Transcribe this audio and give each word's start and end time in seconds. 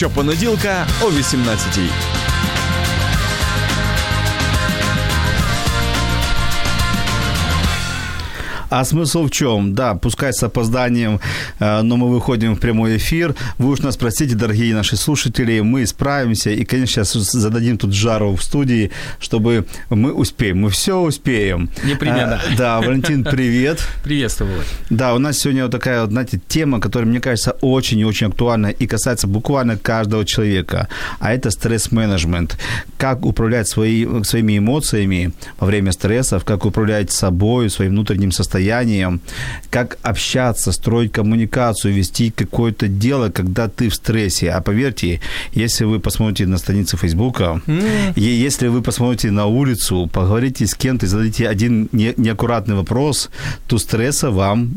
Щопонеділка 0.00 0.86
о 1.00 1.04
18-й. 1.04 1.90
А 8.70 8.84
смысл 8.84 9.26
в 9.26 9.30
чем? 9.30 9.74
Да, 9.74 9.94
пускай 9.94 10.32
с 10.32 10.42
опозданием, 10.44 11.18
э, 11.58 11.82
но 11.82 11.96
мы 11.96 12.08
выходим 12.08 12.54
в 12.54 12.60
прямой 12.60 12.98
эфир. 12.98 13.34
Вы 13.58 13.70
уж 13.70 13.80
нас 13.80 13.96
простите, 13.96 14.36
дорогие 14.36 14.74
наши 14.74 14.96
слушатели, 14.96 15.58
мы 15.60 15.84
справимся. 15.86 16.50
И, 16.50 16.64
конечно, 16.64 17.04
сейчас 17.04 17.32
зададим 17.32 17.78
тут 17.78 17.92
жару 17.92 18.36
в 18.36 18.42
студии, 18.42 18.92
чтобы 19.18 19.66
мы 19.90 20.12
успеем. 20.12 20.60
Мы 20.60 20.70
все 20.70 21.00
успеем. 21.00 21.68
Непременно. 21.82 22.40
А, 22.48 22.56
да, 22.56 22.80
Валентин, 22.80 23.24
привет. 23.24 23.80
Приветствую. 24.04 24.62
Да, 24.88 25.14
у 25.14 25.18
нас 25.18 25.38
сегодня 25.38 25.64
вот 25.64 25.72
такая, 25.72 26.06
знаете, 26.06 26.40
тема, 26.46 26.78
которая, 26.80 27.08
мне 27.08 27.20
кажется, 27.20 27.56
очень 27.62 27.98
и 27.98 28.04
очень 28.04 28.28
актуальна 28.28 28.68
и 28.68 28.86
касается 28.86 29.26
буквально 29.26 29.78
каждого 29.78 30.24
человека. 30.24 30.86
А 31.18 31.32
это 31.32 31.50
стресс-менеджмент. 31.50 32.56
Как 32.98 33.26
управлять 33.26 33.66
свои, 33.66 34.06
своими 34.22 34.58
эмоциями 34.58 35.32
во 35.58 35.66
время 35.66 35.90
стрессов, 35.90 36.44
как 36.44 36.64
управлять 36.64 37.10
собой, 37.10 37.68
своим 37.68 37.92
внутренним 37.92 38.30
состоянием, 38.30 38.59
состоянием, 38.60 39.20
как 39.70 39.98
общаться, 40.02 40.72
строить 40.72 41.12
коммуникацию, 41.12 41.94
вести 41.94 42.30
какое-то 42.30 42.88
дело, 42.88 43.30
когда 43.30 43.68
ты 43.68 43.88
в 43.88 43.94
стрессе. 43.94 44.50
А 44.50 44.60
поверьте, 44.60 45.20
если 45.54 45.86
вы 45.86 46.00
посмотрите 46.00 46.46
на 46.46 46.58
страницы 46.58 46.96
Фейсбука, 46.96 47.60
mm. 47.66 48.12
и 48.16 48.22
если 48.22 48.68
вы 48.68 48.82
посмотрите 48.82 49.30
на 49.30 49.46
улицу, 49.46 50.08
поговорите 50.12 50.66
с 50.66 50.74
кем-то, 50.74 51.06
зададите 51.06 51.48
один 51.48 51.88
не, 51.92 52.14
неаккуратный 52.16 52.74
вопрос, 52.74 53.30
то 53.66 53.78
стресса 53.78 54.30
вам, 54.30 54.70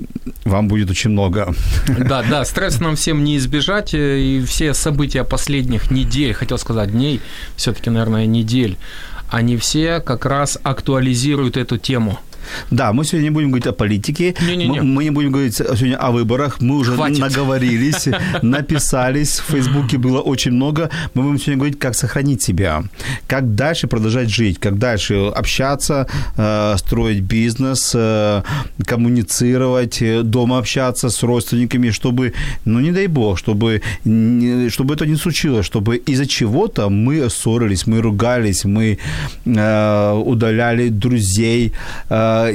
вам 0.45 0.67
будет 0.67 0.89
очень 0.89 1.11
много. 1.11 1.53
Да, 1.87 2.23
да, 2.23 2.45
стресс 2.45 2.79
нам 2.79 2.95
всем 2.95 3.23
не 3.23 3.35
избежать, 3.37 3.93
э, 3.93 4.19
и 4.19 4.45
все 4.45 4.73
события 4.73 5.23
последних 5.23 5.91
недель, 5.91 6.33
хотел 6.33 6.57
сказать 6.57 6.91
дней, 6.91 7.21
все-таки, 7.55 7.89
наверное, 7.89 8.25
недель, 8.27 8.77
они 9.29 9.57
все 9.57 9.99
как 9.99 10.25
раз 10.25 10.59
актуализируют 10.63 11.57
эту 11.57 11.77
тему– 11.77 12.19
да, 12.72 12.94
мы 12.94 13.05
сегодня 13.05 13.25
не 13.25 13.30
будем 13.31 13.49
говорить 13.49 13.67
о 13.67 13.73
политике. 13.73 14.36
Не-не-не. 14.41 14.81
Мы 14.81 15.03
не 15.03 15.09
будем 15.09 15.31
говорить 15.31 15.55
сегодня 15.55 15.97
о 15.97 16.11
выборах. 16.11 16.61
Мы 16.61 16.77
уже 16.77 16.94
Хватит. 16.94 17.19
наговорились, 17.19 18.08
написались. 18.41 19.39
В 19.39 19.52
Фейсбуке 19.52 19.97
было 19.97 20.19
очень 20.19 20.52
много. 20.52 20.89
Мы 21.13 21.23
будем 21.23 21.38
сегодня 21.38 21.58
говорить, 21.58 21.80
как 21.80 21.95
сохранить 21.95 22.41
себя, 22.41 22.83
как 23.27 23.55
дальше 23.55 23.88
продолжать 23.88 24.30
жить, 24.30 24.59
как 24.59 24.77
дальше 24.77 25.31
общаться, 25.35 26.08
э, 26.38 26.77
строить 26.77 27.22
бизнес, 27.22 27.91
э, 27.95 28.41
коммуницировать, 28.85 30.02
э, 30.02 30.23
дома 30.23 30.57
общаться 30.57 31.09
с 31.09 31.23
родственниками, 31.23 31.91
чтобы, 31.91 32.33
ну 32.66 32.80
не 32.80 32.91
дай 32.91 33.07
бог, 33.07 33.38
чтобы, 33.38 33.81
чтобы 34.69 34.94
это 34.94 35.05
не 35.05 35.16
случилось, 35.16 35.66
чтобы 35.66 35.97
из-за 35.97 36.25
чего-то 36.25 36.89
мы 36.89 37.30
ссорились, 37.30 37.88
мы 37.88 38.02
ругались, 38.02 38.66
мы 38.66 38.97
удаляли 39.45 40.89
друзей, 40.89 41.73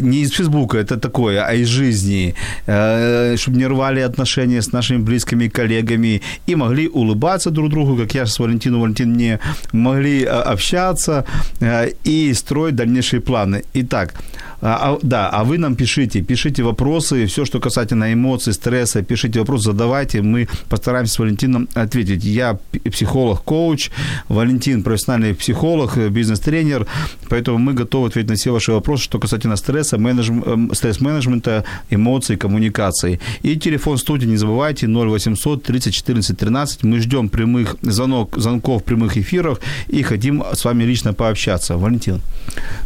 не 0.01 0.23
из 0.23 0.33
Фейсбука, 0.33 0.79
это 0.79 0.97
такое, 0.97 1.45
а 1.45 1.55
из 1.55 1.69
жизни, 1.69 2.35
э, 2.67 3.37
чтобы 3.37 3.59
не 3.59 3.67
рвали 3.67 4.01
отношения 4.01 4.61
с 4.61 4.73
нашими 4.73 4.99
близкими 4.99 5.49
коллегами 5.49 6.23
и 6.47 6.57
могли 6.57 6.89
улыбаться 6.89 7.51
друг 7.51 7.71
другу, 7.71 7.97
как 7.97 8.15
я 8.15 8.27
с 8.27 8.39
Валентином, 8.39 8.81
Валентин 8.81 9.13
не 9.17 9.39
могли 9.73 10.23
э, 10.23 10.27
общаться 10.27 11.25
э, 11.61 11.91
и 12.05 12.35
строить 12.35 12.75
дальнейшие 12.75 13.21
планы. 13.21 13.63
Итак, 13.75 14.15
а, 14.61 14.95
а, 14.95 14.99
да, 15.03 15.29
а 15.29 15.45
вы 15.45 15.59
нам 15.59 15.77
пишите, 15.77 16.21
пишите 16.23 16.63
вопросы, 16.63 17.27
все, 17.27 17.45
что 17.45 17.61
касательно 17.61 18.13
эмоций, 18.13 18.53
стресса, 18.53 19.03
пишите 19.03 19.39
вопросы, 19.39 19.65
задавайте, 19.65 20.21
мы 20.21 20.49
постараемся 20.69 21.15
с 21.15 21.19
Валентином 21.19 21.69
ответить. 21.75 22.25
Я 22.25 22.59
психолог, 22.91 23.45
коуч, 23.45 23.91
Валентин 24.29 24.83
профессиональный 24.83 25.35
психолог, 25.35 25.97
бизнес-тренер, 25.97 26.87
поэтому 27.29 27.59
мы 27.59 27.73
готовы 27.73 28.09
ответить 28.09 28.31
на 28.31 28.37
все 28.37 28.53
ваши 28.53 28.73
вопросы, 28.73 29.05
что 29.05 29.21
касательно 29.21 29.57
стресса, 29.57 29.68
менеджм, 29.99 30.43
эм, 30.47 30.75
стресс-менеджмента, 30.75 31.65
эмоций, 31.91 32.37
коммуникации. 32.37 33.21
И 33.43 33.57
телефон 33.57 33.99
студии, 33.99 34.27
не 34.27 34.37
забывайте, 34.37 34.87
0800 34.87 35.63
30 35.63 35.95
14 35.95 36.37
13. 36.39 36.85
Мы 36.85 37.01
ждем 37.01 37.29
прямых 37.29 37.77
звонок, 37.83 38.37
звонков 38.37 38.85
прямых 38.85 39.17
эфирах 39.17 39.61
и 39.89 40.03
хотим 40.03 40.45
с 40.53 40.65
вами 40.65 40.85
лично 40.85 41.15
пообщаться. 41.15 41.77
Валентин, 41.77 42.21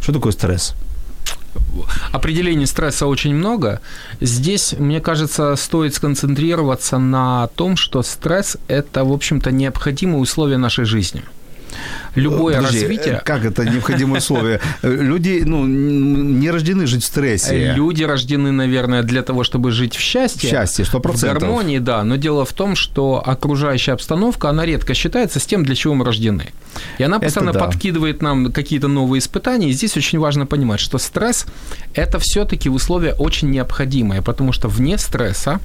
что 0.00 0.12
такое 0.12 0.32
стресс? 0.32 0.74
определений 2.12 2.66
стресса 2.66 3.06
очень 3.06 3.34
много. 3.34 3.80
Здесь, 4.20 4.74
мне 4.78 5.00
кажется, 5.00 5.56
стоит 5.56 5.94
сконцентрироваться 5.94 6.98
на 6.98 7.48
том, 7.54 7.76
что 7.76 8.02
стресс– 8.02 8.56
это, 8.68 9.04
в 9.04 9.12
общем-то, 9.12 9.50
необходимые 9.50 10.20
условия 10.20 10.58
нашей 10.58 10.84
жизни– 10.84 11.22
любое 12.14 12.56
Подожди, 12.56 12.80
развитие... 12.80 13.14
Э, 13.14 13.20
как 13.24 13.44
это 13.44 13.64
необходимое 13.64 14.18
условие? 14.18 14.60
Люди 14.82 15.42
ну, 15.44 15.66
не 15.66 16.50
рождены 16.50 16.86
жить 16.86 17.02
в 17.02 17.06
стрессе. 17.06 17.72
Люди 17.74 18.02
рождены, 18.02 18.52
наверное, 18.52 19.02
для 19.02 19.22
того, 19.22 19.44
чтобы 19.44 19.70
жить 19.70 19.96
в 19.96 20.00
счастье. 20.00 20.48
В 20.48 20.50
счастье, 20.50 20.84
100%. 20.84 21.12
В 21.12 21.20
гармонии, 21.20 21.78
да. 21.78 22.04
Но 22.04 22.16
дело 22.16 22.44
в 22.44 22.52
том, 22.52 22.76
что 22.76 23.22
окружающая 23.24 23.92
обстановка, 23.92 24.50
она 24.50 24.66
редко 24.66 24.94
считается 24.94 25.40
с 25.40 25.46
тем, 25.46 25.64
для 25.64 25.74
чего 25.74 25.94
мы 25.94 26.04
рождены. 26.04 26.48
И 26.98 27.02
она 27.02 27.18
постоянно 27.18 27.52
да. 27.52 27.60
подкидывает 27.60 28.22
нам 28.22 28.52
какие-то 28.52 28.88
новые 28.88 29.20
испытания. 29.20 29.70
И 29.70 29.72
здесь 29.72 29.96
очень 29.96 30.18
важно 30.18 30.46
понимать, 30.46 30.80
что 30.80 30.98
стресс– 30.98 31.46
это 31.94 32.18
все 32.18 32.44
таки 32.44 32.68
условие 32.68 33.14
очень 33.14 33.50
необходимое, 33.50 34.22
потому 34.22 34.52
что 34.52 34.68
вне 34.68 34.98
стресса 34.98 35.60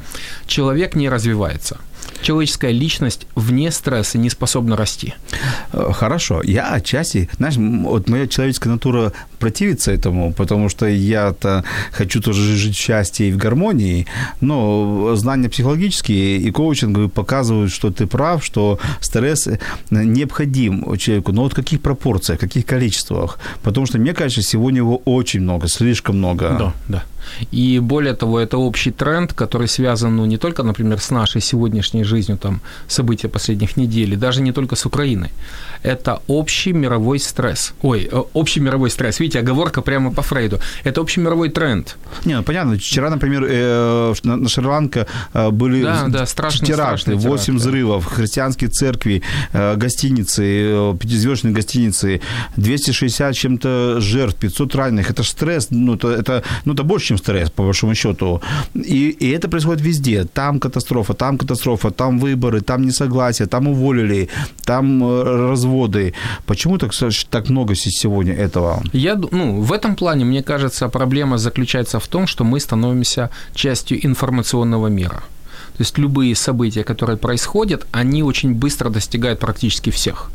человек 0.48 0.96
не 0.96 1.10
развивается 1.10 1.78
человеческая 2.22 2.72
личность 2.72 3.28
вне 3.36 3.72
стресса 3.72 4.18
не 4.18 4.30
способна 4.30 4.76
расти. 4.76 5.14
Э, 5.74 5.92
хорошо. 5.94 6.42
Я 6.44 6.74
отчасти, 6.74 7.30
знаешь, 7.38 7.56
вот 7.58 8.10
моя 8.10 8.28
человеческая 8.28 8.70
натура 8.70 9.14
противится 9.40 9.92
этому, 9.92 10.34
потому 10.34 10.70
что 10.70 10.88
я-то 10.88 11.64
хочу 11.92 12.22
тоже 12.22 12.56
жить 12.56 12.76
в 12.76 12.80
счастье 12.80 13.30
и 13.30 13.32
в 13.32 13.38
гармонии, 13.38 14.08
но 14.42 15.16
знания 15.16 15.50
психологические 15.50 16.38
и 16.38 16.52
коучинговые 16.52 17.10
показывают, 17.10 17.72
что 17.72 17.92
ты 17.92 18.08
прав, 18.08 18.44
что 18.44 18.80
стресс 19.02 19.48
необходим 19.90 20.98
человеку, 20.98 21.32
но 21.32 21.44
вот 21.44 21.54
в 21.54 21.56
каких 21.56 21.82
пропорциях, 21.82 22.40
в 22.40 22.42
каких 22.42 22.66
количествах? 22.66 23.40
Потому 23.64 23.86
что, 23.86 24.00
мне 24.00 24.14
кажется, 24.14 24.42
сегодня 24.42 24.80
его 24.80 25.02
очень 25.06 25.42
много, 25.42 25.68
слишком 25.68 26.18
много. 26.18 26.56
Да, 26.60 26.74
да. 26.88 27.04
И 27.52 27.80
более 27.80 28.14
того, 28.14 28.40
это 28.40 28.58
общий 28.58 28.92
тренд, 28.92 29.34
который 29.34 29.68
связан 29.68 30.16
ну, 30.16 30.26
не 30.26 30.38
только, 30.38 30.64
например, 30.64 31.00
с 31.00 31.12
нашей 31.12 31.42
сегодняшней 31.42 32.04
жизнью, 32.04 32.38
там, 32.38 32.62
события 32.88 33.28
последних 33.28 33.78
недель, 33.78 34.14
и 34.14 34.16
даже 34.16 34.42
не 34.42 34.52
только 34.52 34.76
с 34.76 34.86
Украиной. 34.86 35.30
Это 35.84 36.22
общий 36.28 36.74
мировой 36.74 37.20
стресс. 37.20 37.74
Ой, 37.82 38.10
э, 38.12 38.24
общий 38.34 38.60
мировой 38.60 38.90
стресс. 38.90 39.20
Видите, 39.20 39.40
оговорка 39.40 39.82
прямо 39.82 40.12
по 40.12 40.22
Фрейду. 40.22 40.60
Это 40.84 41.02
общий 41.02 41.22
мировой 41.22 41.50
тренд. 41.50 41.98
Не, 42.26 42.38
ну 42.38 42.44
понятно. 42.44 42.78
Вчера, 42.78 43.10
например, 43.10 43.46
э, 43.48 44.14
на 44.24 44.50
Шри-Ланке 44.50 45.06
э, 45.34 45.50
были 45.52 45.84
да, 45.84 46.06
да, 46.08 46.26
страшные, 46.26 46.68
теракты, 46.68 47.16
8 47.16 47.58
взрывов, 47.58 48.06
христианские 48.06 48.70
церкви, 48.70 49.22
гостиницы, 49.54 50.96
пятизвездные 51.00 51.54
гостиницы, 51.54 52.22
260 52.58 53.36
чем-то 53.36 54.00
жертв, 54.00 54.40
500 54.40 54.76
раненых. 54.76 55.10
Это 55.10 55.24
стресс, 55.24 55.68
ну 55.72 55.96
это, 55.96 56.10
это, 56.10 56.44
ну, 56.66 56.74
это 56.74 56.84
больше, 56.84 57.08
чем 57.08 57.17
стресс, 57.18 57.50
по 57.50 57.64
большому 57.64 57.96
счету. 57.96 58.42
И, 58.76 59.10
и 59.10 59.30
это 59.30 59.50
происходит 59.50 59.82
везде. 59.82 60.26
Там 60.26 60.60
катастрофа, 60.60 61.14
там 61.14 61.38
катастрофа, 61.38 61.92
там 61.92 62.20
выборы, 62.20 62.62
там 62.62 62.86
несогласие, 62.86 63.48
там 63.48 63.68
уволили, 63.68 64.30
там 64.66 65.04
разводы. 65.24 66.14
Почему 66.46 66.78
так, 66.78 66.92
так 67.30 67.50
много 67.50 67.76
сегодня 67.76 68.34
этого? 68.34 68.82
Я, 68.94 69.16
ну, 69.32 69.62
в 69.62 69.74
этом 69.74 69.96
плане, 69.96 70.26
мне 70.26 70.44
кажется, 70.44 70.90
проблема 70.90 71.38
заключается 71.38 72.00
в 72.00 72.08
том, 72.08 72.28
что 72.28 72.44
мы 72.44 72.60
становимся 72.60 73.30
частью 73.54 74.06
информационного 74.06 74.88
мира. 74.88 75.24
То 75.78 75.84
есть 75.84 75.98
любые 76.00 76.36
события, 76.36 76.84
которые 76.84 77.18
происходят, 77.18 77.86
они 77.92 78.24
очень 78.24 78.54
быстро 78.54 78.90
достигают 78.90 79.40
практически 79.40 79.92
всех. 79.92 80.32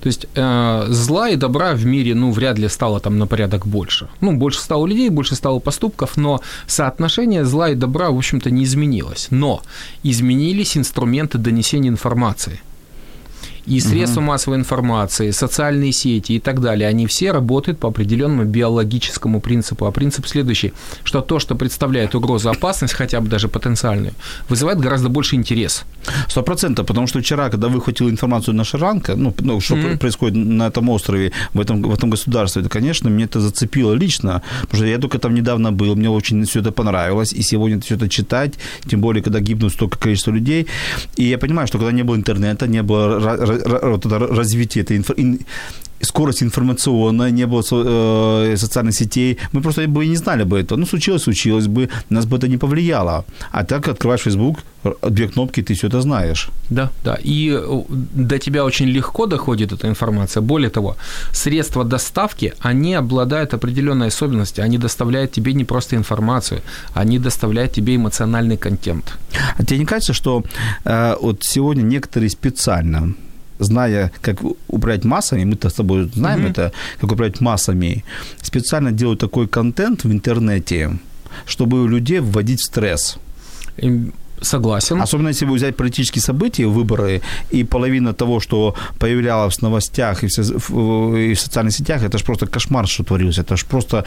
То 0.00 0.06
есть 0.06 0.26
э, 0.34 0.86
зла 0.88 1.28
и 1.30 1.36
добра 1.36 1.74
в 1.74 1.84
мире, 1.84 2.14
ну, 2.14 2.32
вряд 2.32 2.58
ли 2.58 2.68
стало 2.68 3.00
там 3.00 3.18
на 3.18 3.26
порядок 3.26 3.66
больше. 3.66 4.08
Ну, 4.20 4.36
больше 4.36 4.60
стало 4.60 4.86
людей, 4.86 5.10
больше 5.10 5.34
стало 5.34 5.60
поступков, 5.60 6.16
но 6.16 6.40
соотношение 6.66 7.44
зла 7.44 7.70
и 7.70 7.74
добра, 7.74 8.10
в 8.10 8.16
общем-то, 8.16 8.50
не 8.50 8.64
изменилось. 8.64 9.28
Но 9.30 9.62
изменились 10.02 10.76
инструменты 10.76 11.38
донесения 11.38 11.90
информации– 11.90 12.60
И 13.66 13.80
средства 13.80 14.20
угу. 14.20 14.28
массовой 14.28 14.56
информации, 14.56 15.30
социальные 15.30 15.92
сети 15.92 16.32
и 16.32 16.40
так 16.40 16.60
далее, 16.60 16.88
они 16.88 17.06
все 17.06 17.32
работают 17.32 17.78
по 17.78 17.88
определенному 17.88 18.44
биологическому 18.44 19.40
принципу. 19.40 19.86
А 19.86 19.92
принцип 19.92 20.26
следующий, 20.26 20.72
что 21.04 21.20
то, 21.20 21.38
что 21.38 21.54
представляет 21.54 22.14
угрозу, 22.14 22.50
опасность, 22.50 22.94
хотя 22.94 23.20
бы 23.20 23.28
даже 23.28 23.48
потенциальную, 23.48 24.12
вызывает 24.48 24.78
гораздо 24.80 25.08
больше 25.08 25.36
интерес. 25.36 25.84
Сто 26.28 26.42
процентов, 26.42 26.86
потому 26.86 27.06
что 27.06 27.20
вчера, 27.20 27.48
когда 27.48 27.68
выхватил 27.68 28.08
информацию 28.08 28.54
на 28.54 28.64
Шаранка, 28.64 29.16
ну, 29.16 29.34
ну 29.40 29.60
что 29.60 29.74
mm-hmm. 29.74 29.98
происходит 29.98 30.36
на 30.36 30.66
этом 30.66 30.88
острове, 30.90 31.32
в 31.54 31.60
этом, 31.60 31.82
в 31.82 31.94
этом 31.94 32.10
государстве, 32.10 32.60
это, 32.62 32.70
конечно, 32.70 33.10
мне 33.10 33.24
это 33.24 33.40
зацепило 33.40 33.94
лично, 33.94 34.42
потому 34.62 34.76
что 34.78 34.86
я 34.86 34.98
только 34.98 35.18
там 35.18 35.34
недавно 35.34 35.72
был, 35.72 35.96
мне 35.96 36.10
очень 36.10 36.44
все 36.44 36.60
это 36.60 36.72
понравилось, 36.72 37.32
и 37.32 37.42
сегодня 37.42 37.80
все 37.80 37.94
это 37.94 38.08
читать, 38.08 38.54
тем 38.86 39.00
более, 39.00 39.22
когда 39.22 39.40
гибнут 39.40 39.72
столько 39.72 39.98
количества 39.98 40.32
людей, 40.32 40.66
и 41.16 41.24
я 41.24 41.38
понимаю, 41.38 41.66
что 41.68 41.78
когда 41.78 41.92
не 41.92 42.02
было 42.02 42.16
интернета, 42.16 42.66
не 42.66 42.82
было 42.82 43.18
развития 43.62 44.80
этой 44.80 44.98
инфо- 44.98 45.38
скорость 46.04 46.42
информационная, 46.42 47.30
не 47.30 47.46
было 47.46 47.62
э, 47.70 48.56
социальных 48.56 48.94
сетей, 48.94 49.38
мы 49.52 49.60
просто 49.60 49.88
бы 49.88 50.04
и 50.04 50.08
не 50.08 50.16
знали 50.16 50.44
бы 50.44 50.58
этого. 50.58 50.78
Ну, 50.78 50.86
случилось, 50.86 51.22
случилось 51.22 51.66
бы, 51.66 51.88
нас 52.10 52.26
бы 52.26 52.36
это 52.36 52.48
не 52.48 52.58
повлияло. 52.58 53.24
А 53.52 53.64
так 53.64 53.88
открываешь 53.88 54.22
Facebook, 54.22 54.58
две 55.02 55.28
кнопки, 55.28 55.62
ты 55.62 55.74
все 55.74 55.86
это 55.86 56.00
знаешь. 56.00 56.50
Да, 56.70 56.90
да. 57.04 57.18
И 57.24 57.60
до 58.14 58.38
тебя 58.38 58.64
очень 58.64 58.86
легко 58.86 59.26
доходит 59.26 59.72
эта 59.72 59.88
информация. 59.88 60.42
Более 60.42 60.70
того, 60.70 60.96
средства 61.32 61.84
доставки, 61.84 62.52
они 62.60 62.94
обладают 62.94 63.54
определенной 63.54 64.08
особенностью. 64.08 64.64
Они 64.64 64.78
доставляют 64.78 65.32
тебе 65.32 65.54
не 65.54 65.64
просто 65.64 65.96
информацию, 65.96 66.60
они 66.94 67.18
доставляют 67.18 67.72
тебе 67.72 67.96
эмоциональный 67.96 68.56
контент. 68.56 69.18
А 69.58 69.64
тебе 69.64 69.78
не 69.78 69.86
кажется, 69.86 70.12
что 70.12 70.42
э, 70.84 71.16
вот 71.20 71.42
сегодня 71.42 71.82
некоторые 71.82 72.30
специально 72.30 73.14
зная, 73.58 74.10
как 74.20 74.42
управлять 74.68 75.04
массами, 75.04 75.44
мы-то 75.44 75.68
с 75.68 75.74
тобой 75.74 76.10
знаем 76.14 76.46
mm-hmm. 76.46 76.50
это, 76.50 76.72
как 77.00 77.12
управлять 77.12 77.40
массами, 77.40 78.04
специально 78.42 78.92
делают 78.92 79.20
такой 79.20 79.48
контент 79.48 80.04
в 80.04 80.12
интернете, 80.12 80.98
чтобы 81.46 81.82
у 81.82 81.86
людей 81.86 82.20
вводить 82.20 82.60
в 82.60 82.64
стресс. 82.64 83.18
Согласен. 84.44 85.00
Особенно 85.00 85.28
если 85.28 85.46
вы 85.46 85.56
взять 85.56 85.76
политические 85.76 86.22
события, 86.22 86.66
выборы, 86.66 87.20
и 87.50 87.64
половина 87.64 88.12
того, 88.12 88.40
что 88.40 88.74
появлялось 88.98 89.58
в 89.58 89.62
новостях 89.62 90.24
и 90.24 90.28
в, 90.28 91.16
и 91.16 91.34
в 91.34 91.40
социальных 91.40 91.72
сетях, 91.72 92.02
это 92.02 92.18
же 92.18 92.24
просто 92.24 92.46
кошмар, 92.46 92.86
что 92.86 93.04
творился. 93.04 93.42
Это 93.42 93.56
же 93.56 93.66
просто 93.66 94.04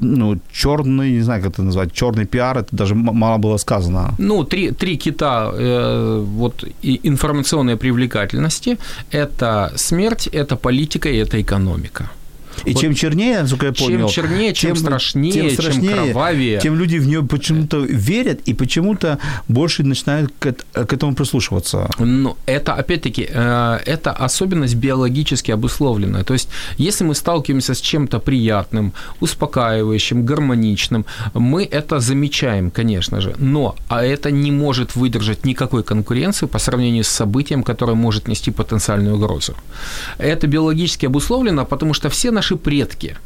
ну, 0.00 0.38
черный, 0.52 1.12
не 1.12 1.22
знаю, 1.22 1.42
как 1.42 1.52
это 1.52 1.62
назвать, 1.62 1.92
черный 1.92 2.24
пиар, 2.24 2.58
это 2.58 2.76
даже 2.76 2.94
мало 2.94 3.38
было 3.38 3.58
сказано. 3.58 4.14
Ну, 4.18 4.44
три, 4.44 4.70
три 4.70 4.96
кита 4.96 5.50
э, 5.54 6.24
вот, 6.24 6.64
информационной 6.82 7.76
привлекательности– 7.76 8.78
это 9.10 9.72
смерть, 9.76 10.28
это 10.32 10.56
политика 10.56 11.08
и 11.08 11.16
это 11.16 11.40
экономика. 11.40 12.10
И 12.64 12.72
вот 12.72 12.80
чем 12.80 12.94
чернее, 12.94 13.42
насколько 13.42 13.66
я 13.66 13.72
понял, 13.72 14.08
чем 14.08 14.24
чернее, 14.24 14.54
чем 14.54 14.76
страшнее, 14.76 15.32
тем 15.32 15.50
страшнее, 15.50 15.94
чем 15.94 16.04
кровавее. 16.12 16.60
Тем 16.60 16.76
люди 16.76 16.98
в 16.98 17.06
нее 17.06 17.22
почему-то 17.22 17.78
верят 17.78 18.40
и 18.46 18.54
почему-то 18.54 19.18
больше 19.48 19.82
начинают 19.82 20.32
к, 20.38 20.54
к 20.72 20.92
этому 20.92 21.14
прислушиваться. 21.14 21.90
Ну, 21.98 22.36
это, 22.46 22.74
опять-таки, 22.74 23.28
э, 23.28 23.78
это 23.86 24.12
особенность 24.12 24.74
биологически 24.74 25.50
обусловленная. 25.50 26.24
То 26.24 26.34
есть, 26.34 26.48
если 26.78 27.04
мы 27.04 27.14
сталкиваемся 27.14 27.74
с 27.74 27.80
чем-то 27.80 28.18
приятным, 28.18 28.92
успокаивающим, 29.20 30.24
гармоничным, 30.24 31.04
мы 31.34 31.64
это 31.64 32.00
замечаем, 32.00 32.70
конечно 32.70 33.20
же. 33.20 33.34
Но 33.38 33.76
а 33.88 34.04
это 34.04 34.30
не 34.30 34.50
может 34.50 34.96
выдержать 34.96 35.44
никакой 35.44 35.82
конкуренции 35.82 36.46
по 36.46 36.58
сравнению 36.58 37.04
с 37.04 37.08
событием, 37.08 37.62
которое 37.62 37.94
может 37.94 38.28
нести 38.28 38.50
потенциальную 38.50 39.16
угрозу. 39.16 39.54
Это 40.18 40.46
биологически 40.46 41.06
обусловлено, 41.06 41.64
потому 41.64 41.94
что 41.94 42.08
все 42.08 42.30
наши 42.30 42.41
наши 42.42 42.56
предки 42.56 43.16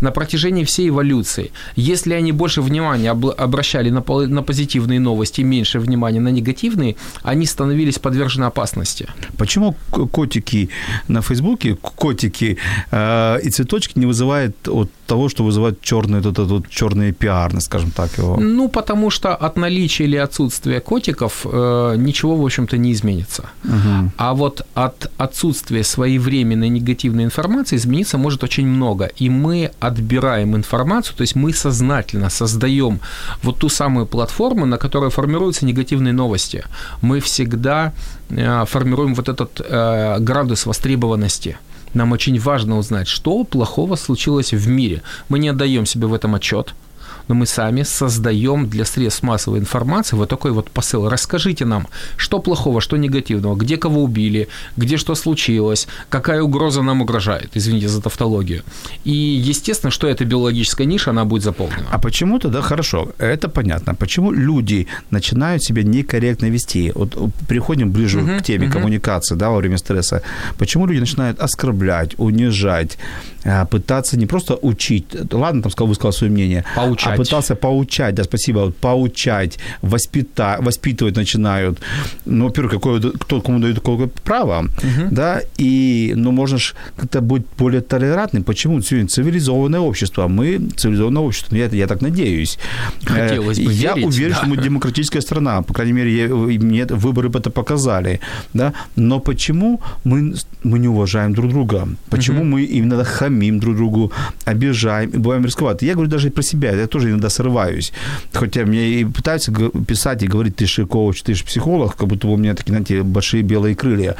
на 0.00 0.10
протяжении 0.10 0.64
всей 0.64 0.88
эволюции, 0.88 1.50
если 1.76 2.14
они 2.14 2.32
больше 2.32 2.62
внимания 2.62 3.10
обращали 3.10 3.90
на, 3.90 4.02
на 4.26 4.42
позитивные 4.42 5.00
новости, 5.00 5.42
меньше 5.42 5.78
внимания 5.78 6.20
на 6.20 6.28
негативные, 6.28 6.96
они 7.22 7.46
становились 7.46 7.98
подвержены 7.98 8.44
опасности. 8.44 9.06
Почему 9.38 9.74
котики 10.12 10.68
на 11.08 11.22
Фейсбуке, 11.22 11.74
котики 11.74 12.58
э, 12.90 13.38
и 13.42 13.50
цветочки 13.50 13.98
не 13.98 14.06
вызывают 14.06 14.68
от 14.68 14.90
того, 15.06 15.28
что 15.28 15.44
вызывает 15.44 15.80
черный, 15.80 16.20
вот 16.20 16.26
этот 16.26 16.50
вот 16.50 16.68
черный 16.68 17.12
пиар, 17.12 17.60
скажем 17.60 17.90
так 17.90 18.18
его? 18.18 18.36
Ну, 18.36 18.68
потому 18.68 19.10
что 19.10 19.34
от 19.34 19.56
наличия 19.56 20.04
или 20.04 20.16
отсутствия 20.16 20.80
котиков 20.80 21.44
э, 21.44 21.94
ничего, 21.96 22.36
в 22.36 22.44
общем-то, 22.44 22.76
не 22.76 22.92
изменится. 22.92 23.44
Угу. 23.64 24.12
А 24.16 24.34
вот 24.34 24.66
от 24.74 25.10
отсутствия 25.16 25.84
своевременной 25.84 26.68
негативной 26.68 27.24
информации 27.24 27.76
измениться 27.76 28.18
может 28.18 28.44
очень 28.44 28.66
много. 28.66 29.10
И 29.16 29.30
мы 29.30 29.70
отбираем 29.86 30.54
информацию, 30.54 31.16
то 31.16 31.22
есть 31.22 31.36
мы 31.36 31.52
сознательно 31.52 32.30
создаем 32.30 33.00
вот 33.42 33.58
ту 33.58 33.68
самую 33.68 34.06
платформу, 34.06 34.66
на 34.66 34.78
которой 34.78 35.10
формируются 35.10 35.66
негативные 35.66 36.12
новости. 36.12 36.64
Мы 37.02 37.20
всегда 37.20 37.92
э, 38.30 38.64
формируем 38.66 39.14
вот 39.14 39.28
этот 39.28 39.60
э, 39.60 40.18
градус 40.20 40.66
востребованности. 40.66 41.56
Нам 41.94 42.12
очень 42.12 42.38
важно 42.38 42.78
узнать, 42.78 43.08
что 43.08 43.44
плохого 43.44 43.96
случилось 43.96 44.52
в 44.52 44.68
мире. 44.68 45.02
Мы 45.28 45.38
не 45.38 45.48
отдаем 45.48 45.86
себе 45.86 46.06
в 46.06 46.14
этом 46.14 46.34
отчет– 46.34 46.74
но 47.28 47.34
мы 47.34 47.46
сами 47.46 47.82
создаем 47.82 48.68
для 48.68 48.84
средств 48.84 49.22
массовой 49.22 49.58
информации 49.58 50.16
вот 50.16 50.28
такой 50.28 50.52
вот 50.52 50.70
посыл. 50.70 51.08
Расскажите 51.08 51.64
нам, 51.64 51.86
что 52.16 52.38
плохого, 52.38 52.80
что 52.80 52.96
негативного, 52.96 53.56
где 53.56 53.76
кого 53.76 54.02
убили, 54.02 54.48
где 54.76 54.96
что 54.96 55.14
случилось, 55.14 55.88
какая 56.08 56.42
угроза 56.42 56.82
нам 56.82 57.02
угрожает, 57.02 57.50
извините 57.54 57.88
за 57.88 58.02
тавтологию. 58.02 58.62
И, 59.04 59.12
естественно, 59.12 59.90
что 59.90 60.06
эта 60.06 60.24
биологическая 60.24 60.86
ниша, 60.86 61.10
она 61.10 61.24
будет 61.24 61.42
заполнена. 61.42 61.86
А 61.90 61.98
почему 61.98 62.38
тогда, 62.38 62.62
хорошо, 62.62 63.08
это 63.18 63.48
понятно, 63.48 63.94
почему 63.94 64.32
люди 64.32 64.86
начинают 65.10 65.62
себя 65.62 65.82
некорректно 65.82 66.46
вести? 66.46 66.92
Вот 66.94 67.16
приходим 67.48 67.90
ближе 67.92 68.20
uh-huh, 68.20 68.38
к 68.38 68.42
теме 68.42 68.66
uh-huh. 68.66 68.72
коммуникации, 68.72 69.34
да, 69.36 69.50
во 69.50 69.58
время 69.58 69.78
стресса. 69.78 70.22
Почему 70.58 70.86
люди 70.86 71.00
начинают 71.00 71.40
оскорблять, 71.40 72.14
унижать, 72.18 72.98
а, 73.44 73.64
пытаться 73.64 74.18
не 74.18 74.26
просто 74.26 74.56
учить, 74.56 75.06
ладно, 75.32 75.62
там 75.62 75.72
сказал, 75.72 75.88
высказал 75.88 76.12
свое 76.12 76.32
мнение, 76.32 76.64
поучать. 76.74 77.14
а 77.14 77.15
пытался 77.16 77.54
поучать, 77.54 78.14
да, 78.14 78.24
спасибо, 78.24 78.58
вот, 78.60 78.76
поучать, 78.76 79.58
воспитать, 79.82 80.60
воспитывать 80.60 81.16
начинают. 81.16 81.80
Ну, 82.24 82.44
во-первых, 82.46 82.72
какое, 82.72 83.00
кто 83.00 83.40
кому 83.40 83.58
дает 83.58 83.76
какое 83.76 84.08
право, 84.24 84.60
угу. 84.60 85.08
да, 85.10 85.40
и, 85.58 86.12
ну, 86.16 86.32
можно 86.32 86.58
же 86.58 86.74
как-то 86.96 87.20
быть 87.20 87.42
более 87.58 87.80
толерантным. 87.80 88.44
Почему? 88.44 88.80
Сегодня 88.82 89.08
цивилизованное 89.08 89.80
общество, 89.80 90.24
а 90.24 90.28
мы 90.28 90.58
цивилизованное 90.76 91.22
общество, 91.22 91.56
я, 91.56 91.66
я 91.66 91.86
так 91.86 92.02
надеюсь. 92.02 92.58
Хотелось 93.04 93.58
бы 93.58 93.72
Я 93.72 93.94
верить, 93.94 94.06
уверен, 94.06 94.32
да. 94.32 94.38
что 94.38 94.46
мы 94.46 94.56
демократическая 94.56 95.20
страна, 95.20 95.62
по 95.62 95.74
крайней 95.74 95.92
мере, 95.92 96.10
я, 96.16 96.28
мне 96.34 96.84
выборы 96.84 97.28
это 97.28 97.50
показали, 97.50 98.20
да, 98.54 98.72
но 98.96 99.20
почему 99.20 99.80
мы, 100.04 100.34
мы 100.62 100.78
не 100.78 100.88
уважаем 100.88 101.34
друг 101.34 101.50
друга? 101.50 101.88
Почему 102.10 102.40
угу. 102.40 102.46
мы 102.46 102.62
именно 102.62 103.04
хамим 103.04 103.60
друг 103.60 103.76
другу, 103.76 104.12
обижаем, 104.44 105.10
и 105.10 105.18
бываем 105.18 105.44
рисковаты. 105.44 105.86
Я 105.86 105.94
говорю 105.94 106.10
даже 106.10 106.30
про 106.30 106.42
себя, 106.42 106.72
я 106.72 106.86
тоже 106.86 107.05
иногда 107.10 107.30
срываюсь. 107.30 107.92
Хотя 108.32 108.64
мне 108.64 109.00
и 109.00 109.04
пытаются 109.04 109.52
писать 109.86 110.22
и 110.22 110.26
говорить, 110.26 110.56
ты 110.56 110.66
же 110.66 110.86
коуч, 110.86 111.22
ты 111.22 111.34
же 111.34 111.44
психолог, 111.44 111.96
как 111.96 112.08
будто 112.08 112.28
у 112.28 112.36
меня 112.36 112.54
такие, 112.54 112.72
знаете, 112.72 113.02
большие 113.02 113.42
белые 113.42 113.74
крылья. 113.74 114.16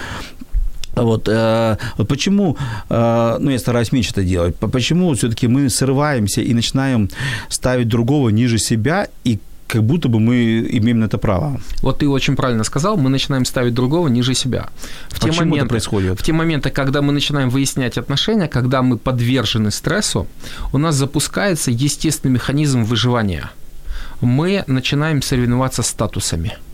Вот, 0.95 1.29
э, 1.29 1.77
вот 1.99 2.09
почему, 2.09 2.57
э, 2.89 3.37
ну, 3.39 3.51
я 3.51 3.59
стараюсь 3.59 3.93
меньше 3.93 4.13
это 4.13 4.23
делать, 4.23 4.57
почему 4.57 5.13
все-таки 5.15 5.47
мы 5.47 5.69
срываемся 5.69 6.41
и 6.41 6.55
начинаем 6.55 7.11
ставить 7.51 7.89
другого 7.89 8.31
ниже 8.31 8.59
себя, 8.59 9.09
и 9.23 9.39
как 9.67 9.83
будто 9.83 10.09
бы 10.09 10.21
мы 10.21 10.67
имеем 10.71 11.01
на 11.01 11.05
это 11.07 11.19
право. 11.19 11.61
Вот 11.83 11.99
ты 11.99 12.09
очень 12.09 12.37
правильно 12.37 12.65
сказал, 12.65 12.97
мы 12.97 13.11
начинаем 13.11 13.45
ставить 13.45 13.75
другого 13.75 14.09
ниже 14.09 14.35
себя. 14.35 14.69
В 15.09 15.21
те 15.21 15.29
Почему 15.29 15.47
моменты, 15.47 15.59
это 15.59 15.69
происходит? 15.69 16.21
В 16.21 16.23
те 16.23 16.33
моменты, 16.33 16.71
когда 16.71 17.03
мы 17.03 17.13
начинаем 17.13 17.51
выяснять 17.51 17.99
отношения, 17.99 18.49
когда 18.49 18.83
мы 18.83 18.99
подвержены 18.99 19.71
стрессу, 19.71 20.27
у 20.73 20.79
нас 20.79 20.95
запускается 20.95 21.71
естественный 21.71 22.35
механизм 22.35 22.85
выживания. 22.85 23.51
Мы 24.21 24.65
начинаем 24.67 25.23
соревноваться 25.23 25.83
статусами– 25.83 26.57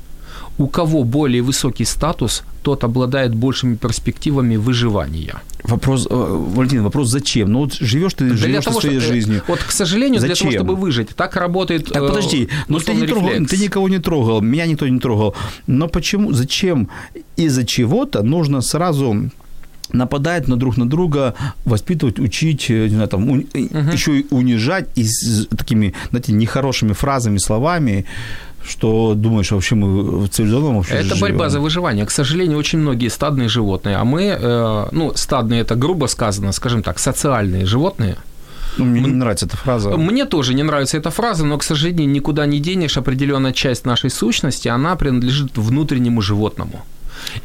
у 0.62 0.68
кого 0.68 1.02
более 1.04 1.42
высокий 1.42 1.84
статус, 1.84 2.44
тот 2.62 2.84
обладает 2.84 3.34
большими 3.34 3.74
перспективами 3.74 4.56
выживания. 4.56 5.34
Вопрос, 5.64 6.06
э, 6.08 6.14
Валентин, 6.54 6.82
вопрос 6.82 7.08
зачем? 7.08 7.52
Ну 7.52 7.58
вот 7.60 7.74
живешь 7.74 8.14
ты, 8.14 8.36
живешь 8.36 8.64
того, 8.64 8.80
своей 8.80 9.00
что, 9.00 9.12
жизнью. 9.12 9.42
Вот, 9.48 9.58
к 9.58 9.72
сожалению, 9.72 10.20
зачем? 10.20 10.50
для 10.50 10.58
того, 10.58 10.64
чтобы 10.64 10.80
выжить, 10.80 11.08
так 11.16 11.36
работает 11.36 11.86
Так 11.86 12.06
подожди, 12.06 12.48
ну 12.68 12.78
ты, 12.78 12.94
не 12.94 13.06
трогал, 13.06 13.46
ты 13.46 13.56
никого 13.58 13.88
не 13.88 13.98
трогал, 13.98 14.40
меня 14.40 14.66
никто 14.66 14.86
не 14.86 15.00
трогал. 15.00 15.34
Но 15.66 15.88
почему, 15.88 16.32
зачем 16.32 16.88
из-за 17.36 17.64
чего-то 17.64 18.22
нужно 18.22 18.60
сразу 18.60 19.30
нападает 19.92 20.48
на 20.48 20.56
друг 20.56 20.76
на 20.76 20.88
друга, 20.88 21.34
воспитывать, 21.64 22.18
учить, 22.18 22.70
э, 22.70 22.88
не 22.88 22.94
знаю, 22.94 23.08
там, 23.08 23.28
у, 23.28 23.36
uh-huh. 23.36 23.92
еще 23.92 24.20
и 24.20 24.26
унижать 24.30 24.88
и 24.94 25.04
с 25.04 25.46
такими, 25.46 25.92
знаете, 26.10 26.32
нехорошими 26.32 26.92
фразами, 26.92 27.38
словами 27.38 28.06
что 28.64 29.14
думаешь, 29.14 29.50
вообще 29.50 29.74
мы 29.74 30.24
в 30.24 30.28
цивилизованном 30.28 30.76
обществе 30.76 31.00
Это 31.00 31.14
живем. 31.14 31.20
борьба 31.20 31.48
за 31.48 31.60
выживание. 31.60 32.06
К 32.06 32.10
сожалению, 32.10 32.58
очень 32.58 32.78
многие 32.78 33.08
стадные 33.08 33.48
животные, 33.48 33.96
а 33.96 34.04
мы, 34.04 34.36
э, 34.40 34.86
ну, 34.92 35.12
стадные 35.14 35.62
это 35.62 35.74
грубо 35.74 36.06
сказано, 36.06 36.52
скажем 36.52 36.82
так, 36.82 36.98
социальные 36.98 37.66
животные. 37.66 38.16
Ну, 38.78 38.84
мне 38.84 39.00
не 39.00 39.06
нравится 39.08 39.46
эта 39.46 39.56
фраза. 39.56 39.90
Мне 39.90 40.24
тоже 40.24 40.54
не 40.54 40.62
нравится 40.62 40.96
эта 40.96 41.10
фраза, 41.10 41.44
но, 41.44 41.58
к 41.58 41.62
сожалению, 41.62 42.08
никуда 42.08 42.46
не 42.46 42.58
денешь. 42.58 42.96
Определенная 42.96 43.52
часть 43.52 43.84
нашей 43.86 44.10
сущности, 44.10 44.68
она 44.68 44.96
принадлежит 44.96 45.58
внутреннему 45.58 46.22
животному, 46.22 46.82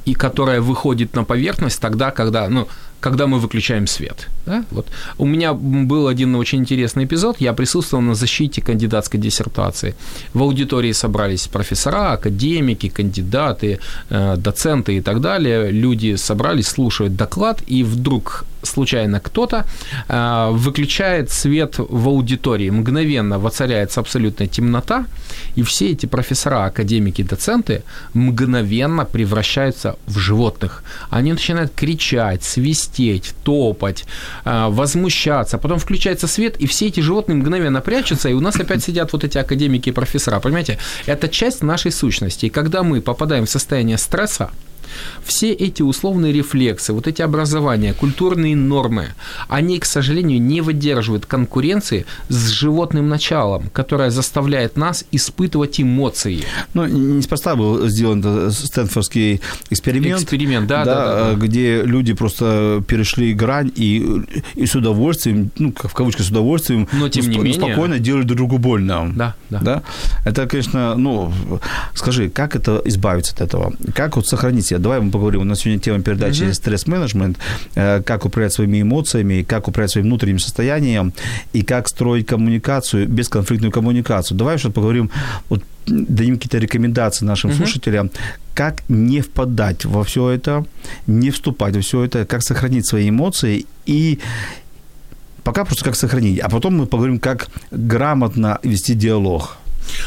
и 0.06 0.14
которая 0.14 0.62
выходит 0.62 1.16
на 1.16 1.24
поверхность 1.24 1.82
тогда, 1.82 2.12
когда, 2.12 2.48
ну, 2.48 2.68
когда 3.00 3.28
мы 3.28 3.40
выключаем 3.40 3.88
свет. 3.88 4.28
Да? 4.46 4.64
Вот. 4.72 4.88
У 5.18 5.26
меня 5.26 5.54
был 5.54 6.08
один 6.08 6.36
очень 6.36 6.60
интересный 6.60 7.04
эпизод. 7.06 7.42
Я 7.42 7.54
присутствовал 7.54 8.04
на 8.04 8.16
защите 8.16 8.62
кандидатской 8.62 9.20
диссертации. 9.20 9.94
В 10.34 10.42
аудитории 10.42 10.94
собрались 10.94 11.48
профессора, 11.48 12.14
академики, 12.14 12.90
кандидаты, 12.90 13.80
э, 14.10 14.38
доценты 14.38 14.98
и 14.98 15.02
так 15.02 15.20
далее. 15.20 15.72
Люди 15.72 16.16
собрались, 16.16 16.68
слушают 16.68 17.16
доклад, 17.16 17.62
и 17.68 17.84
вдруг 17.84 18.46
случайно 18.68 19.20
кто-то 19.20 19.66
э, 20.08 20.50
выключает 20.52 21.32
свет 21.32 21.76
в 21.78 22.08
аудитории. 22.08 22.70
Мгновенно 22.70 23.40
воцаряется 23.40 24.00
абсолютная 24.00 24.48
темнота, 24.48 25.06
и 25.56 25.62
все 25.64 25.92
эти 25.92 26.06
профессора, 26.06 26.66
академики, 26.66 27.24
доценты 27.24 27.82
мгновенно 28.14 29.06
превращаются 29.06 29.96
в 30.08 30.18
животных. 30.18 30.84
Они 31.10 31.32
начинают 31.32 31.72
кричать, 31.76 32.44
свистеть, 32.44 33.34
топать, 33.44 34.06
э, 34.46 34.68
возмущаться. 34.70 35.58
Потом 35.58 35.80
включается 35.80 36.28
свет, 36.28 36.58
и 36.62 36.68
все 36.68 36.88
эти 36.88 37.02
животные 37.02 37.36
мгновенно 37.36 37.82
прячутся, 37.82 38.30
и 38.30 38.34
у 38.34 38.40
нас 38.40 38.56
опять 38.60 38.84
сидят 38.84 39.14
вот 39.14 39.24
эти 39.24 39.38
академики 39.38 39.90
и 39.90 39.94
профессора. 39.94 40.40
Понимаете, 40.40 40.78
это 41.08 41.28
часть 41.28 41.64
нашей 41.64 41.92
сущности. 41.92 42.48
И 42.48 42.50
когда 42.50 42.84
мы 42.84 43.02
попадаем 43.02 43.46
в 43.46 43.50
состояние 43.50 43.98
стресса, 43.98 44.50
все 45.24 45.52
эти 45.52 45.82
условные 45.82 46.34
рефлексы, 46.34 46.94
вот 46.94 47.08
эти 47.08 47.22
образования, 47.22 47.94
культурные 47.94 48.56
нормы, 48.56 49.10
они, 49.48 49.80
к 49.80 49.86
сожалению, 49.86 50.42
не 50.42 50.62
выдерживают 50.62 51.26
конкуренции 51.26 52.06
с 52.30 52.50
животным 52.50 53.10
началом, 53.10 53.70
которое 53.74 54.10
заставляет 54.10 54.78
нас 54.78 55.06
испытывать 55.12 55.80
эмоции. 55.80 56.44
Ну, 56.74 56.86
неспроста 56.86 57.56
был 57.56 57.88
сделан 57.88 58.52
Стэнфордский 58.52 59.42
эксперимент. 59.70 60.22
Эксперимент, 60.22 60.68
да, 60.68 60.86
да, 60.86 60.96
да, 60.96 61.32
да. 61.32 61.36
Где 61.36 61.84
люди 61.84 62.14
просто 62.14 62.84
перешли 62.88 63.34
грань 63.34 63.72
и, 63.76 64.22
и 64.56 64.66
с 64.66 64.76
удовольствием, 64.76 65.52
ну, 65.58 65.74
в 65.76 65.94
кавычках 65.94 66.26
с 66.26 66.30
удовольствием, 66.30 66.88
но 66.94 67.10
тем 67.10 67.30
не 67.30 67.38
менее... 67.38 67.54
спокойно 67.54 68.00
делали 68.00 68.24
друг 68.24 68.38
другу 68.38 68.58
больно. 68.58 69.12
Да, 69.16 69.36
да. 69.50 69.60
да. 69.60 69.84
Это, 70.26 70.48
конечно, 70.48 70.96
ну, 70.96 71.34
скажи, 71.94 72.30
как 72.30 72.56
это 72.56 72.82
избавиться 72.86 73.34
от 73.34 73.42
этого? 73.42 73.74
Как 73.94 74.16
вот 74.16 74.28
сохранить 74.28 74.66
себя? 74.78 74.84
Давай 74.84 75.00
мы 75.02 75.12
поговорим. 75.12 75.42
У 75.42 75.44
нас 75.44 75.60
сегодня 75.60 75.80
тема 75.80 76.02
передачи 76.02 76.44
mm-hmm. 76.44 76.54
стресс-менеджмент, 76.54 77.38
э, 77.76 78.02
как 78.02 78.26
управлять 78.26 78.54
своими 78.54 78.82
эмоциями, 78.82 79.44
как 79.44 79.68
управлять 79.68 79.92
своим 79.92 80.08
внутренним 80.08 80.40
состоянием 80.40 81.14
и 81.54 81.64
как 81.64 81.88
строить 81.88 82.26
коммуникацию, 82.28 83.08
бесконфликтную 83.08 83.72
коммуникацию. 83.72 84.38
Давай 84.38 84.58
что-то 84.58 84.76
поговорим, 84.76 85.10
вот 85.50 85.64
дадим 85.86 86.36
какие-то 86.36 86.58
рекомендации 86.58 87.26
нашим 87.26 87.50
mm-hmm. 87.50 87.58
слушателям, 87.58 88.12
как 88.54 88.84
не 88.90 89.22
впадать 89.22 89.86
во 89.86 90.04
все 90.04 90.30
это, 90.30 90.66
не 91.08 91.32
вступать 91.32 91.76
во 91.76 91.82
все 91.82 92.04
это, 92.04 92.26
как 92.26 92.44
сохранить 92.44 92.88
свои 92.88 93.10
эмоции 93.10 93.66
и 93.86 94.20
пока 95.44 95.64
просто 95.64 95.86
как 95.86 95.96
сохранить. 95.96 96.40
А 96.40 96.50
потом 96.50 96.78
мы 96.78 96.86
поговорим, 96.86 97.20
как 97.20 97.48
грамотно 97.72 98.60
вести 98.64 98.96
диалог. 98.96 99.58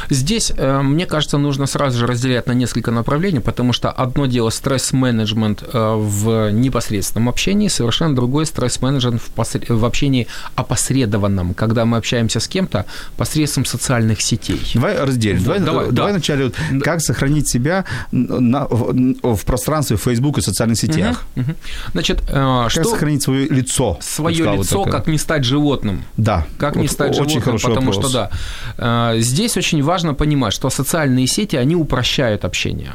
Здесь, 0.08 0.52
э, 0.56 0.80
мне 0.82 1.06
кажется, 1.06 1.38
нужно 1.38 1.66
сразу 1.66 1.98
же 1.98 2.06
разделять 2.06 2.46
на 2.46 2.52
несколько 2.52 2.90
направлений, 2.90 3.40
потому 3.40 3.72
что 3.72 3.90
одно 3.90 4.26
дело 4.26 4.50
стресс-менеджмент 4.50 5.62
э, 5.72 5.94
в 5.96 6.50
непосредственном 6.50 7.28
общении, 7.28 7.68
совершенно 7.68 8.14
другое 8.14 8.44
стресс-менеджмент 8.44 9.20
в, 9.20 9.30
посред... 9.30 9.68
в 9.68 9.84
общении 9.84 10.26
опосредованном, 10.54 11.54
когда 11.54 11.84
мы 11.84 11.96
общаемся 11.96 12.40
с 12.40 12.48
кем-то 12.48 12.86
посредством 13.16 13.64
социальных 13.64 14.20
сетей. 14.20 14.60
Давай 14.74 14.98
разделим. 14.98 15.42
Давай, 15.44 15.60
давай, 15.60 15.90
давай 15.90 16.12
да. 16.12 16.18
вначале, 16.18 16.44
вот, 16.44 16.82
как 16.82 17.00
сохранить 17.00 17.48
себя 17.48 17.84
на, 18.10 18.66
в, 18.66 19.36
в 19.36 19.44
пространстве 19.44 19.96
Facebook 19.96 20.38
и 20.38 20.40
социальных 20.40 20.78
сетях. 20.78 21.24
Угу, 21.36 21.44
угу. 21.44 21.54
Значит, 21.92 22.22
э, 22.28 22.32
как 22.32 22.70
что... 22.70 22.84
сохранить 22.84 23.22
свое 23.22 23.48
лицо? 23.48 23.98
Свое 24.00 24.56
лицо, 24.56 24.78
вот 24.78 24.90
как 24.90 25.06
не 25.06 25.18
стать 25.18 25.44
животным. 25.44 26.04
Да. 26.16 26.46
Как 26.58 26.76
вот 26.76 26.82
не 26.82 26.88
стать 26.88 27.18
очень 27.18 27.40
животным, 27.40 27.58
потому 27.58 27.92
вопрос. 27.92 28.10
что 28.10 28.30
да. 28.76 29.16
Здесь 29.18 29.56
очень 29.56 29.69
очень 29.70 29.84
важно 29.84 30.14
понимать, 30.14 30.52
что 30.52 30.70
социальные 30.70 31.26
сети, 31.26 31.58
они 31.58 31.76
упрощают 31.76 32.44
общение 32.44 32.92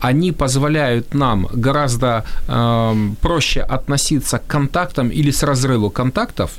они 0.00 0.32
позволяют 0.32 1.14
нам 1.14 1.46
гораздо 1.52 2.24
э, 2.48 2.94
проще 3.20 3.60
относиться 3.60 4.38
к 4.38 4.46
контактам 4.46 5.08
или 5.08 5.30
с 5.30 5.44
разрыву 5.44 5.90
контактов. 5.90 6.50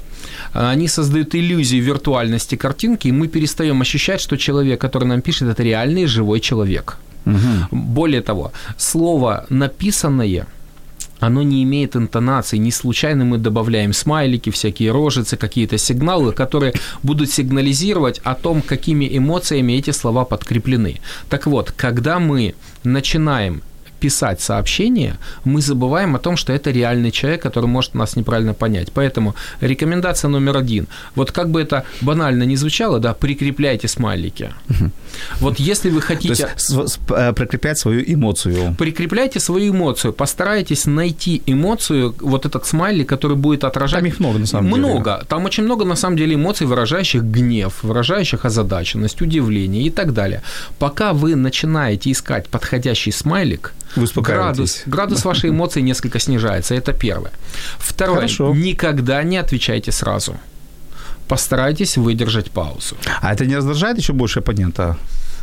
Они 0.53 0.87
создают 0.87 1.35
иллюзию 1.35 1.83
виртуальности 1.83 2.57
картинки, 2.57 3.09
и 3.09 3.11
мы 3.11 3.27
перестаем 3.27 3.81
ощущать, 3.81 4.21
что 4.21 4.37
человек, 4.37 4.79
который 4.79 5.07
нам 5.07 5.21
пишет, 5.21 5.49
это 5.49 5.63
реальный 5.63 6.05
живой 6.05 6.39
человек. 6.39 6.97
Угу. 7.25 7.37
Более 7.71 8.21
того, 8.21 8.51
слово 8.77 9.45
написанное– 9.49 10.45
оно 11.19 11.43
не 11.43 11.63
имеет 11.63 11.95
интонации, 11.95 12.57
не 12.57 12.71
случайно 12.71 13.25
мы 13.25 13.37
добавляем 13.37 13.93
смайлики, 13.93 14.49
всякие 14.49 14.91
рожицы, 14.91 15.37
какие-то 15.37 15.77
сигналы, 15.77 16.31
которые 16.33 16.73
будут 17.03 17.29
сигнализировать 17.31 18.19
о 18.23 18.35
том, 18.35 18.61
какими 18.61 19.17
эмоциями 19.17 19.73
эти 19.73 19.91
слова 19.91 20.25
подкреплены. 20.25 20.99
Так 21.29 21.47
вот, 21.47 21.71
когда 21.71 22.19
мы 22.19 22.55
начинаем 22.83 23.61
писать 23.99 24.41
сообщение, 24.41 25.17
мы 25.43 25.61
забываем 25.61 26.15
о 26.15 26.19
том, 26.19 26.37
что 26.37 26.53
это 26.53 26.71
реальный 26.71 27.11
человек, 27.11 27.41
который 27.41 27.65
может 27.65 27.95
нас 27.95 28.15
неправильно 28.15 28.53
понять. 28.53 28.91
Поэтому 28.93 29.35
рекомендация 29.61 30.29
номер 30.29 30.57
один. 30.57 30.87
Вот 31.15 31.31
как 31.31 31.49
бы 31.49 31.61
это 31.61 31.83
банально 32.01 32.43
не 32.43 32.55
звучало, 32.55 32.99
да, 32.99 33.13
прикрепляйте 33.13 33.87
смайлики. 33.87 34.53
Угу. 34.69 34.91
Вот 35.39 35.59
если 35.59 35.89
вы 35.89 36.01
хотите... 36.01 36.47
То 36.47 36.81
есть 36.81 36.99
э, 37.09 37.33
прикреплять 37.33 37.77
свою 37.77 38.03
эмоцию. 38.05 38.75
Прикрепляйте 38.77 39.39
свою 39.39 39.73
эмоцию, 39.73 40.13
постарайтесь 40.13 40.85
найти 40.85 41.41
эмоцию, 41.45 42.15
вот 42.19 42.45
этот 42.45 42.65
смайлик, 42.65 43.09
который 43.09 43.37
будет 43.37 43.63
отражать... 43.63 43.99
Там 43.99 44.07
их 44.07 44.19
много, 44.19 44.39
на 44.39 44.45
самом 44.45 44.67
много. 44.67 44.81
деле. 44.81 44.93
Много. 44.93 45.25
Там 45.27 45.45
очень 45.45 45.63
много, 45.63 45.85
на 45.85 45.95
самом 45.95 46.17
деле, 46.17 46.35
эмоций, 46.35 46.67
выражающих 46.67 47.23
гнев, 47.23 47.83
выражающих 47.83 48.45
озадаченность, 48.45 49.21
удивление 49.21 49.83
и 49.83 49.89
так 49.89 50.13
далее. 50.13 50.41
Пока 50.77 51.13
вы 51.13 51.35
начинаете 51.35 52.11
искать 52.11 52.47
подходящий 52.47 53.11
смайлик, 53.11 53.73
вы 53.95 54.07
градус, 54.21 54.83
градус 54.85 55.25
вашей 55.25 55.49
эмоций 55.49 55.81
несколько 55.81 56.19
снижается. 56.19 56.75
Это 56.75 56.93
первое. 56.93 57.31
Второе. 57.77 58.15
Хорошо. 58.15 58.53
Никогда 58.55 59.23
не 59.23 59.37
отвечайте 59.37 59.91
сразу. 59.91 60.35
Постарайтесь 61.27 61.97
выдержать 61.97 62.51
паузу. 62.51 62.95
А 63.21 63.33
это 63.33 63.45
не 63.45 63.55
раздражает 63.55 63.97
еще 63.97 64.13
больше 64.13 64.39
оппонента? 64.39 64.97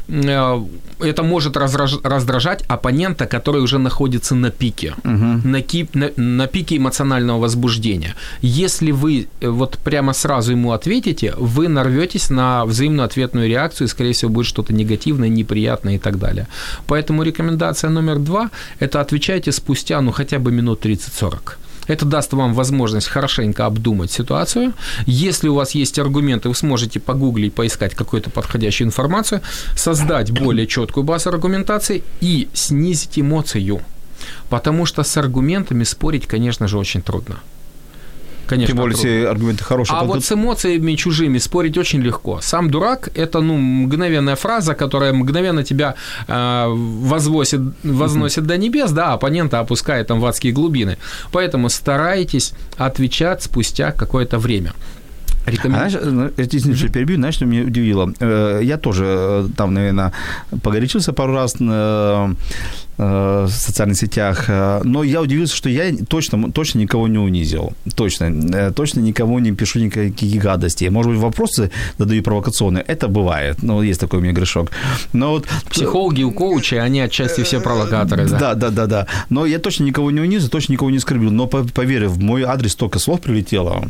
Э, 0.09 0.65
это 1.01 1.23
может 1.23 1.57
раздражать 1.57 2.63
оппонента, 2.69 3.27
который 3.27 3.61
уже 3.61 3.79
находится 3.79 4.35
на 4.35 4.51
пике, 4.51 4.95
угу. 5.05 5.49
на, 5.49 5.61
кип, 5.61 5.95
на, 5.95 6.11
на 6.17 6.47
пике 6.47 6.77
эмоционального 6.77 7.39
возбуждения. 7.41 8.15
Если 8.41 8.93
вы 8.93 9.29
э, 9.41 9.49
вот 9.49 9.79
прямо 9.85 10.13
сразу 10.15 10.53
ему 10.53 10.73
ответите, 10.73 11.35
вы 11.37 11.69
нарветесь 11.69 12.31
на 12.31 12.65
взаимную 12.65 13.05
ответную 13.05 13.49
реакцию, 13.49 13.89
и, 13.89 13.91
скорее 13.91 14.13
всего, 14.13 14.31
будет 14.31 14.47
что-то 14.47 14.73
негативное, 14.73 15.29
неприятное 15.29 15.97
и 15.97 15.99
так 15.99 16.19
далее. 16.19 16.47
Поэтому 16.87 17.23
рекомендация 17.23 17.91
номер 17.91 18.19
два– 18.19 18.51
это 18.81 19.01
отвечайте 19.01 19.53
спустя, 19.53 20.01
ну, 20.01 20.13
хотя 20.13 20.39
бы 20.39 20.53
минут 20.53 20.85
30-40. 20.85 21.57
Это 21.87 22.05
даст 22.05 22.33
вам 22.33 22.55
возможность 22.55 23.09
хорошенько 23.09 23.67
обдумать 23.67 24.11
ситуацию. 24.11 24.75
Если 25.07 25.49
у 25.49 25.55
вас 25.55 25.73
есть 25.73 25.99
аргументы, 25.99 26.49
вы 26.49 26.55
сможете 26.55 27.01
погуглить, 27.01 27.55
поискать 27.55 27.95
какую-то 27.95 28.31
подходящую 28.31 28.89
информацию, 28.89 29.41
создать 29.77 30.31
более 30.31 30.67
четкую 30.67 31.05
базу 31.05 31.31
аргументации 31.31 32.03
и 32.21 32.49
снизить 32.55 33.19
эмоцию. 33.19 33.81
Потому 34.49 34.87
что 34.87 35.03
с 35.03 35.17
аргументами 35.17 35.85
спорить, 35.85 36.27
конечно 36.27 36.69
же, 36.69 36.79
очень 36.79 37.03
трудно. 37.03 37.37
Конечно, 38.47 38.75
Тем 38.75 38.83
более, 38.83 38.97
если 38.97 39.25
аргументы 39.25 39.65
хорошие. 39.65 39.99
А 39.99 40.05
вот 40.05 40.25
с 40.25 40.33
эмоциями 40.33 40.95
чужими 40.95 41.39
спорить 41.39 41.79
очень 41.79 42.01
легко. 42.01 42.41
Сам 42.41 42.71
дурак– 42.71 43.11
это 43.15 43.41
ну, 43.41 43.57
мгновенная 43.57 44.37
фраза, 44.37 44.75
которая 44.75 45.13
мгновенно 45.13 45.65
тебя 45.65 45.95
э, 46.29 46.65
возвосит, 46.69 47.61
возносит 47.83 48.45
mm-hmm. 48.45 48.47
до 48.47 48.57
небес, 48.57 48.91
да, 48.93 49.13
оппонента 49.13 49.59
опускает 49.59 50.07
там 50.07 50.21
в 50.21 50.27
адские 50.27 50.53
глубины. 50.53 50.97
Поэтому 51.33 51.69
старайтесь 51.69 52.53
отвечать 52.77 53.43
спустя 53.43 53.93
какое-то 53.93 54.39
время. 54.39 54.73
Рекомендую. 55.47 55.87
А 55.87 55.91
знаешь, 55.91 56.07
ну, 56.13 56.27
mm-hmm. 56.27 56.89
перебью, 56.91 57.17
знаешь, 57.17 57.37
что 57.37 57.47
меня 57.47 57.63
удивило? 57.63 58.13
Э, 58.21 58.61
я 58.63 58.79
тоже 58.79 59.05
э, 59.07 59.49
там, 59.57 59.75
наверное, 59.75 60.13
погорячился 60.63 61.13
пару 61.13 61.35
раз 61.35 61.55
э, 61.61 62.35
в 62.99 63.51
социальных 63.51 63.99
сетях, 63.99 64.49
но 64.85 65.03
я 65.03 65.21
удивился, 65.21 65.55
что 65.55 65.69
я 65.69 65.95
точно, 66.09 66.51
точно 66.51 66.79
никого 66.79 67.09
не 67.09 67.19
унизил. 67.19 67.75
Точно. 67.95 68.73
Точно 68.73 69.01
никого 69.01 69.39
не 69.39 69.53
пишу 69.53 69.81
никаких 69.81 70.43
гадостей. 70.43 70.89
Может 70.89 71.13
быть, 71.13 71.21
вопросы 71.21 71.71
задаю 71.99 72.23
провокационные. 72.23 72.83
Это 72.89 73.09
бывает. 73.09 73.63
Ну, 73.63 73.83
есть 73.83 74.01
такой 74.01 74.21
у 74.21 74.23
меня 74.23 74.33
грешок. 74.33 74.71
Но 75.13 75.33
вот... 75.33 75.47
Психологи 75.69 76.23
у 76.23 76.31
коуча, 76.31 76.83
они 76.83 77.01
отчасти 77.01 77.43
все 77.43 77.61
провокаторы. 77.61 78.29
Да, 78.31 78.55
да, 78.55 78.55
да, 78.55 78.71
да. 78.71 78.87
да. 78.87 79.07
Но 79.29 79.45
я 79.45 79.59
точно 79.59 79.85
никого 79.85 80.11
не 80.11 80.21
унизил, 80.21 80.49
точно 80.49 80.73
никого 80.73 80.91
не 80.91 80.97
оскорбил. 80.97 81.31
Но 81.31 81.47
поверь, 81.47 82.09
в 82.09 82.19
мой 82.19 82.45
адрес 82.45 82.73
столько 82.73 82.99
слов 82.99 83.21
прилетело. 83.21 83.85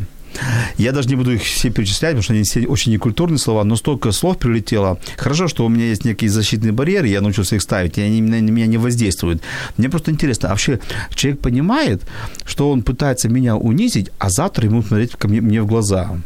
Я 0.77 0.91
даже 0.91 1.09
не 1.09 1.15
буду 1.15 1.33
их 1.33 1.43
все 1.43 1.69
перечислять, 1.69 2.11
потому 2.11 2.23
что 2.23 2.33
они 2.33 2.43
все 2.43 2.65
очень 2.65 2.91
некультурные 2.91 3.37
слова, 3.37 3.63
но 3.63 3.75
столько 3.75 4.11
слов 4.11 4.37
прилетело. 4.37 4.99
Хорошо, 5.17 5.47
что 5.47 5.65
у 5.65 5.69
меня 5.69 5.85
есть 5.85 6.05
некий 6.05 6.27
защитный 6.27 6.71
барьер, 6.71 7.05
я 7.05 7.21
научился 7.21 7.55
их 7.55 7.61
ставить, 7.61 7.97
и 7.97 8.01
они 8.01 8.21
на 8.21 8.39
меня 8.41 8.67
не 8.67 8.77
воздействуют. 8.77 9.41
Мне 9.77 9.89
просто 9.89 10.11
интересно, 10.11 10.49
а 10.49 10.51
вообще 10.51 10.79
человек 11.13 11.41
понимает, 11.41 12.01
что 12.45 12.71
он 12.71 12.83
пытается 12.83 13.29
меня 13.29 13.55
унизить, 13.55 14.11
а 14.19 14.29
завтра 14.29 14.65
ему 14.65 14.83
смотреть 14.83 15.11
ко 15.11 15.27
мне, 15.27 15.41
мне 15.41 15.61
в 15.61 15.67
глаза? 15.67 16.17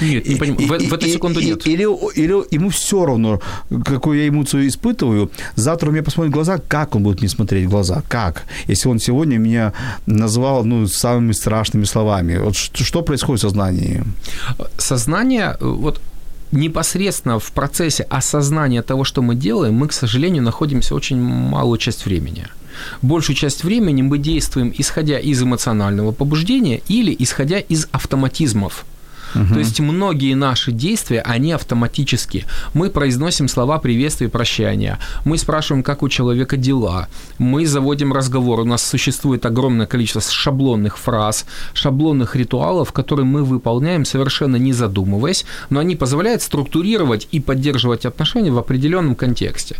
Нет, 0.00 0.28
не 0.28 0.36
понимаю. 0.36 0.80
В, 0.80 0.88
в 0.88 0.94
эту 0.94 1.06
секунду 1.06 1.40
нет. 1.40 1.66
Или, 1.66 1.82
или 1.82 2.54
ему 2.54 2.70
все 2.70 3.04
равно, 3.04 3.40
какую 3.84 4.18
я 4.18 4.28
эмоцию 4.28 4.68
испытываю. 4.68 5.30
Завтра 5.56 5.88
он 5.88 5.92
мне 5.92 6.02
посмотрит 6.02 6.32
в 6.32 6.34
глаза, 6.34 6.58
как 6.58 6.94
он 6.94 7.02
будет 7.02 7.20
мне 7.20 7.28
смотреть 7.28 7.66
в 7.66 7.70
глаза? 7.70 8.02
Как? 8.08 8.44
Если 8.66 8.88
он 8.88 8.98
сегодня 8.98 9.38
меня 9.38 9.72
назвал 10.06 10.64
ну, 10.64 10.86
самыми 10.86 11.32
страшными 11.32 11.84
словами. 11.84 12.38
Вот 12.38 12.56
что, 12.56 12.84
что 12.84 13.02
происходит 13.02 13.40
в 13.40 13.42
сознании? 13.42 14.02
Сознание, 14.78 15.56
вот 15.60 16.00
непосредственно 16.52 17.38
в 17.38 17.52
процессе 17.52 18.02
осознания 18.04 18.82
того, 18.82 19.04
что 19.04 19.22
мы 19.22 19.34
делаем, 19.34 19.74
мы, 19.74 19.88
к 19.88 19.92
сожалению, 19.92 20.42
находимся 20.42 20.94
очень 20.94 21.20
малую 21.20 21.78
часть 21.78 22.06
времени. 22.06 22.46
Большую 23.02 23.36
часть 23.36 23.64
времени 23.64 24.02
мы 24.02 24.18
действуем, 24.18 24.72
исходя 24.76 25.18
из 25.18 25.42
эмоционального 25.42 26.12
побуждения 26.12 26.80
или 26.88 27.14
исходя 27.18 27.58
из 27.58 27.88
автоматизмов. 27.92 28.84
То 29.32 29.58
есть 29.58 29.80
многие 29.80 30.34
наши 30.34 30.72
действия, 30.72 31.20
они 31.20 31.52
автоматически. 31.52 32.46
Мы 32.74 32.90
произносим 32.90 33.48
слова 33.48 33.78
приветствия 33.78 34.26
и 34.26 34.30
прощания. 34.30 34.98
Мы 35.24 35.38
спрашиваем, 35.38 35.82
как 35.82 36.02
у 36.02 36.08
человека 36.08 36.56
дела. 36.56 37.08
Мы 37.38 37.66
заводим 37.66 38.12
разговор. 38.12 38.60
У 38.60 38.64
нас 38.64 38.82
существует 38.82 39.46
огромное 39.46 39.86
количество 39.86 40.20
шаблонных 40.20 40.98
фраз, 40.98 41.46
шаблонных 41.74 42.36
ритуалов, 42.36 42.92
которые 42.92 43.26
мы 43.26 43.44
выполняем 43.44 44.04
совершенно 44.04 44.56
не 44.56 44.72
задумываясь, 44.72 45.44
но 45.70 45.80
они 45.80 45.96
позволяют 45.96 46.42
структурировать 46.42 47.28
и 47.30 47.40
поддерживать 47.40 48.06
отношения 48.06 48.50
в 48.50 48.58
определенном 48.58 49.14
контексте. 49.14 49.76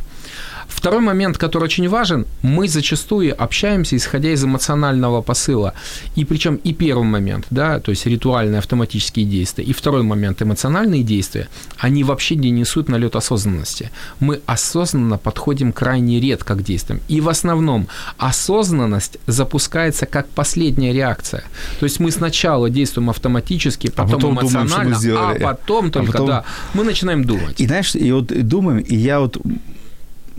Второй 0.70 1.00
момент, 1.00 1.36
который 1.36 1.64
очень 1.64 1.88
важен, 1.88 2.26
мы 2.42 2.68
зачастую 2.68 3.40
общаемся, 3.40 3.96
исходя 3.96 4.30
из 4.30 4.44
эмоционального 4.44 5.20
посыла. 5.20 5.74
И 6.16 6.24
причем 6.24 6.56
и 6.56 6.72
первый 6.72 7.04
момент, 7.04 7.46
да, 7.50 7.80
то 7.80 7.90
есть 7.90 8.06
ритуальные 8.06 8.58
автоматические 8.58 9.26
действия, 9.26 9.64
и 9.64 9.72
второй 9.72 10.02
момент, 10.02 10.40
эмоциональные 10.40 11.02
действия, 11.02 11.48
они 11.76 12.04
вообще 12.04 12.36
не 12.36 12.50
несут 12.50 12.88
налет 12.88 13.16
осознанности. 13.16 13.90
Мы 14.20 14.40
осознанно 14.46 15.18
подходим 15.18 15.72
крайне 15.72 16.20
редко 16.20 16.54
к 16.54 16.62
действиям. 16.62 17.00
И 17.08 17.20
в 17.20 17.28
основном 17.28 17.88
осознанность 18.16 19.18
запускается 19.26 20.06
как 20.06 20.28
последняя 20.28 20.92
реакция. 20.92 21.44
То 21.80 21.84
есть 21.84 22.00
мы 22.00 22.10
сначала 22.10 22.70
действуем 22.70 23.10
автоматически, 23.10 23.88
потом, 23.90 24.06
а 24.06 24.14
потом 24.14 24.32
эмоционально, 24.32 24.98
думаем, 25.00 25.42
а 25.42 25.52
потом 25.52 25.86
а 25.86 25.90
только, 25.90 26.08
а 26.08 26.12
потом... 26.12 26.26
да, 26.26 26.44
мы 26.74 26.84
начинаем 26.84 27.24
думать. 27.24 27.60
И 27.60 27.66
знаешь, 27.66 27.94
и 27.94 28.12
вот 28.12 28.26
думаем, 28.26 28.78
и 28.78 28.94
я 28.94 29.20
вот 29.20 29.36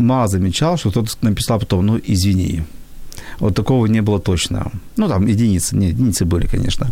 мало 0.02 0.28
замечал, 0.28 0.78
что 0.78 0.92
кто-то 0.92 1.10
написал 1.22 1.60
потом, 1.60 1.86
ну, 1.86 2.00
извини. 2.08 2.64
Вот 3.40 3.56
такого 3.56 3.88
не 3.88 4.02
было 4.02 4.20
точно. 4.20 4.72
Ну, 4.98 5.08
там 5.08 5.28
единицы, 5.28 5.76
не, 5.76 5.88
единицы 5.88 6.26
были, 6.26 6.48
конечно. 6.48 6.88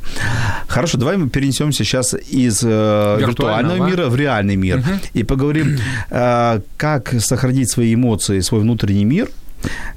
Хорошо, 0.67 0.97
давай 0.97 1.17
мы 1.17 1.29
перенесемся 1.29 1.83
сейчас 1.83 2.15
из 2.33 2.63
э, 2.63 3.17
виртуального 3.19 3.87
мира 3.87 4.09
в 4.09 4.15
реальный 4.15 4.55
мир 4.55 4.77
угу. 4.77 4.99
и 5.13 5.23
поговорим, 5.23 5.77
э, 6.09 6.61
как 6.77 7.13
сохранить 7.19 7.71
свои 7.71 7.93
эмоции, 7.93 8.41
свой 8.41 8.61
внутренний 8.61 9.05
мир– 9.05 9.29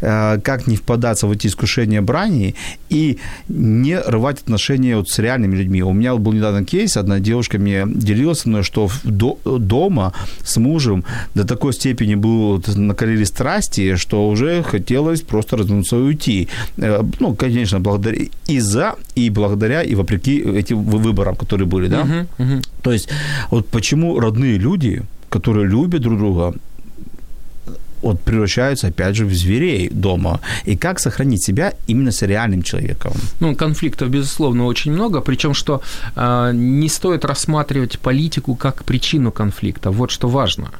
как 0.01 0.67
не 0.67 0.77
впадаться 0.77 1.27
в 1.27 1.33
эти 1.33 1.47
искушения 1.47 2.03
брани 2.03 2.55
и 2.91 3.19
не 3.49 3.99
рвать 3.99 4.41
отношения 4.41 4.97
вот 4.97 5.09
с 5.09 5.19
реальными 5.19 5.57
людьми. 5.57 5.83
У 5.83 5.93
меня 5.93 6.15
был 6.17 6.33
недавно 6.33 6.65
кейс, 6.65 6.97
одна 6.97 7.21
девушка 7.21 7.59
мне 7.59 7.85
делилась 7.87 8.41
со 8.41 8.49
мной, 8.49 8.63
что 8.63 8.91
дома 9.45 10.13
с 10.45 10.57
мужем 10.57 11.05
до 11.35 11.45
такой 11.45 11.73
степени 11.73 12.15
был 12.15 12.63
накалили 12.77 13.25
страсти, 13.25 13.97
что 13.97 14.29
уже 14.29 14.63
хотелось 14.63 15.23
просто 15.23 15.57
развернуться 15.57 15.97
и 15.97 16.01
уйти. 16.01 16.49
Э, 16.77 17.03
ну, 17.21 17.35
конечно, 17.35 17.81
благодаря 17.81 18.27
из-за 18.49 18.95
и 19.15 19.31
благодаря 19.31 19.83
и 19.83 19.95
вопреки 19.95 20.41
этим 20.41 20.83
выборам, 20.83 21.37
которые 21.37 21.67
были, 21.67 21.89
да. 21.89 22.03
Uh-huh, 22.03 22.27
uh-huh. 22.39 22.67
То 22.83 22.93
есть 22.93 23.09
вот 23.51 23.67
почему 23.69 24.21
родные 24.21 24.59
люди, 24.59 25.03
которые 25.29 25.67
любят 25.67 26.03
друг 26.03 26.19
друга, 26.19 26.55
вот 28.03 28.21
превращаются, 28.21 28.89
опять 28.89 29.17
же, 29.17 29.25
в 29.25 29.35
зверей 29.35 29.89
дома. 29.91 30.41
И 30.67 30.77
как 30.77 31.01
сохранить 31.01 31.45
себя 31.45 31.73
именно 31.89 32.11
с 32.11 32.23
реальным 32.23 32.63
человеком? 32.63 33.13
Ну, 33.41 33.55
конфликтов, 33.55 34.09
безусловно, 34.09 34.67
очень 34.67 34.93
много, 34.93 35.21
причем, 35.21 35.55
что 35.55 35.81
э, 36.17 36.53
не 36.55 36.89
стоит 36.89 37.25
рассматривать 37.25 37.99
политику 37.99 38.55
как 38.55 38.85
причину 38.85 39.33
конфликта. 39.33 39.91
Вот 39.91 40.11
что 40.11 40.29
важно. 40.29 40.71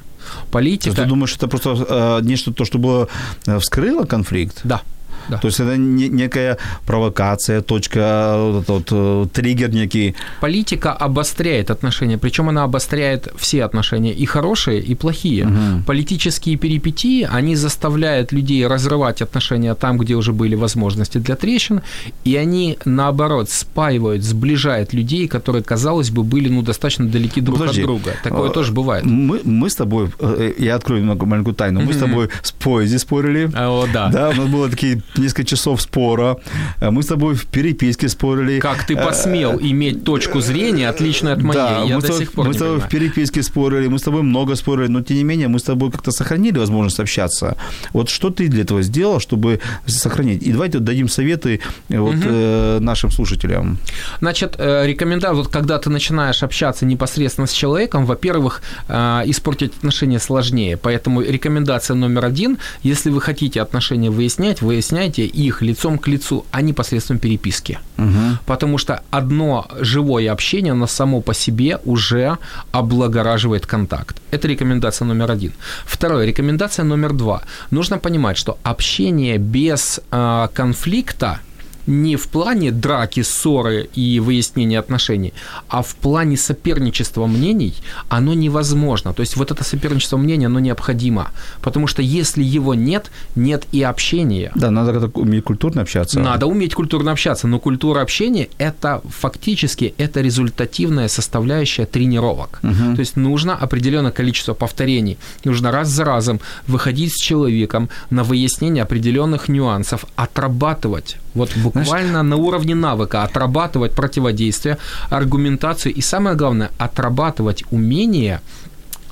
Политика... 0.51 0.97
Ты 0.97 1.05
думаешь, 1.05 1.37
это 1.37 1.49
просто 1.49 1.87
э, 1.89 2.21
нечто 2.25 2.53
то, 2.53 2.65
что 2.65 2.79
было 2.79 3.09
э, 3.47 3.59
вскрыло 3.59 4.05
конфликт? 4.05 4.61
Да. 4.65 4.83
Да. 5.29 5.39
То 5.39 5.49
есть 5.49 5.61
это 5.61 5.77
не, 5.77 6.09
некая 6.09 6.59
провокация, 6.87 7.61
точка, 7.61 8.35
вот, 8.37 8.69
вот, 8.69 8.89
э, 8.91 9.27
триггер 9.33 9.71
некий. 9.71 10.15
Политика 10.41 10.93
обостряет 10.93 11.71
отношения, 11.71 12.19
причем 12.19 12.49
она 12.49 12.65
обостряет 12.65 13.29
все 13.37 13.65
отношения, 13.65 14.13
и 14.13 14.27
хорошие, 14.27 14.81
и 14.81 14.95
плохие. 14.95 15.47
Угу. 15.47 15.85
Политические 15.87 16.57
перипетии, 16.57 17.29
они 17.31 17.57
заставляют 17.57 18.33
людей 18.33 18.67
разрывать 18.67 19.23
отношения 19.23 19.75
там, 19.75 19.99
где 19.99 20.15
уже 20.15 20.33
были 20.33 20.55
возможности 20.55 21.19
для 21.19 21.37
трещин, 21.37 21.81
и 22.25 22.37
они, 22.37 22.79
наоборот, 22.85 23.51
спаивают, 23.51 24.23
сближают 24.23 24.93
людей, 24.93 25.29
которые, 25.29 25.63
казалось 25.63 26.11
бы, 26.11 26.23
были 26.23 26.49
ну, 26.49 26.63
достаточно 26.63 27.07
далеки 27.07 27.41
друг 27.41 27.59
Подожди. 27.59 27.81
от 27.81 27.87
друга. 27.87 28.13
Такое 28.23 28.51
а, 28.51 28.53
тоже 28.53 28.73
бывает. 28.73 29.05
Мы, 29.05 29.41
мы 29.45 29.69
с 29.69 29.75
тобой, 29.75 30.11
э, 30.19 30.53
я 30.59 30.75
открою 30.75 31.05
маленькую 31.05 31.55
тайну, 31.55 31.81
мы 31.81 31.93
с 31.93 31.99
тобой 31.99 32.29
в 32.43 32.55
поезде 32.55 32.99
спорили. 32.99 33.51
О, 33.55 33.87
да. 33.93 34.09
Да, 34.09 34.31
у 34.31 34.35
нас 34.35 34.47
было 34.49 34.69
такие 34.69 35.03
несколько 35.17 35.45
часов 35.45 35.81
спора. 35.83 36.37
Э, 36.81 36.91
мы 36.91 37.03
с 37.03 37.07
тобой 37.07 37.35
в 37.35 37.47
переписке 37.47 38.09
спорили. 38.09 38.61
Как 38.61 38.87
ты 38.87 38.97
посмел 38.97 39.59
э, 39.59 39.71
иметь 39.71 40.05
точку 40.05 40.41
зрения, 40.41 40.89
отличную 40.89 41.35
от 41.35 41.43
моей? 41.43 41.55
Да, 41.55 41.85
Я 41.85 41.97
мы, 41.97 42.03
до 42.03 42.13
сих 42.13 42.33
пор 42.33 42.47
мы 42.47 42.55
с 42.55 42.57
тобой 42.57 42.79
в 42.81 42.89
переписке 42.89 43.43
спорили, 43.43 43.89
мы 43.89 43.99
с 43.99 44.03
тобой 44.03 44.23
много 44.23 44.57
спорили, 44.57 44.89
но 44.89 45.03
тем 45.03 45.17
не 45.17 45.25
менее 45.25 45.49
мы 45.49 45.59
с 45.59 45.63
тобой 45.63 45.91
как-то 45.91 46.11
сохранили 46.13 46.59
возможность 46.59 47.01
общаться. 47.01 47.57
Вот 47.93 48.09
что 48.09 48.31
ты 48.31 48.49
для 48.49 48.63
этого 48.63 48.83
сделал, 48.83 49.21
чтобы 49.21 49.61
сохранить? 49.87 50.43
И 50.43 50.53
давайте 50.53 50.79
дадим 50.79 51.09
советы 51.09 51.61
э, 51.89 51.99
вот, 51.99 52.15
угу. 52.15 52.25
э, 52.25 52.79
нашим 52.81 53.11
слушателям. 53.11 53.79
Значит, 54.21 54.57
рекомендую, 54.59 55.35
вот 55.35 55.49
когда 55.49 55.79
ты 55.79 55.91
начинаешь 55.91 56.43
общаться 56.43 56.87
непосредственно 56.87 57.47
с 57.47 57.53
человеком, 57.53 58.07
во-первых, 58.07 58.63
испортить 58.89 59.73
отношения 59.77 60.19
сложнее. 60.19 60.77
Поэтому 60.77 61.21
рекомендация 61.21 61.95
номер 61.95 62.25
один, 62.25 62.59
если 62.83 63.11
вы 63.11 63.21
хотите 63.21 63.61
отношения 63.61 64.11
выяснять, 64.11 64.63
выясняйте 64.63 65.02
их 65.11 65.63
лицом 65.63 65.99
к 65.99 66.09
лицу, 66.09 66.45
а 66.51 66.63
непосредственно 66.63 67.19
переписке. 67.19 67.79
Угу. 67.99 68.39
Потому 68.47 68.79
что 68.79 69.03
одно 69.11 69.67
живое 69.81 70.33
общение, 70.33 70.73
оно 70.73 70.87
само 70.87 71.21
по 71.21 71.35
себе 71.35 71.79
уже 71.85 72.39
облагораживает 72.73 73.67
контакт. 73.67 74.21
Это 74.31 74.49
рекомендация 74.49 75.07
номер 75.07 75.31
один. 75.31 75.53
Второе, 75.85 76.27
рекомендация 76.27 76.85
номер 76.85 77.13
два. 77.13 77.43
Нужно 77.71 77.99
понимать, 77.99 78.37
что 78.37 78.59
общение 78.63 79.39
без 79.39 80.01
э, 80.11 80.49
конфликта– 80.55 81.41
не 81.87 82.17
в 82.17 82.29
плане 82.29 82.71
драки, 82.71 83.23
ссоры 83.23 83.89
и 83.95 84.21
выяснения 84.21 84.79
отношений, 84.79 85.33
а 85.69 85.83
в 85.83 85.95
плане 85.95 86.37
соперничества 86.37 87.27
мнений, 87.27 87.75
оно 88.09 88.35
невозможно. 88.35 89.13
То 89.13 89.21
есть 89.21 89.37
вот 89.37 89.51
это 89.51 89.65
соперничество 89.65 90.17
мнений, 90.17 90.47
оно 90.47 90.61
необходимо. 90.61 91.31
Потому 91.61 91.87
что 91.87 92.03
если 92.03 92.43
его 92.43 92.75
нет, 92.75 93.11
нет 93.35 93.67
и 93.73 93.83
общения. 93.83 94.53
Да, 94.55 94.71
надо 94.71 95.11
уметь 95.15 95.45
культурно 95.45 95.83
общаться. 95.83 96.21
Надо 96.21 96.47
уметь 96.47 96.75
культурно 96.75 97.13
общаться, 97.13 97.49
но 97.49 97.59
культура 97.59 98.01
общения– 98.01 98.49
это 98.59 99.03
фактически 99.09 99.95
это 99.99 100.21
результативная 100.21 101.09
составляющая 101.09 101.87
тренировок. 101.87 102.61
Угу. 102.63 102.95
То 102.95 103.01
есть 103.01 103.17
нужно 103.17 103.55
определенное 103.55 104.13
количество 104.13 104.55
повторений. 104.55 105.19
Нужно 105.45 105.71
раз 105.71 105.89
за 105.89 106.05
разом 106.05 106.41
выходить 106.67 107.13
с 107.13 107.21
человеком 107.21 107.89
на 108.11 108.25
выяснение 108.25 108.83
определенных 108.83 109.49
нюансов, 109.49 110.05
отрабатывать 110.17 111.17
Вот 111.35 111.51
буквально 111.57 111.72
Знаешь, 111.73 112.11
на 112.11 112.37
уровне 112.37 112.75
навыка 112.75 113.23
отрабатывать 113.23 113.93
противодействие, 113.93 114.79
аргументацию 115.11 115.95
и 115.95 116.01
самое 116.01 116.37
главное, 116.37 116.71
отрабатывать 116.79 117.65
умение 117.71 118.41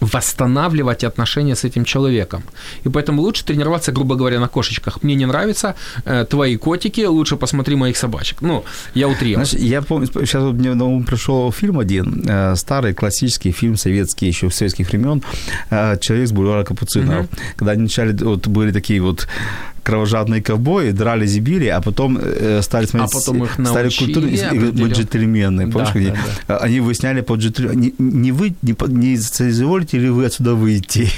восстанавливать 0.01 1.05
отношения 1.05 1.55
с 1.55 1.65
этим 1.65 1.85
человеком. 1.85 2.43
И 2.85 2.89
поэтому 2.89 3.23
лучше 3.23 3.45
тренироваться, 3.45 3.93
грубо 3.93 4.17
говоря, 4.17 4.41
на 4.41 4.49
кошечках. 4.49 5.03
Мне 5.03 5.15
не 5.15 5.27
нравятся 5.27 5.75
э, 6.05 6.25
твои 6.25 6.57
котики, 6.57 7.07
лучше 7.07 7.37
посмотри 7.37 7.77
моих 7.77 7.97
собачек. 7.97 8.43
Ну, 8.43 8.65
я 8.95 9.09
утрирую. 9.09 9.45
Знаешь, 9.45 9.65
я 9.71 9.83
помню, 9.83 10.07
сейчас 10.07 10.43
вот 10.43 10.55
мне 10.55 10.75
на 10.75 10.85
ум 10.85 11.05
пришел 11.05 11.53
фильм 11.53 11.79
один, 11.79 12.25
э, 12.27 12.57
старый 12.57 12.95
классический 12.95 13.53
фильм 13.53 13.77
советский, 13.77 14.27
еще 14.27 14.49
в 14.49 14.55
советских 14.55 14.89
времен, 14.89 15.23
э, 15.71 15.99
«Человек 16.01 16.29
с 16.29 16.33
бульвара 16.33 16.65
Капуцинов». 16.65 17.27
Угу. 17.27 17.29
Когда 17.57 17.73
они 17.73 17.83
начали, 17.83 18.25
вот 18.25 18.47
были 18.49 18.73
такие 18.73 19.01
вот 19.01 19.29
кровожадные 19.83 20.43
ковбои, 20.43 20.91
дрались 20.91 21.35
и 21.35 21.41
били, 21.41 21.67
а 21.67 21.81
потом 21.81 22.19
э, 22.21 22.61
стали 22.63 22.87
смотреть, 22.87 23.13
а 23.13 23.19
потом 23.19 23.45
их 23.45 23.53
стали 23.53 23.91
культурные, 23.91 24.73
мы 24.73 24.89
джентльмены. 24.89 25.67
Да, 25.67 25.73
помнишь, 25.73 25.93
да, 25.93 26.01
они, 26.01 26.13
да. 26.49 26.57
они 26.59 26.81
выясняли 26.81 27.21
по 27.21 27.35
джентльмену, 27.35 27.75
не, 27.75 27.95
не 27.99 28.33
вы, 28.33 28.55
не, 28.63 28.75
не 28.89 29.17
соизволите 29.17 29.99
ли 29.99 30.09
вы 30.09 30.27
отсюда 30.27 30.55
выйти? 30.55 31.11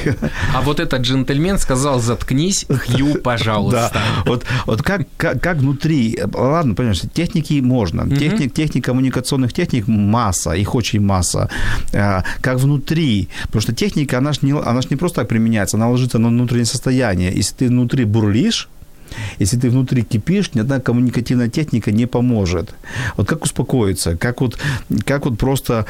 А 0.54 0.60
вот 0.62 0.80
этот 0.80 1.02
джентльмен 1.02 1.58
сказал, 1.58 2.00
заткнись, 2.00 2.66
Хью, 2.68 3.14
пожалуйста. 3.24 3.90
Да, 3.92 4.00
вот, 4.26 4.44
вот 4.66 4.82
как, 4.82 5.02
как, 5.16 5.40
как 5.40 5.58
внутри, 5.58 6.18
ладно, 6.32 6.74
понимаешь, 6.74 7.02
техники 7.14 7.60
можно, 7.60 8.04
угу. 8.04 8.16
техник, 8.16 8.54
техник 8.54 8.84
коммуникационных 8.84 9.52
техник 9.52 9.88
масса, 9.88 10.52
их 10.52 10.74
очень 10.74 11.00
масса, 11.00 11.48
а, 11.92 12.24
как 12.40 12.58
внутри, 12.58 13.28
потому 13.46 13.62
что 13.62 13.74
техника, 13.74 14.18
она 14.18 14.32
же 14.32 14.40
не, 14.42 14.52
она 14.52 14.82
ж 14.82 14.90
не 14.90 14.96
просто 14.96 15.22
так 15.22 15.28
применяется, 15.28 15.76
она 15.76 15.88
ложится 15.88 16.18
на 16.18 16.28
внутреннее 16.28 16.66
состояние, 16.66 17.32
если 17.34 17.54
ты 17.54 17.68
внутри 17.68 18.04
бурлишь, 18.04 18.51
если 19.38 19.58
ты 19.58 19.70
внутри 19.70 20.02
кипишь, 20.02 20.54
ни 20.54 20.60
одна 20.60 20.80
коммуникативная 20.80 21.48
техника 21.48 21.92
не 21.92 22.06
поможет. 22.06 22.74
Вот 23.16 23.28
как 23.28 23.44
успокоиться, 23.44 24.16
как 24.16 24.40
вот, 24.40 24.58
как 25.04 25.24
вот 25.24 25.38
просто 25.38 25.86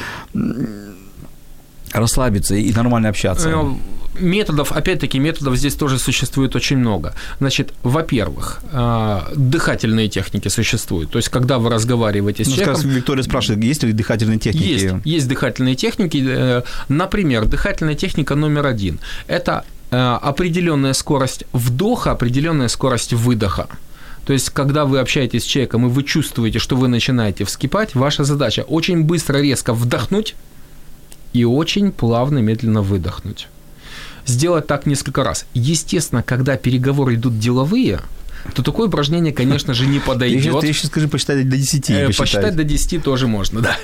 расслабиться 1.93 2.55
и 2.55 2.73
нормально 2.73 3.09
общаться? 3.09 3.49
Э, 3.49 3.75
методов, 4.21 4.73
опять-таки, 4.73 5.19
методов 5.19 5.57
здесь 5.57 5.75
тоже 5.75 5.99
существует 5.99 6.57
очень 6.57 6.79
много. 6.79 7.15
Значит, 7.39 7.73
во-первых, 7.83 8.63
э, 8.73 9.21
дыхательные 9.37 10.09
техники 10.09 10.49
существуют. 10.49 11.11
То 11.11 11.19
есть, 11.19 11.29
когда 11.29 11.59
вы 11.59 11.71
разговариваете 11.71 12.45
с 12.45 12.49
ну, 12.49 12.55
человеком... 12.55 12.77
Скажем, 12.77 12.97
Виктория 12.97 13.23
спрашивает, 13.23 13.65
есть 13.65 13.83
ли 13.83 13.93
дыхательные 13.93 14.39
техники? 14.39 14.65
Есть, 14.65 14.95
есть 15.05 15.29
дыхательные 15.29 15.75
техники. 15.75 16.25
Э, 16.27 16.63
например, 16.89 17.45
дыхательная 17.47 17.95
техника 17.95 18.35
номер 18.35 18.67
один– 18.67 18.99
это 19.27 19.65
определенная 19.93 20.95
скорость 20.95 21.45
вдоха, 21.53 22.13
определенная 22.13 22.69
скорость 22.69 23.13
выдоха. 23.13 23.69
То 24.25 24.33
есть, 24.33 24.51
когда 24.51 24.85
вы 24.85 25.01
общаетесь 25.01 25.43
с 25.43 25.47
человеком, 25.47 25.87
и 25.87 25.89
вы 25.89 26.03
чувствуете, 26.05 26.59
что 26.59 26.77
вы 26.77 26.89
начинаете 26.89 27.45
вскипать, 27.45 27.95
ваша 27.95 28.25
задача 28.25 28.61
очень 28.61 29.03
быстро, 29.03 29.39
резко 29.39 29.75
вдохнуть 29.75 30.35
и 31.33 31.45
очень 31.45 31.93
плавно, 31.93 32.39
медленно 32.39 32.83
выдохнуть. 32.83 33.49
Сделать 34.25 34.67
так 34.67 34.87
несколько 34.87 35.25
раз. 35.25 35.47
Естественно, 35.55 36.23
когда 36.23 36.57
переговоры 36.57 37.17
идут 37.17 37.39
деловые, 37.39 38.01
то 38.55 38.63
такое 38.63 38.89
упражнение, 38.89 39.33
конечно 39.33 39.75
же, 39.75 39.87
не 39.87 39.99
подойдет. 40.07 40.61
Ты 40.61 40.69
еще 40.69 40.87
скажи, 40.87 41.09
посчитать 41.09 41.49
до 41.49 41.57
10. 41.57 41.91
Э, 41.91 42.07
посчитать. 42.07 42.17
посчитать 42.17 42.57
до 42.57 42.65
10 42.65 43.03
тоже 43.03 43.27
можно, 43.27 43.61
да. 43.61 43.77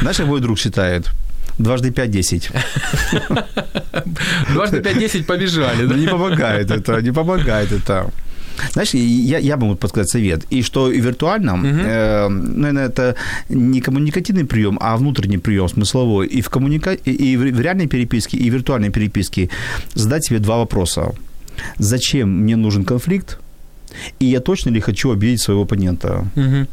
Знаешь, 0.00 0.18
мой 0.20 0.40
друг 0.40 0.58
считает? 0.58 1.10
Дважды 1.58 1.90
пять– 1.90 2.10
десять. 2.12 2.50
Дважды 4.52 4.80
пять– 4.80 4.98
десять 5.00 5.26
побежали. 5.26 5.86
Да? 5.86 5.94
Не 5.94 6.06
помогает 6.08 6.70
это, 6.70 7.02
не 7.02 7.12
помогает 7.12 7.72
это. 7.72 8.10
Знаешь, 8.72 8.94
я, 8.94 9.38
я 9.38 9.56
бы 9.56 9.66
мог 9.66 9.78
подсказать 9.78 10.10
совет. 10.10 10.44
И 10.50 10.62
что 10.62 10.90
и 10.90 11.00
виртуально, 11.00 11.52
uh-huh. 11.52 11.82
э, 11.84 12.28
наверное, 12.28 12.86
это 12.86 13.16
не 13.48 13.80
коммуникативный 13.80 14.44
прием, 14.44 14.78
а 14.80 14.96
внутренний 14.96 15.38
прием 15.38 15.68
смысловой. 15.68 16.26
И 16.26 16.42
в, 16.42 16.50
коммуника... 16.50 16.92
и 16.92 17.36
в 17.36 17.60
реальной 17.60 17.86
переписке, 17.86 18.36
и 18.36 18.50
в 18.50 18.52
виртуальной 18.52 18.90
переписке 18.90 19.48
задать 19.94 20.26
себе 20.26 20.38
два 20.38 20.58
вопроса. 20.58 21.12
Зачем 21.78 22.28
мне 22.42 22.56
нужен 22.56 22.84
конфликт? 22.84 23.38
И 24.20 24.26
я 24.26 24.40
точно 24.40 24.70
ли 24.70 24.80
хочу 24.80 25.10
обидеть 25.10 25.40
своего 25.40 25.62
оппонента? 25.62 26.26
Uh-huh. 26.34 26.66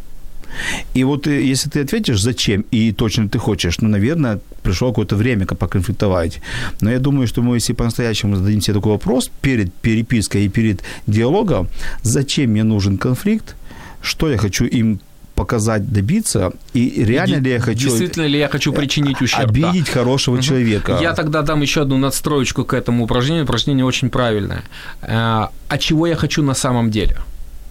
И 0.94 1.04
вот 1.04 1.28
э, 1.28 1.52
если 1.52 1.70
ты 1.70 1.82
ответишь, 1.82 2.22
зачем, 2.22 2.66
и 2.72 2.92
точно 2.92 3.30
ты 3.30 3.40
хочешь, 3.40 3.82
ну, 3.82 3.90
наверное, 3.90 4.40
пришло 4.64 4.90
какое-то 4.90 5.16
время 5.16 5.46
поконфликтовать. 5.46 6.42
Но 6.82 6.92
я 6.92 7.00
думаю, 7.00 7.28
что 7.28 7.42
мы, 7.42 7.58
если 7.58 7.74
по-настоящему 7.74 8.36
зададим 8.36 8.62
себе 8.62 8.76
такой 8.76 8.92
вопрос 8.92 9.32
перед 9.42 9.74
перепиской 9.74 10.46
и 10.46 10.50
перед 10.50 10.82
диалогом, 11.08 11.68
зачем 12.04 12.52
мне 12.52 12.64
нужен 12.64 12.98
конфликт, 12.98 13.56
что 14.02 14.30
я 14.30 14.38
хочу 14.38 14.66
им 14.66 15.00
показать, 15.36 15.90
добиться, 15.94 16.52
и 16.74 17.06
реально 17.06 17.38
и, 17.38 17.40
ли 17.40 17.52
я 17.52 17.60
хочу... 17.60 17.90
Действительно 17.90 18.28
ли 18.28 18.40
я 18.40 18.50
хочу 18.50 18.74
причинить 18.74 19.22
ущерб? 19.22 19.50
Обидеть 19.50 19.86
да. 19.86 19.92
хорошего 19.92 20.36
угу. 20.36 20.44
человека. 20.44 21.00
Я 21.02 21.14
тогда 21.14 21.42
дам 21.42 21.62
еще 21.62 21.82
одну 21.82 21.98
надстроечку 21.98 22.66
к 22.66 22.74
этому 22.74 23.06
упражнению. 23.06 23.46
Упражнение 23.46 23.86
очень 23.86 24.10
правильное. 24.10 24.64
Э, 25.02 25.48
а 25.70 25.78
чего 25.78 26.08
я 26.08 26.16
хочу 26.16 26.44
на 26.44 26.56
самом 26.56 26.92
деле? 26.92 27.16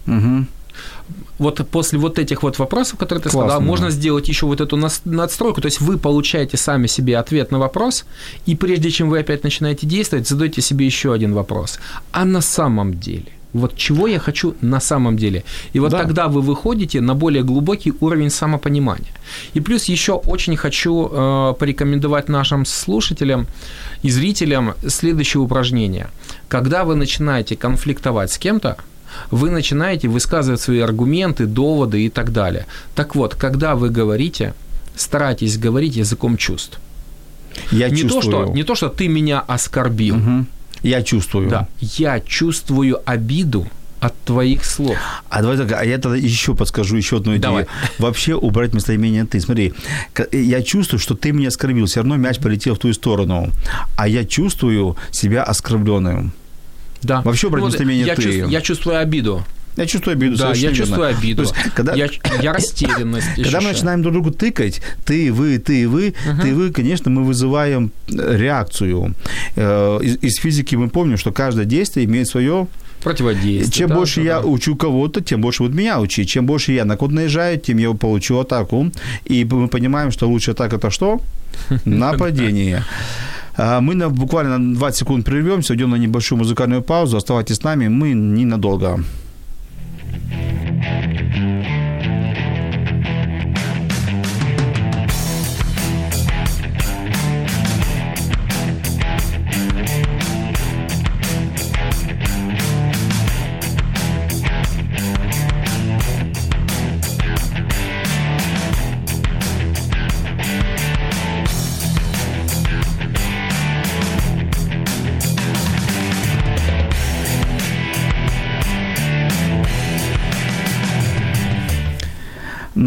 Угу 0.07 0.45
вот 1.39 1.67
после 1.69 1.97
вот 1.97 2.19
этих 2.19 2.43
вот 2.43 2.59
вопросов, 2.59 2.99
которые 2.99 3.23
ты 3.23 3.29
Классно, 3.29 3.49
сказал, 3.49 3.61
можно 3.61 3.89
сделать 3.89 4.27
еще 4.27 4.45
вот 4.45 4.61
эту 4.61 4.77
надстройку. 5.05 5.61
То 5.61 5.67
есть 5.67 5.81
вы 5.81 5.97
получаете 5.97 6.57
сами 6.57 6.87
себе 6.87 7.17
ответ 7.17 7.51
на 7.51 7.59
вопрос, 7.59 8.05
и 8.45 8.55
прежде 8.55 8.91
чем 8.91 9.09
вы 9.09 9.19
опять 9.19 9.43
начинаете 9.43 9.87
действовать, 9.87 10.27
задайте 10.27 10.61
себе 10.61 10.85
еще 10.85 11.13
один 11.13 11.33
вопрос. 11.33 11.79
А 12.11 12.25
на 12.25 12.41
самом 12.41 12.99
деле? 12.99 13.31
Вот 13.53 13.75
чего 13.75 14.07
я 14.07 14.19
хочу 14.19 14.53
на 14.61 14.79
самом 14.79 15.17
деле. 15.17 15.43
И 15.73 15.79
вот 15.79 15.91
да. 15.91 15.99
тогда 15.99 16.27
вы 16.27 16.41
выходите 16.41 17.01
на 17.01 17.15
более 17.15 17.43
глубокий 17.43 17.93
уровень 17.99 18.29
самопонимания. 18.29 19.11
И 19.55 19.59
плюс 19.59 19.85
еще 19.85 20.13
очень 20.13 20.55
хочу 20.55 21.09
э, 21.11 21.53
порекомендовать 21.57 22.29
нашим 22.29 22.65
слушателям 22.65 23.47
и 24.03 24.11
зрителям 24.11 24.75
следующее 24.87 25.41
упражнение. 25.41 26.09
Когда 26.47 26.83
вы 26.83 26.95
начинаете 26.95 27.55
конфликтовать 27.55 28.31
с 28.31 28.37
кем-то, 28.37 28.77
вы 29.31 29.49
начинаете 29.49 30.07
высказывать 30.07 30.61
свои 30.61 30.79
аргументы, 30.79 31.45
доводы 31.45 32.05
и 32.05 32.09
так 32.09 32.31
далее. 32.31 32.65
Так 32.95 33.15
вот, 33.15 33.35
когда 33.35 33.75
вы 33.75 33.89
говорите, 33.89 34.53
старайтесь 34.95 35.57
говорить 35.57 35.95
языком 35.95 36.37
чувств. 36.37 36.79
Я 37.71 37.89
не 37.89 38.01
чувствую. 38.01 38.21
То, 38.21 38.43
что, 38.45 38.53
не 38.53 38.63
то, 38.63 38.75
что 38.75 38.89
ты 38.89 39.07
меня 39.07 39.39
оскорбил. 39.39 40.17
Угу. 40.17 40.45
Я 40.83 41.03
чувствую. 41.03 41.49
Да. 41.49 41.67
Я 41.81 42.19
чувствую 42.19 42.99
обиду 43.05 43.67
от 43.99 44.13
твоих 44.23 44.63
слов. 44.63 44.97
А 45.29 45.41
давай 45.41 45.57
так, 45.57 45.71
а 45.73 45.83
я 45.83 45.97
тогда 45.97 46.17
еще 46.17 46.55
подскажу 46.55 46.95
еще 46.95 47.17
одну 47.17 47.33
идею. 47.33 47.41
Давай. 47.41 47.65
Вообще 47.97 48.33
убрать 48.33 48.73
местоимение 48.73 49.25
«ты». 49.25 49.41
Смотри, 49.41 49.73
я 50.31 50.61
чувствую, 50.61 50.99
что 50.99 51.15
ты 51.15 51.33
меня 51.33 51.49
оскорбил, 51.49 51.85
все 51.85 51.99
равно 51.99 52.15
мяч 52.15 52.39
полетел 52.39 52.75
в 52.75 52.79
ту 52.79 52.93
сторону, 52.93 53.51
а 53.97 54.07
я 54.07 54.23
чувствую 54.23 54.95
себя 55.11 55.43
оскорбленным. 55.43 56.31
Да. 57.03 57.21
Вообще 57.21 57.47
убрать 57.47 57.63
ну, 57.63 57.69
местоимение 57.69 58.05
я 58.05 58.15
«ты». 58.15 58.23
Чувствую, 58.23 58.49
я 58.49 58.61
чувствую 58.61 58.97
обиду. 58.99 59.45
Я 59.75 59.85
чувствую 59.85 60.13
обиду. 60.13 60.35
Да, 60.37 60.53
я 60.53 60.73
чувствую 60.73 61.07
обиду. 61.07 61.43
есть, 61.43 61.53
когда, 61.73 61.93
я, 61.93 62.09
я 62.41 62.51
растерянность. 62.53 63.27
Когда 63.35 63.61
мы 63.61 63.69
начинаем 63.69 64.01
друг 64.01 64.13
другу 64.13 64.31
тыкать, 64.31 64.81
ты, 65.05 65.31
вы, 65.31 65.57
ты, 65.57 65.87
вы, 65.87 66.09
uh-huh. 66.09 66.41
ты, 66.41 66.53
вы, 66.53 66.71
конечно, 66.71 67.09
мы 67.09 67.23
вызываем 67.23 67.91
э, 68.09 68.35
реакцию. 68.37 69.15
Э, 69.55 69.99
из, 70.01 70.17
из 70.17 70.35
физики 70.35 70.75
мы 70.75 70.89
помним, 70.89 71.17
что 71.17 71.31
каждое 71.31 71.63
действие 71.63 72.05
имеет 72.07 72.27
свое 72.27 72.67
противодействие. 73.03 73.71
Чем 73.71 73.89
да, 73.89 73.95
больше 73.95 74.15
да, 74.17 74.25
я 74.25 74.41
да. 74.41 74.47
учу 74.47 74.75
кого-то, 74.75 75.21
тем 75.21 75.41
больше 75.41 75.63
будет 75.63 75.75
меня 75.75 76.01
учить. 76.01 76.29
Чем 76.29 76.45
больше 76.45 76.73
я 76.73 76.83
на 76.83 76.97
код 76.97 77.11
наезжаю, 77.11 77.57
тем 77.57 77.77
я 77.77 77.93
получу 77.93 78.37
атаку. 78.37 78.91
И 79.23 79.45
мы 79.45 79.69
понимаем, 79.69 80.11
что 80.11 80.27
лучшая 80.27 80.55
атака 80.55 80.75
это 80.75 80.89
что? 80.89 81.21
Нападение. 81.85 82.83
А, 83.61 83.81
мы 83.81 83.93
на, 83.93 84.09
буквально 84.09 84.57
на 84.57 84.75
20 84.75 84.99
секунд 84.99 85.25
прервемся, 85.25 85.73
уйдем 85.73 85.89
на 85.89 85.97
небольшую 85.97 86.39
музыкальную 86.39 86.81
паузу. 86.81 87.17
Оставайтесь 87.17 87.57
с 87.57 87.63
нами, 87.63 87.89
мы 87.89 88.13
ненадолго. 88.13 89.03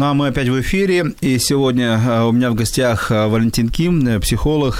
Ну, 0.03 0.09
а 0.09 0.13
мы 0.13 0.27
опять 0.27 0.49
в 0.49 0.59
эфире, 0.59 1.13
и 1.21 1.39
сегодня 1.39 1.97
э, 1.97 2.23
у 2.23 2.33
меня 2.33 2.51
в 2.51 2.55
гостях 2.55 3.09
э, 3.09 3.25
Валентин 3.27 3.69
Ким, 3.69 4.05
э, 4.05 4.19
психолог, 4.19 4.79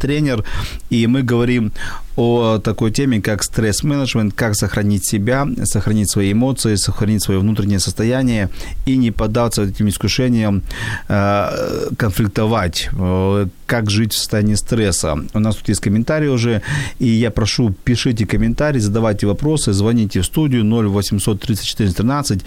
тренер, 0.00 0.44
и 0.90 1.06
мы 1.06 1.22
говорим 1.22 1.70
о 2.16 2.58
такой 2.58 2.90
теме, 2.90 3.20
как 3.20 3.42
стресс-менеджмент, 3.42 4.34
как 4.34 4.54
сохранить 4.54 5.06
себя, 5.06 5.46
сохранить 5.64 6.10
свои 6.10 6.32
эмоции, 6.32 6.76
сохранить 6.76 7.22
свое 7.22 7.40
внутреннее 7.40 7.80
состояние 7.80 8.50
и 8.86 8.96
не 8.96 9.10
поддаться 9.10 9.64
этим 9.64 9.88
искушениям 9.88 10.62
э, 11.08 11.88
конфликтовать, 11.96 12.88
э, 12.92 13.46
как 13.66 13.90
жить 13.90 14.12
в 14.12 14.18
состоянии 14.18 14.54
стресса. 14.54 15.18
У 15.34 15.38
нас 15.38 15.56
тут 15.56 15.68
есть 15.68 15.80
комментарии 15.80 16.28
уже, 16.28 16.62
и 16.98 17.06
я 17.06 17.30
прошу, 17.30 17.74
пишите 17.84 18.26
комментарии, 18.26 18.78
задавайте 18.78 19.26
вопросы, 19.26 19.72
звоните 19.72 20.20
в 20.20 20.26
студию 20.26 20.64
0800 20.64 21.40
34 21.40 21.92
13, 21.92 22.44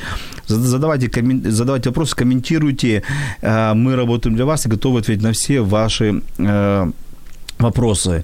задавайте, 0.47 1.09
коммен... 1.09 1.51
задавайте 1.51 1.89
вопросы, 1.89 2.15
комментируйте. 2.15 3.03
Э, 3.41 3.73
мы 3.73 3.95
работаем 3.95 4.35
для 4.35 4.45
вас 4.45 4.65
и 4.65 4.69
готовы 4.69 4.99
ответить 4.99 5.23
на 5.23 5.31
все 5.31 5.61
ваши 5.61 6.21
э, 6.37 6.91
вопросы. 7.59 8.23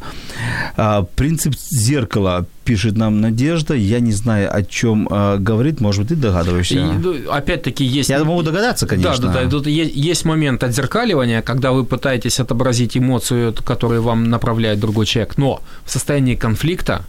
А, 0.77 1.03
принцип 1.15 1.55
зеркала 1.55 2.45
пишет 2.63 2.97
нам 2.97 3.21
Надежда. 3.21 3.73
Я 3.73 3.99
не 3.99 4.11
знаю, 4.11 4.55
о 4.55 4.63
чем 4.63 5.07
э, 5.09 5.37
говорит. 5.37 5.81
Может 5.81 6.01
быть, 6.01 6.09
ты 6.09 6.15
догадываешься? 6.15 6.75
И, 6.75 6.81
ну, 6.81 7.15
опять-таки 7.29 7.83
есть... 7.83 8.09
Я 8.09 8.23
могу 8.23 8.41
догадаться, 8.41 8.87
конечно. 8.87 9.27
Да, 9.27 9.33
да, 9.33 9.43
да. 9.43 9.49
Тут 9.49 9.67
есть 9.67 10.25
момент 10.25 10.63
отзеркаливания, 10.63 11.41
когда 11.41 11.71
вы 11.71 11.83
пытаетесь 11.85 12.39
отобразить 12.39 12.97
эмоцию, 12.97 13.53
которую 13.53 14.01
вам 14.01 14.29
направляет 14.29 14.79
другой 14.79 15.05
человек, 15.05 15.37
но 15.37 15.61
в 15.85 15.91
состоянии 15.91 16.35
конфликта 16.35 17.03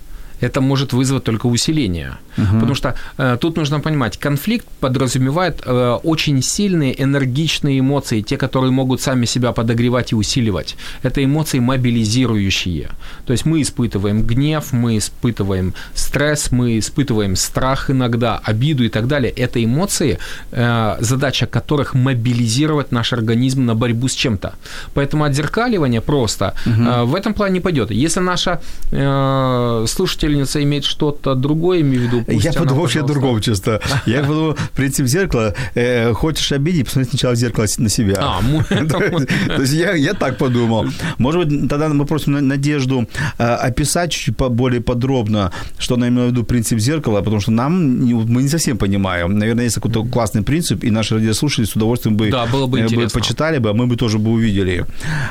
это 0.45 0.61
может 0.61 0.93
вызвать 0.93 1.25
только 1.25 1.47
усиление. 1.47 2.19
Угу. 2.39 2.47
Потому 2.55 2.75
что 2.75 2.95
э, 3.19 3.37
тут 3.41 3.57
нужно 3.57 3.81
понимать, 3.81 4.19
конфликт 4.19 4.67
подразумевает 4.81 5.63
э, 5.65 5.99
очень 6.03 6.43
сильные 6.43 7.03
энергичные 7.03 7.79
эмоции, 7.79 8.23
те, 8.23 8.37
которые 8.37 8.71
могут 8.71 9.01
сами 9.01 9.27
себя 9.27 9.53
подогревать 9.53 10.13
и 10.13 10.17
усиливать. 10.17 10.77
Это 11.03 11.25
эмоции 11.25 11.61
мобилизирующие. 11.61 12.91
То 13.27 13.33
есть 13.33 13.47
мы 13.47 13.63
испытываем 13.63 14.23
гнев, 14.23 14.73
мы 14.73 14.99
испытываем 14.99 15.75
стресс, 15.95 16.53
мы 16.53 16.79
испытываем 16.79 17.37
страх 17.37 17.91
иногда, 17.91 18.41
обиду 18.45 18.85
и 18.85 18.89
так 18.89 19.07
далее. 19.07 19.33
Это 19.33 19.65
эмоции, 19.65 20.19
э, 20.53 20.97
задача 21.01 21.47
которых 21.47 21.95
мобилизировать 21.95 22.93
наш 22.93 23.13
организм 23.13 23.65
на 23.65 23.75
борьбу 23.75 24.09
с 24.09 24.15
чем-то. 24.15 24.55
Поэтому 24.95 25.25
отзеркаливание 25.25 26.01
просто 26.01 26.55
угу. 26.67 26.83
э, 26.83 27.05
в 27.05 27.15
этом 27.15 27.35
плане 27.35 27.61
пойдет. 27.61 27.91
Если 27.91 28.21
наша 28.21 28.61
э, 28.93 29.87
слушательница 30.35 30.63
имеет 30.63 30.85
что-то 30.85 31.35
другое, 31.35 31.81
имею 31.81 32.01
в 32.01 32.05
виду, 32.05 32.25
Пусть 32.25 32.45
я 32.45 32.51
она, 32.51 32.61
подумал 32.61 32.83
вообще 32.83 33.01
о 33.01 33.07
другом 33.07 33.41
чисто. 33.41 33.81
Я 34.07 34.21
подумал, 34.21 34.57
принцип 34.75 35.07
зеркала, 35.07 35.55
э, 35.75 36.13
хочешь 36.13 36.53
обидеть, 36.53 36.87
посмотри 36.87 37.11
сначала 37.11 37.35
в 37.35 37.37
зеркало 37.37 37.67
на 37.79 37.89
себя. 37.89 38.15
А, 38.19 38.41
то, 38.89 39.63
есть 39.63 39.73
я, 39.73 40.15
так 40.15 40.39
подумал. 40.39 40.87
Может 41.19 41.45
быть, 41.45 41.69
тогда 41.69 41.89
мы 41.89 42.05
просим 42.07 42.33
Надежду 42.49 43.07
э, 43.39 43.45
описать 43.45 44.13
чуть 44.13 44.37
более 44.37 44.81
подробно, 44.81 45.51
что 45.79 45.95
она 45.95 46.09
имела 46.09 46.27
в 46.27 46.31
виду 46.31 46.45
принцип 46.45 46.79
зеркала, 46.79 47.21
потому 47.21 47.41
что 47.41 47.53
нам, 47.53 47.99
мы 48.33 48.43
не 48.43 48.49
совсем 48.49 48.79
понимаем. 48.79 49.39
Наверное, 49.39 49.65
есть 49.65 49.77
какой-то 49.77 50.05
классный 50.05 50.43
принцип, 50.43 50.85
и 50.85 50.91
наши 50.91 51.15
радиослушатели 51.15 51.65
с 51.65 51.77
удовольствием 51.77 52.17
бы, 52.17 52.31
да, 52.31 52.47
было 52.47 52.67
бы, 52.67 52.81
э, 52.81 52.89
бы 52.89 53.07
почитали 53.13 53.59
бы, 53.59 53.71
а 53.71 53.73
мы 53.73 53.87
бы 53.87 53.97
тоже 53.97 54.19
бы 54.19 54.31
увидели. 54.31 54.85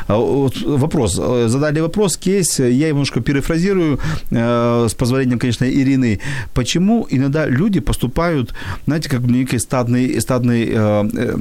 А 0.07 0.17
вопрос. 0.17 1.19
Э, 1.19 1.47
задали 1.47 1.81
вопрос, 1.81 2.17
кейс, 2.17 2.59
я 2.59 2.89
немножко 2.89 3.21
перефразирую, 3.21 3.99
с 4.87 4.93
позволением, 4.93 5.39
конечно, 5.39 5.65
Ирины. 5.65 6.19
Почему 6.53 7.07
иногда 7.09 7.47
люди 7.47 7.79
поступают, 7.79 8.53
знаете, 8.85 9.09
как 9.09 9.21
некий 9.21 9.59
стадный, 9.59 10.19
стадный 10.21 10.65
э, 10.69 11.09
э, 11.13 11.37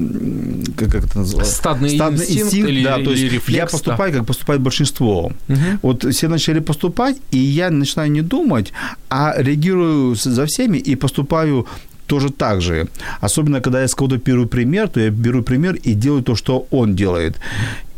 как 0.77 0.95
это 0.95 1.19
называется? 1.19 1.55
Стадный, 1.55 1.91
стадный 1.91 2.25
инстинкт, 2.25 2.45
инстинкт 2.45 2.69
или, 2.71 2.85
да, 2.85 2.97
то 2.97 3.11
есть 3.11 3.23
рефлекс, 3.23 3.49
я 3.49 3.67
поступаю, 3.67 4.13
да. 4.13 4.19
как 4.19 4.27
поступает 4.27 4.61
большинство. 4.61 5.33
Угу. 5.49 5.59
Вот 5.83 6.05
все 6.15 6.29
начали 6.29 6.61
поступать, 6.61 7.17
и 7.31 7.39
я 7.39 7.71
начинаю 7.71 8.11
не 8.11 8.23
думать, 8.23 8.73
а 9.09 9.35
реагирую 9.37 10.15
за 10.15 10.47
всеми 10.47 10.79
и 10.79 10.97
поступаю 10.97 11.67
тоже 12.13 12.29
так 12.29 12.61
же. 12.61 12.87
Особенно, 13.23 13.61
когда 13.61 13.81
я 13.81 13.87
с 13.87 13.95
кого-то 13.95 14.17
беру 14.17 14.47
пример, 14.47 14.89
то 14.89 15.01
я 15.01 15.11
беру 15.11 15.43
пример 15.43 15.75
и 15.87 15.95
делаю 15.95 16.23
то, 16.23 16.37
что 16.37 16.67
он 16.71 16.95
делает. 16.95 17.37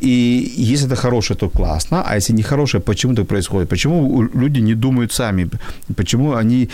И 0.05 0.53
если 0.57 0.87
это 0.87 0.97
хорошее, 0.97 1.37
то 1.37 1.49
классно, 1.49 2.03
а 2.07 2.17
если 2.17 2.37
не 2.37 2.43
хорошее, 2.43 2.81
почему 2.81 3.15
так 3.15 3.27
происходит? 3.27 3.69
Почему 3.69 4.23
люди 4.35 4.61
не 4.61 4.75
думают 4.75 5.13
сами? 5.13 5.49
Почему 5.97 6.33
они 6.33 6.69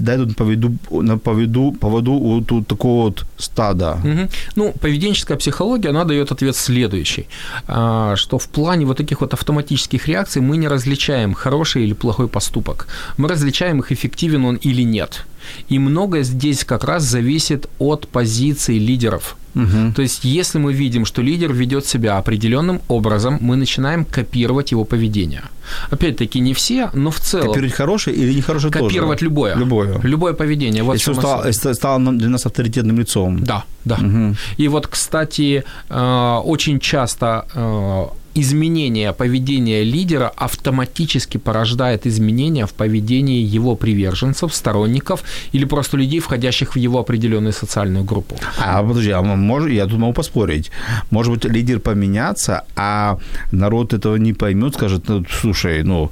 дают 0.00 0.28
на 0.28 0.34
поводу, 0.34 0.72
на 0.90 1.18
поводу, 1.18 1.72
поводу 1.80 2.12
у 2.12 2.64
такого 2.64 3.02
вот 3.02 3.26
стада? 3.38 3.92
Угу. 4.04 4.28
Ну, 4.56 4.72
поведенческая 4.80 5.38
психология, 5.38 5.90
она 5.90 6.04
дает 6.04 6.32
ответ 6.32 6.56
следующий, 6.56 7.26
а, 7.68 8.16
что 8.16 8.38
в 8.38 8.48
плане 8.48 8.84
вот 8.84 8.96
таких 8.96 9.20
вот 9.20 9.34
автоматических 9.34 10.08
реакций 10.08 10.42
мы 10.42 10.56
не 10.56 10.68
различаем 10.68 11.34
хороший 11.34 11.84
или 11.84 11.94
плохой 11.94 12.26
поступок. 12.26 12.86
Мы 13.16 13.28
различаем 13.28 13.78
их, 13.78 13.92
эффективен 13.92 14.44
он 14.44 14.56
или 14.56 14.84
нет. 14.84 15.24
И 15.68 15.78
многое 15.78 16.22
здесь 16.22 16.64
как 16.64 16.84
раз 16.84 17.02
зависит 17.02 17.68
от 17.78 18.08
позиции 18.08 18.78
лидеров. 18.78 19.36
Угу. 19.54 19.92
То 19.94 20.02
есть, 20.02 20.24
если 20.24 20.58
мы 20.58 20.72
видим, 20.72 21.04
что 21.04 21.22
лидер 21.22 21.52
ведет 21.52 21.86
себя 21.86 22.16
определенным 22.18 22.80
образом, 22.88 23.38
мы 23.40 23.56
начинаем 23.56 24.04
копировать 24.04 24.72
его 24.72 24.84
поведение. 24.84 25.42
Опять-таки, 25.90 26.40
не 26.40 26.54
все, 26.54 26.90
но 26.94 27.10
в 27.10 27.20
целом. 27.20 27.48
Копировать 27.48 27.74
хорошее 27.74 28.16
или 28.16 28.34
нехорошее 28.34 28.72
Копировать 28.72 29.18
тоже? 29.18 29.24
любое. 29.24 29.56
Любое. 29.56 30.00
Любое 30.02 30.32
поведение. 30.32 30.82
Вот 30.82 30.94
Если 30.94 31.12
стало, 31.12 31.52
стало 31.52 32.12
для 32.12 32.28
нас 32.28 32.46
авторитетным 32.46 32.98
лицом. 32.98 33.44
Да, 33.44 33.64
да. 33.84 33.96
Угу. 33.96 34.36
И 34.56 34.68
вот, 34.68 34.86
кстати, 34.86 35.64
э, 35.88 36.40
очень 36.44 36.80
часто 36.80 37.46
э, 37.54 38.04
изменение 38.34 39.12
поведения 39.12 39.84
лидера 39.84 40.32
автоматически 40.36 41.38
порождает 41.38 42.06
изменения 42.06 42.66
в 42.66 42.72
поведении 42.72 43.42
его 43.56 43.76
приверженцев, 43.76 44.54
сторонников 44.54 45.22
или 45.52 45.64
просто 45.64 45.96
людей, 45.96 46.20
входящих 46.20 46.74
в 46.74 46.78
его 46.78 46.98
определенную 46.98 47.52
социальную 47.52 48.04
группу. 48.04 48.36
А 48.58 48.82
подожди, 48.82 49.10
а 49.10 49.22
может, 49.22 49.70
я 49.70 49.86
тут 49.86 49.98
могу 49.98 50.12
поспорить. 50.12 50.70
Может 51.10 51.32
быть, 51.32 51.44
лидер 51.44 51.80
поменяться, 51.80 52.64
а 52.76 53.18
народ 53.52 53.92
этого 53.92 54.16
не 54.16 54.32
поймет, 54.32 54.74
скажет, 54.74 55.08
ну, 55.08 55.24
слушай, 55.40 55.82
ну, 55.82 56.10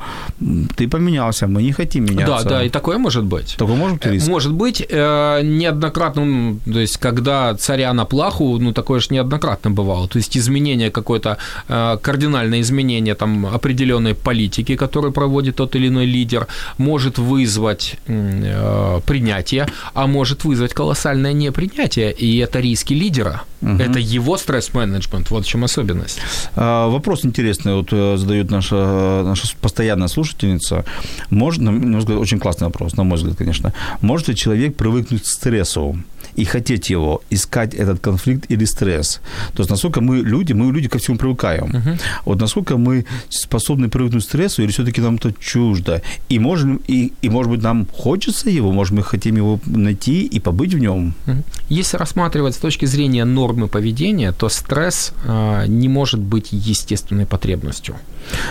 ты 0.77 0.89
поменялся, 0.89 1.47
мы 1.47 1.63
не 1.63 1.73
хотим 1.73 2.05
меняться. 2.05 2.45
Да, 2.45 2.51
да, 2.51 2.65
и 2.65 2.69
такое 2.69 2.99
может 2.99 3.25
быть. 3.25 3.57
Такое 3.57 3.77
может 3.77 3.99
быть 3.99 4.07
риск? 4.07 4.29
Может 4.29 4.53
быть, 4.53 4.87
э, 4.89 5.41
неоднократно, 5.43 6.57
то 6.65 6.81
есть, 6.81 6.97
когда 6.99 7.55
царя 7.55 7.93
на 7.93 8.05
плаху, 8.05 8.59
ну, 8.59 8.73
такое 8.73 9.01
же 9.01 9.09
неоднократно 9.11 9.71
бывало. 9.71 10.09
То 10.09 10.19
есть, 10.19 10.37
изменение 10.37 10.91
какое-то 10.91 11.37
э, 11.69 11.99
кардинальное 12.11 12.61
изменение 12.61 13.15
там 13.15 13.47
определенной 13.47 14.15
политики, 14.15 14.77
которую 14.77 15.13
проводит 15.13 15.57
тот 15.57 15.77
или 15.77 15.87
иной 15.87 16.07
лидер, 16.07 16.47
может 16.79 17.19
вызвать 17.19 17.97
э, 18.09 19.01
принятие, 19.07 19.69
а 19.95 20.07
может 20.07 20.45
вызвать 20.45 20.75
колоссальное 20.75 21.33
непринятие, 21.33 22.13
и 22.13 22.39
это 22.39 22.59
риски 22.61 22.95
лидера. 22.95 23.43
Угу. 23.63 23.83
Это 23.83 23.99
его 24.01 24.37
стресс-менеджмент, 24.37 25.31
вот 25.31 25.45
в 25.45 25.49
чем 25.49 25.63
особенность. 25.63 26.19
А, 26.57 26.89
вопрос 26.89 27.25
интересный 27.25 27.75
вот 27.75 27.93
э, 27.93 28.17
задает 28.17 28.51
наша, 28.51 29.23
наша 29.25 29.47
постоянная 29.61 30.09
слушательница. 30.09 30.85
Может, 31.31 31.63
на 31.63 31.71
мой 31.71 32.01
взгляд, 32.01 32.19
очень 32.19 32.41
классный 32.41 32.67
вопрос, 32.67 32.97
на 32.97 33.05
мой 33.05 33.19
взгляд, 33.19 33.37
конечно. 33.37 33.73
Может 34.01 34.29
ли 34.29 34.35
человек 34.35 34.75
привыкнуть 34.77 35.23
к 35.23 35.27
стрессу? 35.27 35.97
И 36.41 36.45
хотеть 36.45 36.91
его, 36.91 37.21
искать 37.31 37.75
этот 37.75 38.01
конфликт 38.01 38.51
или 38.51 38.65
стресс. 38.65 39.21
То 39.55 39.63
есть 39.63 39.71
насколько 39.71 40.01
мы 40.01 40.17
люди, 40.19 40.55
мы 40.55 40.73
люди 40.73 40.89
ко 40.89 40.99
всему 40.99 41.19
привыкаем. 41.19 41.65
Uh-huh. 41.65 42.01
Вот 42.25 42.41
насколько 42.41 42.79
мы 42.79 43.05
способны 43.29 43.89
привыкнуть 43.89 44.25
к 44.25 44.27
стрессу, 44.27 44.63
или 44.63 44.71
все-таки 44.71 45.03
нам 45.03 45.17
это 45.17 45.35
чуждо. 45.41 46.01
И, 46.31 46.39
можем, 46.39 46.81
и, 46.89 47.13
и 47.23 47.29
может 47.29 47.53
быть 47.53 47.63
нам 47.63 47.87
хочется 47.93 48.51
его, 48.51 48.73
может 48.73 48.95
мы 48.95 49.03
хотим 49.03 49.37
его 49.37 49.61
найти 49.67 50.25
и 50.25 50.41
побыть 50.41 50.75
в 50.75 50.79
нем. 50.79 51.13
Uh-huh. 51.27 51.43
Если 51.69 51.99
рассматривать 51.99 52.55
с 52.55 52.59
точки 52.59 52.87
зрения 52.87 53.27
нормы 53.27 53.69
поведения, 53.69 54.33
то 54.33 54.49
стресс 54.49 55.13
э, 55.25 55.67
не 55.69 55.89
может 55.89 56.21
быть 56.21 56.49
естественной 56.53 57.27
потребностью. 57.27 57.97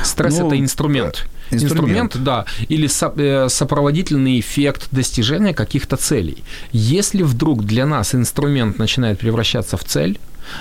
Стресс 0.04 0.38
ну, 0.38 0.48
это 0.48 0.60
инструмент. 0.60 1.28
Инструмент, 1.52 2.16
инструмент 2.16 2.24
да, 2.24 2.46
или 2.68 2.88
э, 2.88 3.50
сопроводительный 3.50 4.40
эффект 4.40 4.88
достижения 4.92 5.54
каких-то 5.54 5.98
целей. 5.98 6.44
Если 6.72 7.24
вдруг 7.24 7.66
для 7.66 7.86
нас 7.86 8.16
инструмент 8.16 8.78
начинает 8.78 9.20
превращаться 9.20 9.78
в 9.78 9.84
цель, 9.84 10.20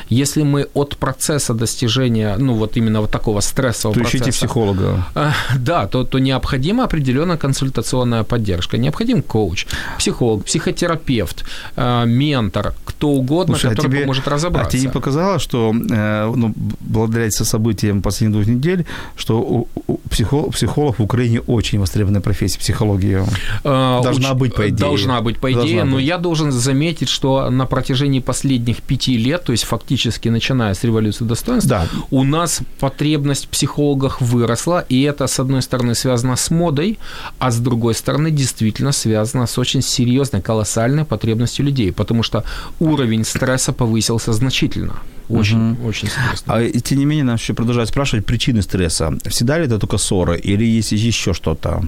если 0.08 0.42
мы 0.42 0.68
от 0.74 0.96
процесса 0.96 1.54
достижения, 1.54 2.36
ну 2.38 2.54
вот 2.54 2.76
именно 2.76 3.00
вот 3.00 3.10
такого 3.10 3.40
стрессового 3.40 3.94
то 3.94 4.00
процесса... 4.00 4.24
ищите 4.24 4.32
психолога. 4.32 5.06
А, 5.14 5.32
да, 5.56 5.86
то, 5.86 6.04
то 6.04 6.18
необходима 6.18 6.84
определенная 6.84 7.36
консультационная 7.36 8.24
поддержка. 8.24 8.78
Необходим 8.78 9.22
коуч, 9.22 9.66
психолог, 9.98 10.44
психотерапевт, 10.44 11.44
а, 11.76 12.04
ментор, 12.04 12.74
кто 12.98 13.10
угодно, 13.10 13.54
Слушай, 13.54 13.76
который 13.76 13.86
а 13.86 13.90
тебе, 13.90 14.00
поможет 14.00 14.26
разобраться. 14.26 14.68
А 14.68 14.72
тебе 14.72 14.82
не 14.82 14.88
показалось, 14.88 15.40
что 15.40 15.72
э, 15.72 16.32
ну, 16.34 16.52
благодаря 16.80 17.30
событиям 17.30 18.02
последних 18.02 18.34
двух 18.34 18.46
недель, 18.46 18.86
что 19.16 19.40
у, 19.40 19.68
у 19.86 19.98
психолог, 20.10 20.52
психолог 20.52 20.98
в 20.98 21.02
Украине 21.02 21.40
очень 21.40 21.78
востребованная 21.78 22.20
профессия, 22.20 22.58
психология. 22.58 23.24
Должна 23.62 24.32
Уч... 24.32 24.38
быть, 24.38 24.54
по 24.54 24.68
идее. 24.68 24.76
Должна 24.76 25.20
быть, 25.20 25.38
по 25.38 25.52
идее, 25.52 25.62
Должна 25.62 25.84
но 25.84 25.96
быть. 25.96 26.06
я 26.06 26.18
должен 26.18 26.50
заметить, 26.50 27.08
что 27.08 27.50
на 27.50 27.66
протяжении 27.66 28.18
последних 28.18 28.82
пяти 28.82 29.16
лет, 29.16 29.44
то 29.44 29.52
есть 29.52 29.64
фактически 29.64 30.28
начиная 30.28 30.74
с 30.74 30.82
революции 30.82 31.24
достоинства, 31.24 31.68
Да. 31.68 31.86
у 32.10 32.24
нас 32.24 32.60
потребность 32.80 33.46
в 33.46 33.48
психологах 33.48 34.20
выросла, 34.20 34.84
и 34.88 35.02
это, 35.02 35.28
с 35.28 35.38
одной 35.38 35.62
стороны, 35.62 35.94
связано 35.94 36.34
с 36.34 36.50
модой, 36.50 36.98
а 37.38 37.52
с 37.52 37.58
другой 37.58 37.94
стороны, 37.94 38.32
действительно 38.32 38.90
связано 38.90 39.46
с 39.46 39.56
очень 39.56 39.82
серьезной, 39.82 40.42
колоссальной 40.42 41.04
потребностью 41.04 41.64
людей, 41.64 41.92
потому 41.92 42.24
что 42.24 42.42
уровень 42.88 43.24
стресса 43.24 43.72
повысился 43.72 44.32
значительно. 44.32 44.96
Очень, 45.28 45.76
очень 45.84 46.08
серьезно. 46.08 46.54
А 46.54 46.62
и 46.62 46.80
тем 46.80 46.98
не 46.98 47.04
менее, 47.04 47.24
нас 47.24 47.40
еще 47.40 47.54
продолжают 47.54 47.90
спрашивать 47.90 48.24
причины 48.24 48.62
стресса. 48.62 49.12
Всегда 49.26 49.58
ли 49.58 49.66
это 49.66 49.78
только 49.78 49.98
ссоры 49.98 50.38
или 50.38 50.64
есть 50.64 50.92
еще 50.92 51.34
что-то? 51.34 51.82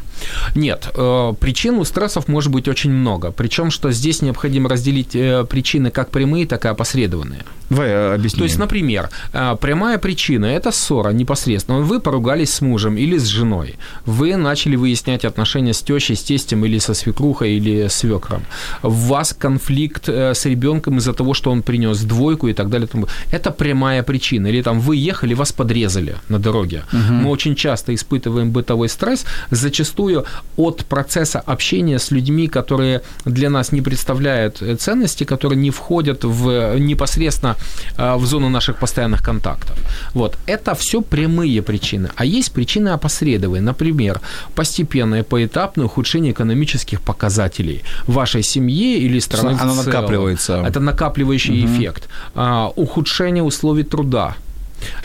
Нет, 0.55 0.91
э, 0.95 1.33
причин 1.41 1.79
у 1.79 1.85
стрессов 1.85 2.29
может 2.29 2.53
быть 2.53 2.69
очень 2.69 2.91
много. 2.91 3.31
Причем, 3.33 3.71
что 3.71 3.93
здесь 3.93 4.23
необходимо 4.23 4.69
разделить 4.69 5.17
э, 5.17 5.45
причины 5.45 5.91
как 5.91 6.11
прямые, 6.11 6.47
так 6.47 6.65
и 6.65 6.69
опосредованные. 6.69 7.41
Давай 7.71 7.89
э, 7.89 8.15
объясни. 8.15 8.39
То 8.39 8.45
есть, 8.45 8.59
например, 8.59 9.09
прямая 9.33 9.99
причина– 9.99 10.45
это 10.47 10.71
ссора 10.71 11.11
непосредственно. 11.11 11.81
Вы 11.81 12.01
поругались 12.01 12.53
с 12.53 12.61
мужем 12.61 12.97
или 12.97 13.17
с 13.17 13.25
женой. 13.25 13.77
Вы 14.05 14.37
начали 14.37 14.77
выяснять 14.77 15.25
отношения 15.25 15.73
с 15.73 15.81
тещей, 15.81 16.17
с 16.17 16.23
тестем 16.23 16.65
или 16.65 16.79
со 16.79 16.95
свекрухой 16.95 17.53
или 17.53 17.89
свекром. 17.89 18.43
У 18.83 18.91
вас 18.91 19.33
конфликт 19.33 20.09
с 20.09 20.45
ребенком 20.47 20.99
из-за 20.99 21.15
того, 21.15 21.33
что 21.33 21.51
он 21.51 21.63
принес 21.63 22.01
двойку 22.03 22.49
и 22.49 22.53
так 22.53 22.69
далее. 22.69 22.89
Это 23.33 23.51
прямая 23.51 24.03
причина. 24.03 24.49
Или 24.49 24.63
там 24.63 24.81
вы 24.81 24.97
ехали, 24.97 25.35
вас 25.35 25.53
подрезали 25.53 26.17
на 26.29 26.39
дороге. 26.39 26.83
Мы 26.93 27.31
очень 27.31 27.55
часто 27.55 27.93
испытываем 27.95 28.51
бытовой 28.51 28.89
стресс, 28.89 29.25
зачастую 29.51 30.25
от 30.57 30.85
процесса 30.85 31.41
общения 31.41 31.99
с 31.99 32.11
людьми, 32.11 32.49
которые 32.49 33.01
для 33.25 33.51
нас 33.51 33.73
не 33.73 33.83
представляют 33.83 34.63
э, 34.63 34.77
ценности, 34.77 35.25
которые 35.25 35.59
не 35.59 35.71
входят 35.71 36.25
в 36.25 36.79
непосредственно 36.79 37.57
э, 37.97 38.17
в 38.17 38.27
зону 38.27 38.49
наших 38.49 38.77
постоянных 38.77 39.23
контактов. 39.23 39.79
Вот. 40.15 40.39
Это 40.47 40.75
все 40.75 41.01
прямые 41.01 41.63
причины. 41.63 42.09
А 42.17 42.25
есть 42.25 42.53
причины 42.53 42.89
опосредованные. 42.91 43.63
Например, 43.63 44.21
постепенное, 44.55 45.23
поэтапное 45.23 45.87
ухудшение 45.87 46.33
экономических 46.33 47.01
показателей 47.01 47.83
вашей 48.07 48.43
семье 48.43 48.99
или 48.99 49.21
страны 49.21 49.57
Оно 49.61 49.75
накапливается. 49.75 50.65
Это 50.67 50.81
накапливающий 50.81 51.65
эффект. 51.65 52.09
А, 52.35 52.69
ухудшение 52.77 53.20
условий 53.43 53.85
труда. 53.85 54.37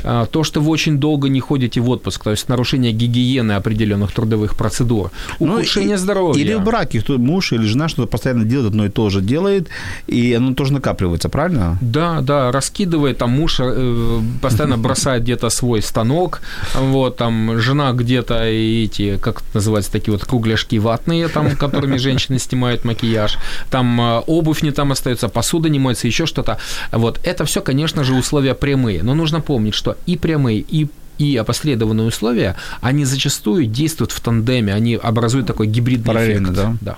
А, 0.03 0.25
То, 0.25 0.43
что 0.43 0.61
вы 0.61 0.69
очень 0.71 0.97
долго 0.97 1.29
не 1.29 1.39
ходите 1.39 1.81
в 1.81 1.89
отпуск, 1.89 2.23
то 2.23 2.31
есть 2.31 2.49
нарушение 2.49 2.91
гигиены 2.91 3.53
определенных 3.53 4.11
трудовых 4.11 4.55
процедур, 4.55 5.11
Ну, 5.39 5.53
ухудшение 5.53 5.95
и- 5.95 5.97
здоровья. 5.97 6.41
Или 6.41 6.53
в 6.55 6.63
браке, 6.63 6.99
кто 6.99 7.17
муж 7.17 7.51
или 7.53 7.65
жена 7.65 7.87
что-то 7.87 8.07
постоянно 8.07 8.45
делает, 8.45 8.69
одно 8.69 8.85
и 8.85 8.89
то 8.89 9.09
же 9.09 9.21
делает, 9.21 9.67
и 10.07 10.33
оно 10.33 10.53
тоже 10.53 10.73
накапливается, 10.73 11.29
правильно? 11.29 11.77
Да, 11.81 12.21
да, 12.21 12.51
раскидывает, 12.51 13.17
там 13.17 13.31
муж 13.31 13.57
э, 13.59 14.19
постоянно 14.41 14.77
бросает 14.85 15.23
где-то 15.23 15.49
свой 15.49 15.81
станок, 15.81 16.41
вот, 16.79 17.17
там 17.17 17.59
жена 17.59 17.91
где-то 17.93 18.43
эти, 18.43 19.17
как 19.17 19.37
это 19.37 19.47
называется, 19.55 19.91
такие 19.91 20.11
вот 20.11 20.23
кругляшки 20.25 20.75
ватные, 20.77 21.27
там, 21.27 21.55
которыми 21.55 21.97
женщины 21.97 22.39
снимают 22.39 22.85
макияж, 22.85 23.37
там 23.69 23.99
э, 24.01 24.19
обувь 24.27 24.61
не 24.63 24.71
там 24.71 24.91
остается, 24.91 25.27
посуда 25.29 25.69
не 25.69 25.79
моется, 25.79 26.07
еще 26.07 26.25
что-то. 26.25 26.57
Вот, 26.91 27.19
это 27.23 27.45
все, 27.45 27.61
конечно 27.61 28.03
же, 28.03 28.13
условия 28.13 28.53
прямые, 28.53 29.01
но 29.03 29.15
нужно 29.15 29.41
помнить, 29.41 29.64
что 29.73 29.97
и 30.05 30.17
прямые, 30.17 30.59
и 30.59 30.87
и 31.17 31.37
опосредованные 31.37 32.07
условия, 32.07 32.55
они 32.81 33.05
зачастую 33.05 33.67
действуют 33.67 34.11
в 34.11 34.19
тандеме, 34.19 34.73
они 34.73 34.95
образуют 34.95 35.47
такой 35.47 35.67
гибридный 35.67 36.05
Параллельно, 36.05 36.47
эффект. 36.47 36.57
да? 36.57 36.75
да. 36.81 36.97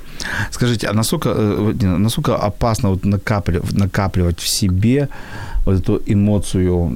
Скажите, 0.52 0.88
а 0.88 0.94
насколько, 0.94 1.30
э, 1.30 1.74
насколько 1.86 2.36
опасно 2.36 2.90
вот 2.90 3.06
накапливать, 3.06 3.74
накапливать 3.74 4.40
в 4.40 4.48
себе 4.48 5.10
вот 5.68 5.80
эту 5.80 6.02
эмоцию, 6.06 6.92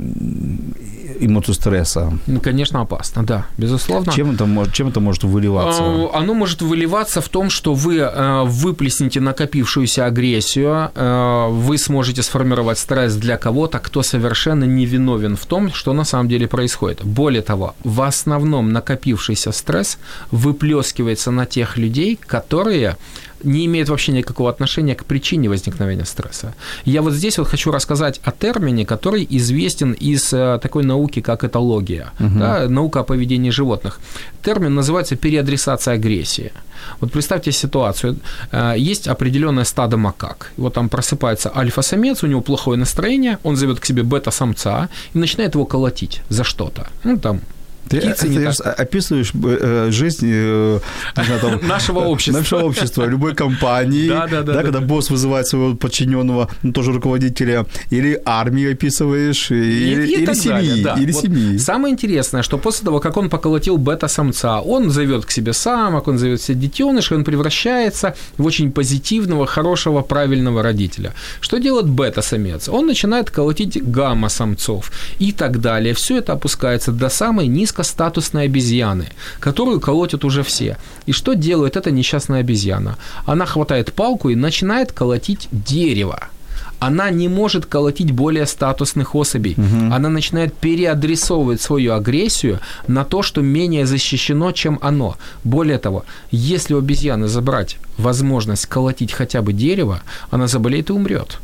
эмоцию 1.19 1.55
стресса? 1.55 2.13
Ну, 2.27 2.39
конечно, 2.39 2.81
опасно, 2.81 3.23
да, 3.23 3.45
безусловно. 3.57 4.11
Чем 4.13 4.31
это, 4.31 4.45
может, 4.45 4.73
чем 4.73 4.87
это 4.87 4.99
может 4.99 5.23
выливаться? 5.23 5.81
А, 5.83 6.19
Оно 6.19 6.33
может 6.33 6.61
выливаться 6.61 7.21
в 7.21 7.29
том, 7.29 7.49
что 7.49 7.73
вы 7.73 7.97
э, 7.97 8.43
выплеснете 8.45 9.19
накопившуюся 9.19 10.05
агрессию, 10.05 10.89
э, 10.95 11.47
вы 11.51 11.77
сможете 11.77 12.23
сформировать 12.23 12.79
стресс 12.79 13.15
для 13.15 13.37
кого-то, 13.37 13.79
кто 13.79 14.03
совершенно 14.03 14.63
не 14.63 14.85
виновен 14.85 15.35
в 15.35 15.45
том, 15.45 15.71
что 15.73 15.93
на 15.93 16.05
самом 16.05 16.29
деле 16.29 16.47
происходит. 16.47 17.03
Более 17.03 17.41
того, 17.41 17.75
в 17.83 18.01
основном 18.01 18.71
накопившийся 18.71 19.51
стресс 19.51 19.97
выплескивается 20.31 21.31
на 21.31 21.45
тех 21.45 21.77
людей, 21.77 22.17
которые 22.25 22.95
не 23.43 23.65
имеют 23.65 23.89
вообще 23.89 24.11
никакого 24.11 24.49
отношения 24.49 24.95
к 24.95 25.03
причине 25.05 25.49
возникновения 25.49 26.05
стресса. 26.05 26.53
Я 26.85 27.01
вот 27.01 27.13
здесь 27.13 27.37
вот 27.37 27.47
хочу 27.47 27.71
рассказать 27.71 28.21
о 28.23 28.31
термине, 28.31 28.85
который 28.85 29.27
известен 29.29 29.93
из 29.93 30.33
э, 30.33 30.59
такой 30.61 30.83
науки, 30.83 31.21
как 31.21 31.43
этология, 31.43 32.11
да, 32.19 32.67
наука 32.69 32.99
о 32.99 33.03
поведении 33.03 33.51
животных. 33.51 33.99
Термин 34.43 34.75
называется 34.75 35.15
переадресация 35.15 35.95
агрессии. 35.95 36.51
Вот 36.99 37.11
представьте 37.11 37.51
ситуацию. 37.51 38.17
Э, 38.51 38.73
Есть 38.77 39.07
определенное 39.07 39.65
стадо 39.65 39.97
макак. 39.97 40.51
Вот 40.57 40.73
там 40.73 40.89
просыпается 40.89 41.51
альфа-самец, 41.55 42.23
у 42.23 42.27
него 42.27 42.41
плохое 42.41 42.77
настроение, 42.77 43.37
он 43.43 43.55
зовет 43.55 43.79
к 43.79 43.85
себе 43.85 44.03
бета-самца 44.03 44.89
и 45.13 45.17
начинает 45.17 45.55
его 45.55 45.65
колотить 45.65 46.21
за 46.29 46.43
что-то. 46.43 46.87
Ну, 47.03 47.17
там, 47.17 47.41
Ты, 47.91 47.99
птицы 47.99 48.27
ты 48.27 48.51
так. 48.51 48.79
описываешь 48.79 49.31
э, 49.43 49.87
жизнь 49.91 50.27
э, 50.31 50.79
знаю, 51.15 51.39
там, 51.41 51.67
Нашего 51.67 51.99
общества. 51.99 52.39
нашего 52.39 52.63
общества, 52.63 53.05
любой 53.05 53.35
компании, 53.35 54.09
Да, 54.09 54.27
да, 54.27 54.41
да, 54.41 54.53
да. 54.53 54.61
когда 54.63 54.79
босс 54.79 55.09
вызывает 55.09 55.47
своего 55.47 55.75
подчиненного, 55.75 56.49
ну, 56.63 56.71
тоже 56.73 56.91
руководителя, 56.93 57.65
или 57.89 58.19
армию 58.25 58.71
описываешь, 58.73 59.51
или, 59.51 60.07
И- 60.07 60.11
и 60.11 60.23
или 60.23 60.33
семьи, 60.33 60.49
далее, 60.69 60.83
да. 60.83 60.95
или 60.97 61.11
Вот 61.11 61.21
семьи. 61.21 61.57
Самое 61.57 61.91
интересное, 61.93 62.41
что 62.43 62.57
после 62.57 62.85
того, 62.85 62.99
как 62.99 63.17
он 63.17 63.29
поколотил 63.29 63.77
бета-самца, 63.77 64.61
он 64.61 64.89
зовет 64.89 65.25
к 65.25 65.31
себе 65.31 65.53
самок, 65.53 66.07
он 66.07 66.17
зовет 66.17 66.41
себе 66.41 66.57
детенышей, 66.59 67.17
он 67.17 67.23
превращается 67.23 68.15
в 68.37 68.45
очень 68.45 68.71
позитивного, 68.71 69.45
хорошего, 69.45 70.01
правильного 70.01 70.63
родителя. 70.63 71.13
Что 71.41 71.57
делает 71.57 71.87
бета-самец? 71.87 72.69
Он 72.69 72.87
начинает 72.87 73.29
колотить 73.29 73.77
гамма-самцов 73.83 74.91
и 75.19 75.31
так 75.31 75.59
далее. 75.61 75.93
Все 75.93 76.17
это 76.17 76.33
опускается 76.33 76.91
до 76.91 77.09
самой 77.09 77.47
низкостатусной 77.81 78.45
обезьяны, 78.45 79.07
которую 79.39 79.79
колотят 79.79 80.23
уже 80.23 80.43
все. 80.43 80.77
И 81.07 81.11
что 81.11 81.33
делает 81.33 81.77
эта 81.77 81.91
несчастная 81.91 82.41
обезьяна? 82.41 82.97
Она 83.25 83.45
хватает 83.45 83.93
палку 83.93 84.29
и 84.29 84.35
начинает 84.35 84.91
колотить 84.91 85.47
дерево 85.51 86.19
она 86.79 87.11
не 87.11 87.29
может 87.29 87.65
колотить 87.67 88.11
более 88.11 88.47
статусных 88.47 89.15
особей. 89.15 89.55
Она 89.91 90.09
начинает 90.09 90.51
переадресовывать 90.53 91.61
свою 91.61 91.93
агрессию 91.93 92.59
на 92.87 93.03
то, 93.03 93.21
что 93.21 93.41
менее 93.41 93.85
защищено, 93.85 94.51
чем 94.51 94.79
оно. 94.81 95.15
Более 95.43 95.77
того, 95.77 96.03
если 96.31 96.73
у 96.73 96.79
обезьяны 96.79 97.27
забрать 97.27 97.77
возможность 97.97 98.65
колотить 98.65 99.11
хотя 99.11 99.41
бы 99.41 99.53
дерево, 99.53 100.01
она 100.31 100.47
заболеет 100.47 100.89
и 100.89 100.93
умрет. 100.93 101.39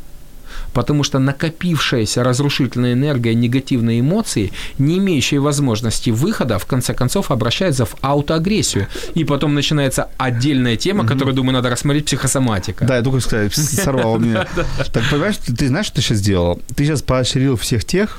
Потому 0.72 1.02
что 1.04 1.18
накопившаяся 1.18 2.22
разрушительная 2.24 2.92
энергия, 2.92 3.34
негативные 3.34 4.00
эмоции, 4.00 4.52
не 4.78 4.98
имеющие 4.98 5.40
возможности 5.40 6.10
выхода, 6.10 6.58
в 6.58 6.66
конце 6.66 6.94
концов 6.94 7.30
обращается 7.30 7.84
в 7.84 7.94
аутоагрессию. 8.00 8.86
И 9.14 9.24
потом 9.24 9.54
начинается 9.54 10.08
отдельная 10.18 10.76
тема, 10.76 11.06
которую, 11.06 11.34
думаю, 11.34 11.54
надо 11.54 11.70
рассмотреть 11.70 12.06
психосоматика. 12.06 12.84
Да, 12.84 12.96
я 12.96 13.02
только 13.02 13.20
сказать, 13.20 13.54
сорвал 13.54 14.18
меня. 14.18 14.46
Так, 14.92 15.02
понимаешь, 15.10 15.36
ты, 15.36 15.68
знаешь, 15.68 15.86
что 15.86 15.96
ты 15.96 16.02
сейчас 16.02 16.18
сделал? 16.18 16.60
Ты 16.74 16.84
сейчас 16.84 17.02
поощрил 17.02 17.56
всех 17.56 17.84
тех, 17.84 18.18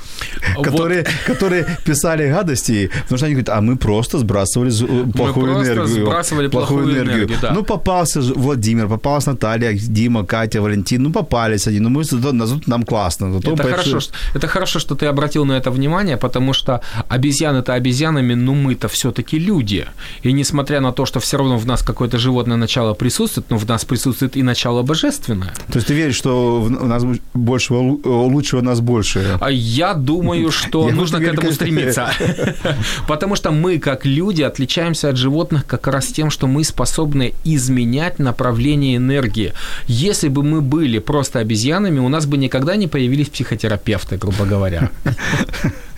которые, 0.62 1.06
которые 1.26 1.66
писали 1.84 2.30
гадости, 2.30 2.90
потому 3.02 3.16
что 3.18 3.26
они 3.26 3.34
говорят, 3.34 3.48
а 3.50 3.60
мы 3.60 3.76
просто 3.76 4.18
сбрасывали 4.18 4.70
з- 4.70 4.86
плохую 5.12 5.52
просто 5.54 5.72
энергию. 5.72 6.06
сбрасывали 6.06 6.48
плохую 6.48 6.90
энергию, 6.90 7.28
да. 7.40 7.52
Ну, 7.52 7.62
попался 7.62 8.20
Владимир, 8.20 8.88
попалась 8.88 9.26
Наталья, 9.26 9.72
Дима, 9.72 10.24
Катя, 10.24 10.60
Валентин, 10.60 11.02
ну, 11.02 11.12
попались 11.12 11.66
они, 11.66 11.80
ну, 11.80 11.88
мы 11.90 12.04
зато 12.46 12.62
нам 12.66 12.84
классно. 12.84 13.32
Зато 13.32 13.52
Это 13.52 13.62
хорошо, 13.62 14.00
что, 14.00 14.14
это 14.34 14.46
хорошо, 14.48 14.78
что 14.78 14.94
ты 14.94 15.06
обратил 15.06 15.44
на 15.44 15.52
это 15.52 15.70
внимание, 15.70 16.16
потому 16.16 16.52
что 16.52 16.80
обезьяны-то 17.08 17.74
обезьянами, 17.74 18.34
но 18.34 18.54
мы-то 18.54 18.88
все-таки 18.88 19.38
люди. 19.38 19.86
И 20.22 20.32
несмотря 20.32 20.80
на 20.80 20.92
то, 20.92 21.06
что 21.06 21.20
все 21.20 21.36
равно 21.38 21.56
в 21.58 21.66
нас 21.66 21.82
какое-то 21.82 22.18
животное 22.18 22.56
начало 22.56 22.94
присутствует, 22.94 23.50
но 23.50 23.56
в 23.56 23.66
нас 23.66 23.84
присутствует 23.84 24.36
и 24.36 24.42
начало 24.42 24.82
божественное. 24.82 25.52
То 25.72 25.76
есть 25.76 25.88
ты 25.88 25.94
веришь, 25.94 26.16
что 26.16 26.60
в 26.60 26.70
нас 26.70 27.04
больше, 27.34 27.74
лучшего 27.74 28.60
нас 28.60 28.80
больше? 28.80 29.38
А 29.40 29.50
я 29.50 29.94
думаю, 29.94 30.50
что 30.60 30.88
Я 30.88 30.94
нужно 30.94 31.18
к 31.18 31.22
этому 31.22 31.52
стремиться. 31.52 32.10
Потому 33.08 33.36
что 33.36 33.50
мы, 33.50 33.78
как 33.78 34.06
люди, 34.06 34.42
отличаемся 34.42 35.08
от 35.08 35.16
животных 35.16 35.66
как 35.66 35.86
раз 35.86 36.06
тем, 36.06 36.30
что 36.30 36.46
мы 36.46 36.64
способны 36.64 37.34
изменять 37.44 38.18
направление 38.18 38.96
энергии. 38.96 39.52
Если 39.86 40.28
бы 40.28 40.42
мы 40.42 40.60
были 40.60 40.98
просто 40.98 41.38
обезьянами, 41.40 41.98
у 41.98 42.08
нас 42.08 42.26
бы 42.30 42.38
никогда 42.38 42.76
не 42.76 42.86
появились 42.86 43.28
психотерапевты, 43.28 44.16
грубо 44.16 44.46
говоря. 44.46 44.90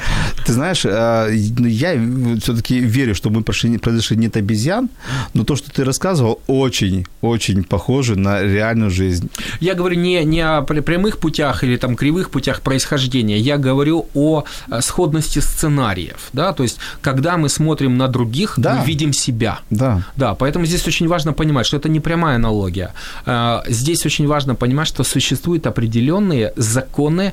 Ты 0.44 0.52
знаешь, 0.52 0.84
э, 0.84 1.38
ну, 1.58 1.66
я 1.66 1.94
все-таки 2.40 2.78
верю, 2.78 3.14
что 3.14 3.30
мы 3.30 3.42
прошли, 3.42 3.78
произошли 3.78 4.16
не 4.16 4.26
от 4.26 4.36
обезьян, 4.36 4.88
но 5.34 5.44
то, 5.44 5.56
что 5.56 5.70
ты 5.70 5.84
рассказывал, 5.84 6.40
очень, 6.46 7.06
очень 7.20 7.64
похоже 7.64 8.16
на 8.16 8.42
реальную 8.42 8.90
жизнь. 8.90 9.30
Я 9.60 9.74
говорю 9.74 9.96
не, 9.96 10.24
не 10.24 10.40
о 10.40 10.62
прямых 10.62 11.18
путях 11.18 11.64
или 11.64 11.76
там 11.76 11.96
кривых 11.96 12.30
путях 12.30 12.60
происхождения, 12.60 13.38
я 13.38 13.58
говорю 13.58 14.06
о 14.14 14.44
э, 14.68 14.80
сходности 14.80 15.38
сценариев, 15.38 16.30
да, 16.32 16.52
то 16.52 16.62
есть 16.62 16.78
когда 17.00 17.36
мы 17.36 17.48
смотрим 17.48 17.96
на 17.96 18.08
других, 18.08 18.54
да. 18.56 18.76
мы 18.76 18.86
видим 18.86 19.12
себя. 19.12 19.60
Да. 19.70 20.02
Да, 20.16 20.34
поэтому 20.34 20.66
здесь 20.66 20.86
очень 20.86 21.08
важно 21.08 21.32
понимать, 21.32 21.66
что 21.66 21.76
это 21.76 21.88
не 21.88 22.00
прямая 22.00 22.36
аналогия. 22.36 22.92
Э, 23.26 23.60
здесь 23.68 24.04
очень 24.06 24.26
важно 24.26 24.54
понимать, 24.54 24.88
что 24.88 25.04
существуют 25.04 25.66
определенные 25.66 26.52
законы 26.56 27.32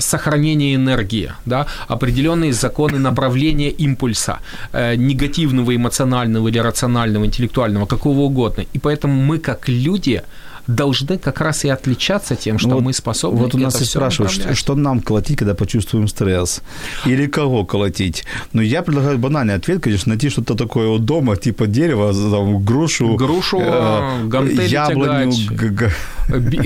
сохранения 0.00 0.74
энергии, 0.74 1.32
да, 1.46 1.66
определенные 1.88 2.31
законы 2.52 2.98
направления 2.98 3.70
импульса, 3.70 4.38
э, 4.72 4.96
негативного, 4.96 5.74
эмоционального 5.74 6.48
или 6.48 6.58
рационального, 6.58 7.24
интеллектуального, 7.24 7.86
какого 7.86 8.20
угодно. 8.20 8.64
И 8.74 8.78
поэтому 8.78 9.14
мы, 9.14 9.38
как 9.38 9.68
люди, 9.68 10.22
должны 10.66 11.18
как 11.18 11.40
раз 11.40 11.64
и 11.64 11.68
отличаться 11.68 12.36
тем, 12.36 12.58
что 12.58 12.70
вот, 12.70 12.82
мы 12.82 12.92
способны. 12.92 13.40
Вот 13.40 13.54
у 13.54 13.58
нас 13.58 13.80
и 13.80 13.84
спрашивают, 13.84 14.32
что, 14.32 14.54
что 14.54 14.74
нам 14.74 15.00
колотить, 15.00 15.38
когда 15.38 15.54
почувствуем 15.54 16.08
стресс? 16.08 16.62
Или 17.06 17.26
кого 17.26 17.64
колотить? 17.64 18.24
Ну, 18.52 18.62
я 18.62 18.82
предлагаю 18.82 19.18
банальный 19.18 19.54
ответ, 19.54 19.82
конечно, 19.82 20.10
найти 20.10 20.30
что-то 20.30 20.54
такое 20.54 20.88
вот 20.88 21.04
дома, 21.04 21.36
типа 21.36 21.66
дерева, 21.66 22.12
там, 22.12 22.64
грушу, 22.64 23.14
грушу, 23.16 23.58
э, 23.60 24.26
гантели 24.26 24.68
яблоню, 24.68 25.32
г- 25.50 25.92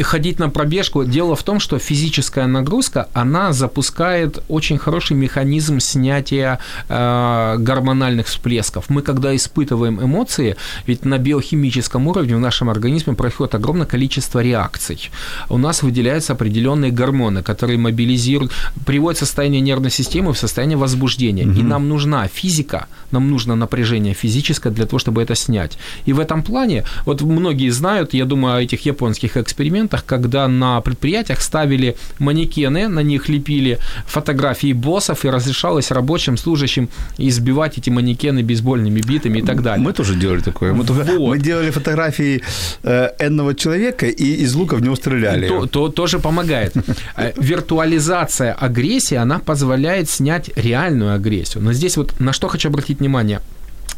ходить 0.02 0.38
на 0.38 0.50
пробежку. 0.50 1.04
Дело 1.04 1.36
в 1.36 1.42
том, 1.42 1.60
что 1.60 1.78
физическая 1.78 2.46
нагрузка, 2.46 3.08
она 3.12 3.52
запускает 3.52 4.42
очень 4.48 4.78
хороший 4.78 5.16
механизм 5.16 5.80
снятия 5.80 6.58
э, 6.88 7.56
гормональных 7.58 8.26
всплесков. 8.26 8.88
Мы, 8.88 9.02
когда 9.02 9.34
испытываем 9.34 10.02
эмоции, 10.02 10.56
ведь 10.86 11.04
на 11.04 11.18
биохимическом 11.18 12.06
уровне 12.06 12.36
в 12.36 12.40
нашем 12.40 12.70
организме 12.70 13.14
происходит 13.14 13.54
огромное 13.54 13.85
количество 13.86 14.40
реакций. 14.40 15.10
У 15.48 15.58
нас 15.58 15.82
выделяются 15.82 16.32
определенные 16.32 16.90
гормоны, 16.90 17.42
которые 17.42 17.78
мобилизируют, 17.78 18.52
приводят 18.84 19.18
состояние 19.18 19.60
нервной 19.60 19.90
системы 19.90 20.32
в 20.32 20.38
состояние 20.38 20.76
возбуждения. 20.76 21.46
Угу. 21.46 21.60
И 21.60 21.62
нам 21.62 21.88
нужна 21.88 22.28
физика, 22.28 22.86
нам 23.10 23.30
нужно 23.30 23.56
напряжение 23.56 24.14
физическое 24.14 24.70
для 24.70 24.86
того, 24.86 24.98
чтобы 24.98 25.22
это 25.22 25.34
снять. 25.34 25.78
И 26.06 26.12
в 26.12 26.20
этом 26.20 26.42
плане, 26.42 26.84
вот 27.04 27.22
многие 27.22 27.70
знают, 27.70 28.14
я 28.14 28.24
думаю, 28.24 28.56
о 28.56 28.62
этих 28.62 28.86
японских 28.86 29.36
экспериментах, 29.36 30.04
когда 30.04 30.48
на 30.48 30.80
предприятиях 30.80 31.40
ставили 31.40 31.96
манекены, 32.18 32.88
на 32.88 33.00
них 33.00 33.28
лепили 33.28 33.78
фотографии 34.06 34.72
боссов 34.72 35.24
и 35.24 35.30
разрешалось 35.30 35.90
рабочим, 35.90 36.36
служащим 36.36 36.88
избивать 37.18 37.78
эти 37.78 37.90
манекены 37.90 38.42
бейсбольными 38.42 39.00
битами 39.00 39.38
и 39.38 39.42
так 39.42 39.62
далее. 39.62 39.84
Мы 39.84 39.92
тоже 39.92 40.14
делали 40.14 40.40
такое. 40.40 40.72
Мы, 40.72 40.82
вот. 40.82 41.18
мы 41.18 41.38
делали 41.38 41.70
фотографии 41.70 42.42
э, 42.82 43.10
энного 43.18 43.54
человека, 43.54 43.75
человека 43.76 44.06
и 44.06 44.42
из 44.44 44.54
лука 44.54 44.76
в 44.76 44.82
него 44.82 44.96
стреляли. 44.96 45.48
То, 45.48 45.66
то, 45.66 45.88
тоже 45.88 46.18
помогает. 46.18 46.74
Э, 47.16 47.32
виртуализация 47.36 48.52
агрессии, 48.52 49.16
она 49.16 49.38
позволяет 49.38 50.08
снять 50.08 50.50
реальную 50.56 51.14
агрессию. 51.14 51.62
Но 51.62 51.72
здесь 51.72 51.96
вот 51.96 52.20
на 52.20 52.32
что 52.32 52.48
хочу 52.48 52.68
обратить 52.68 53.00
внимание. 53.00 53.40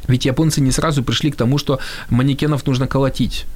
Ведь 0.09 0.25
японцы 0.27 0.61
не 0.61 0.73
сразу 0.73 1.03
пришли 1.03 1.31
к 1.31 1.37
тому, 1.37 1.59
что 1.59 1.79
манекенов 2.11 2.67
нужно 2.67 2.87
колотить 2.87 3.47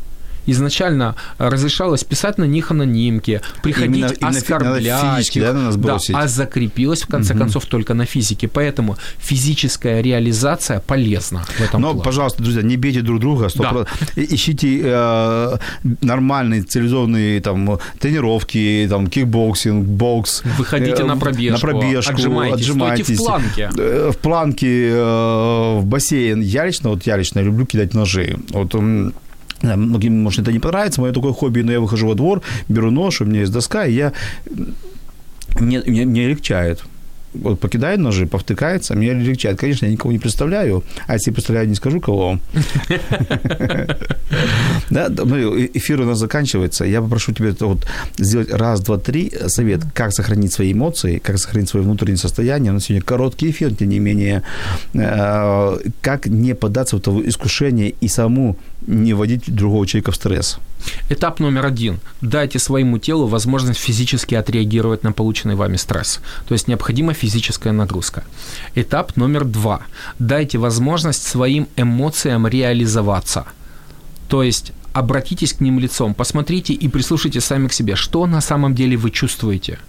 изначально 0.47 1.17
разрешалось 1.39 2.05
писать 2.05 2.39
на 2.39 2.45
них 2.45 2.71
анонимки, 2.71 3.41
приходить 3.63 4.19
именно, 4.21 4.29
оскорблять 4.29 4.85
именно 4.85 5.17
физически, 5.17 5.39
их, 5.39 5.45
да, 5.45 5.53
на 5.53 5.63
нас 5.65 5.77
да, 5.77 5.99
а 6.15 6.29
закрепилось 6.29 7.03
в 7.03 7.07
конце 7.07 7.35
угу. 7.35 7.41
концов 7.41 7.67
только 7.67 7.95
на 7.95 8.05
физике. 8.05 8.49
Поэтому 8.49 8.97
физическая 9.19 10.01
реализация 10.01 10.81
полезна 10.81 11.45
в 11.45 11.61
этом 11.61 11.81
Но, 11.81 11.89
плане. 11.89 12.05
пожалуйста, 12.05 12.43
друзья, 12.43 12.63
не 12.63 12.77
бейте 12.77 13.03
друг 13.03 13.21
друга, 13.21 13.47
100%. 13.47 13.73
Да. 13.73 13.87
ищите 14.17 14.81
э, 14.83 15.57
нормальные 16.01 16.63
цивилизованные 16.63 17.41
там 17.41 17.79
тренировки, 17.99 18.87
там 18.89 19.07
кикбоксинг, 19.07 19.87
бокс. 19.87 20.43
Выходите 20.59 21.03
э, 21.03 21.05
на 21.05 21.17
пробежку, 21.17 21.67
на 21.67 21.73
пробежку, 21.73 22.13
отжимайтесь, 22.13 22.61
отжимайтесь 22.61 23.19
в 23.19 23.25
планке. 23.25 23.71
Э, 23.77 24.11
в 24.13 24.19
планке, 24.19 24.89
э, 24.91 25.79
в 25.79 25.85
бассейн. 25.85 26.41
Я 26.41 26.67
лично, 26.67 26.91
вот 26.91 27.07
я 27.07 27.17
лично 27.17 27.41
люблю 27.41 27.67
кидать 27.67 27.95
ножи. 27.95 28.37
Вот 28.51 28.75
многим, 29.63 30.23
может, 30.23 30.41
это 30.41 30.53
не 30.53 30.59
понравится, 30.59 31.01
мое 31.01 31.13
такое 31.13 31.33
хобби, 31.33 31.63
но 31.63 31.73
я 31.73 31.81
выхожу 31.81 32.09
во 32.09 32.15
двор, 32.15 32.43
беру 32.69 32.91
нож, 32.91 33.21
у 33.21 33.25
меня 33.25 33.41
есть 33.41 33.53
доска, 33.53 33.87
и 33.87 33.93
я... 33.93 34.13
Мне, 35.61 35.83
мне, 35.87 36.07
мне 36.07 36.29
легчает 36.29 36.83
вот 37.35 37.61
покидает 37.61 38.01
ножи, 38.01 38.27
повтыкается, 38.27 38.95
меня 38.95 39.15
легчает. 39.15 39.59
Конечно, 39.59 39.87
я 39.87 39.93
никого 39.93 40.13
не 40.13 40.19
представляю, 40.19 40.85
а 41.07 41.15
если 41.15 41.31
представляю, 41.31 41.69
не 41.69 41.75
скажу 41.75 42.01
кого. 42.01 42.39
Да, 44.91 45.09
ну, 45.09 45.57
эфир 45.59 46.01
у 46.01 46.05
нас 46.05 46.19
заканчивается. 46.19 46.85
Я 46.85 47.01
попрошу 47.01 47.33
тебя 47.33 47.55
вот 47.61 47.87
сделать 48.19 48.51
раз, 48.53 48.81
два, 48.81 48.99
три 48.99 49.33
совет, 49.47 49.81
как 49.95 50.13
сохранить 50.13 50.53
свои 50.53 50.73
эмоции, 50.73 51.19
как 51.19 51.39
сохранить 51.39 51.69
свое 51.69 51.85
внутреннее 51.85 52.19
состояние. 52.19 52.73
У 52.73 52.75
нас 52.75 52.85
сегодня 52.85 53.03
короткий 53.03 53.51
эфир, 53.51 53.75
тем 53.75 53.89
не 53.89 54.01
менее, 54.01 54.43
э, 54.95 55.79
как 56.01 56.27
не 56.27 56.55
поддаться 56.55 56.97
в 56.97 56.99
это 57.01 57.29
искушение 57.29 57.95
и 58.01 58.09
саму 58.09 58.57
не 58.87 59.15
вводить 59.15 59.55
другого 59.55 59.87
человека 59.87 60.13
в 60.13 60.17
стресс. 60.17 60.59
Этап 61.09 61.41
номер 61.41 61.67
один. 61.67 62.01
Дайте 62.21 62.59
своему 62.59 62.99
телу 62.99 63.27
возможность 63.27 63.81
физически 63.81 64.35
отреагировать 64.35 65.03
на 65.03 65.13
полученный 65.13 65.55
вами 65.55 65.77
стресс. 65.77 66.21
То 66.49 66.55
есть 66.55 66.69
необходима 66.69 67.15
физическая 67.15 67.73
нагрузка. 67.73 68.25
Этап 68.75 69.17
номер 69.17 69.45
два. 69.45 69.83
Дайте 70.19 70.59
возможность 70.59 71.27
своим 71.27 71.69
эмоциям 71.77 72.47
реализоваться. 72.47 73.47
То 74.29 74.43
есть 74.43 74.73
обратитесь 74.93 75.53
к 75.53 75.61
ним 75.61 75.79
лицом, 75.79 76.15
посмотрите 76.15 76.73
и 76.73 76.89
прислушайтесь 76.89 77.45
сами 77.45 77.69
к 77.69 77.73
себе, 77.73 77.97
что 77.97 78.27
на 78.27 78.41
самом 78.41 78.75
деле 78.75 78.97
вы 78.97 79.11
чувствуете– 79.11 79.79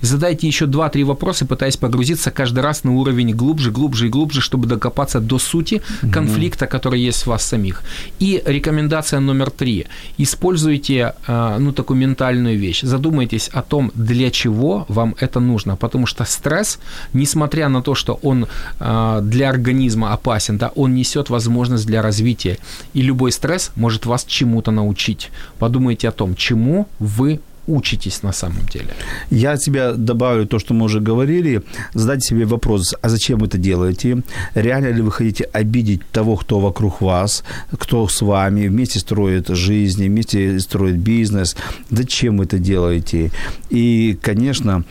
и 0.00 0.06
задайте 0.06 0.46
еще 0.46 0.66
2-3 0.66 1.04
вопроса, 1.04 1.46
пытаясь 1.46 1.76
погрузиться 1.76 2.30
каждый 2.30 2.60
раз 2.60 2.84
на 2.84 2.94
уровень 2.94 3.34
глубже, 3.34 3.70
глубже 3.70 4.06
и 4.06 4.08
глубже, 4.08 4.40
чтобы 4.40 4.66
докопаться 4.66 5.20
до 5.20 5.38
сути 5.38 5.82
конфликта, 6.12 6.66
который 6.66 7.00
есть 7.00 7.22
в 7.22 7.26
вас 7.28 7.42
самих. 7.42 7.82
И 8.18 8.42
рекомендация 8.44 9.20
номер 9.20 9.50
три. 9.50 9.86
Используйте, 10.18 11.14
а, 11.26 11.58
ну, 11.58 11.72
такую 11.72 11.98
ментальную 11.98 12.58
вещь. 12.58 12.82
Задумайтесь 12.82 13.48
о 13.48 13.62
том, 13.62 13.90
для 13.94 14.30
чего 14.30 14.84
вам 14.88 15.14
это 15.20 15.40
нужно. 15.40 15.76
Потому 15.76 16.06
что 16.06 16.24
стресс, 16.24 16.78
несмотря 17.12 17.68
на 17.68 17.82
то, 17.82 17.94
что 17.94 18.18
он 18.22 18.46
а, 18.78 19.20
для 19.20 19.50
организма 19.50 20.12
опасен, 20.12 20.58
да, 20.58 20.72
он 20.74 20.94
несет 20.94 21.30
возможность 21.30 21.86
для 21.86 22.02
развития. 22.02 22.58
И 22.94 23.02
любой 23.02 23.32
стресс 23.32 23.72
может 23.76 24.06
вас 24.06 24.24
чему-то 24.24 24.70
научить. 24.70 25.30
Подумайте 25.58 26.08
о 26.08 26.12
том, 26.12 26.34
чему 26.34 26.88
вы 26.98 27.40
учитесь 27.70 28.22
на 28.22 28.32
самом 28.32 28.66
деле? 28.72 28.88
Я 29.30 29.52
от 29.52 29.62
себя 29.62 29.92
добавлю 29.92 30.46
то, 30.46 30.58
что 30.58 30.74
мы 30.74 30.84
уже 30.84 31.00
говорили. 31.00 31.62
Задайте 31.94 32.28
себе 32.28 32.44
вопрос, 32.44 32.94
а 33.02 33.08
зачем 33.08 33.38
вы 33.38 33.46
это 33.46 33.58
делаете? 33.58 34.22
Реально 34.54 34.88
ли 34.88 35.02
вы 35.02 35.10
хотите 35.12 35.44
обидеть 35.44 36.02
того, 36.12 36.36
кто 36.36 36.60
вокруг 36.60 37.00
вас, 37.00 37.44
кто 37.78 38.08
с 38.08 38.20
вами, 38.22 38.68
вместе 38.68 38.98
строит 38.98 39.48
жизнь, 39.48 40.06
вместе 40.06 40.58
строит 40.60 40.96
бизнес? 40.96 41.56
Зачем 41.90 42.38
вы 42.38 42.44
это 42.44 42.58
делаете? 42.58 43.30
И, 43.70 44.18
конечно, 44.20 44.84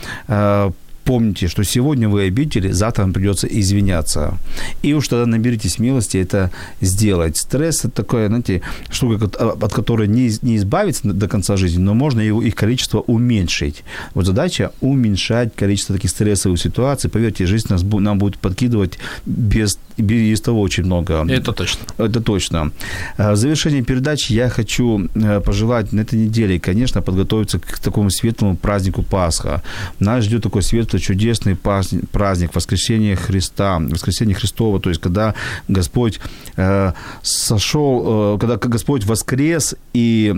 помните, 1.10 1.48
что 1.48 1.64
сегодня 1.64 2.08
вы 2.08 2.28
обидели, 2.28 2.72
завтра 2.72 3.02
вам 3.02 3.14
придется 3.14 3.48
извиняться. 3.48 4.38
И 4.84 4.94
уж 4.94 5.08
тогда 5.08 5.26
наберитесь 5.26 5.74
смелости 5.74 6.18
это 6.18 6.52
сделать. 6.82 7.36
Стресс– 7.36 7.80
это 7.86 7.90
такая, 7.90 8.28
знаете, 8.28 8.62
штука, 8.92 9.26
от 9.26 9.74
которой 9.74 10.08
не, 10.08 10.30
не 10.44 10.58
избавиться 10.58 11.12
до 11.12 11.28
конца 11.28 11.58
жизни, 11.58 11.82
но 11.82 11.96
можно 11.96 12.22
его, 12.22 12.44
их 12.44 12.54
количество 12.54 13.00
уменьшить. 13.00 13.84
Вот 14.14 14.28
задача– 14.28 14.72
уменьшать 14.82 15.56
количество 15.56 15.96
таких 15.96 16.12
стрессовых 16.12 16.60
ситуаций. 16.60 17.10
Поверьте, 17.10 17.48
жизнь 17.48 17.70
нас, 17.70 17.82
нам 17.82 18.20
будет 18.20 18.38
подкидывать 18.38 19.00
без, 19.26 19.80
без 20.02 20.42
того 20.42 20.62
очень 20.62 20.86
много. 20.86 21.26
Это 21.30 21.54
точно. 21.54 21.86
Это 21.98 22.22
точно. 22.22 22.72
А, 23.18 23.32
в 23.32 23.36
завершении 23.36 23.82
передачи 23.82 24.34
я 24.34 24.50
хочу 24.50 25.08
э, 25.16 25.42
пожелать 25.42 25.94
на 25.94 26.02
этой 26.02 26.20
неделе, 26.20 26.60
конечно, 26.60 27.02
подготовиться 27.02 27.60
к 27.60 27.80
такому 27.80 28.10
светлому 28.10 28.56
празднику 28.56 29.04
Пасха. 29.04 29.62
Нас 30.00 30.26
ждет 30.26 30.44
такой 30.44 30.62
светлый 30.62 31.02
чудесный 31.02 31.56
праздник 31.56 32.56
воскресения 32.56 33.16
Христа, 33.16 33.80
воскресения 33.80 34.36
Христова, 34.36 34.80
то 34.80 34.90
есть 34.90 35.02
когда 35.02 35.34
Господь 35.68 36.20
э, 36.58 36.94
сошел, 37.22 38.36
э, 38.36 38.40
когда 38.40 38.58
Господь 38.58 39.06
воскрес 39.06 39.76
и 39.94 40.34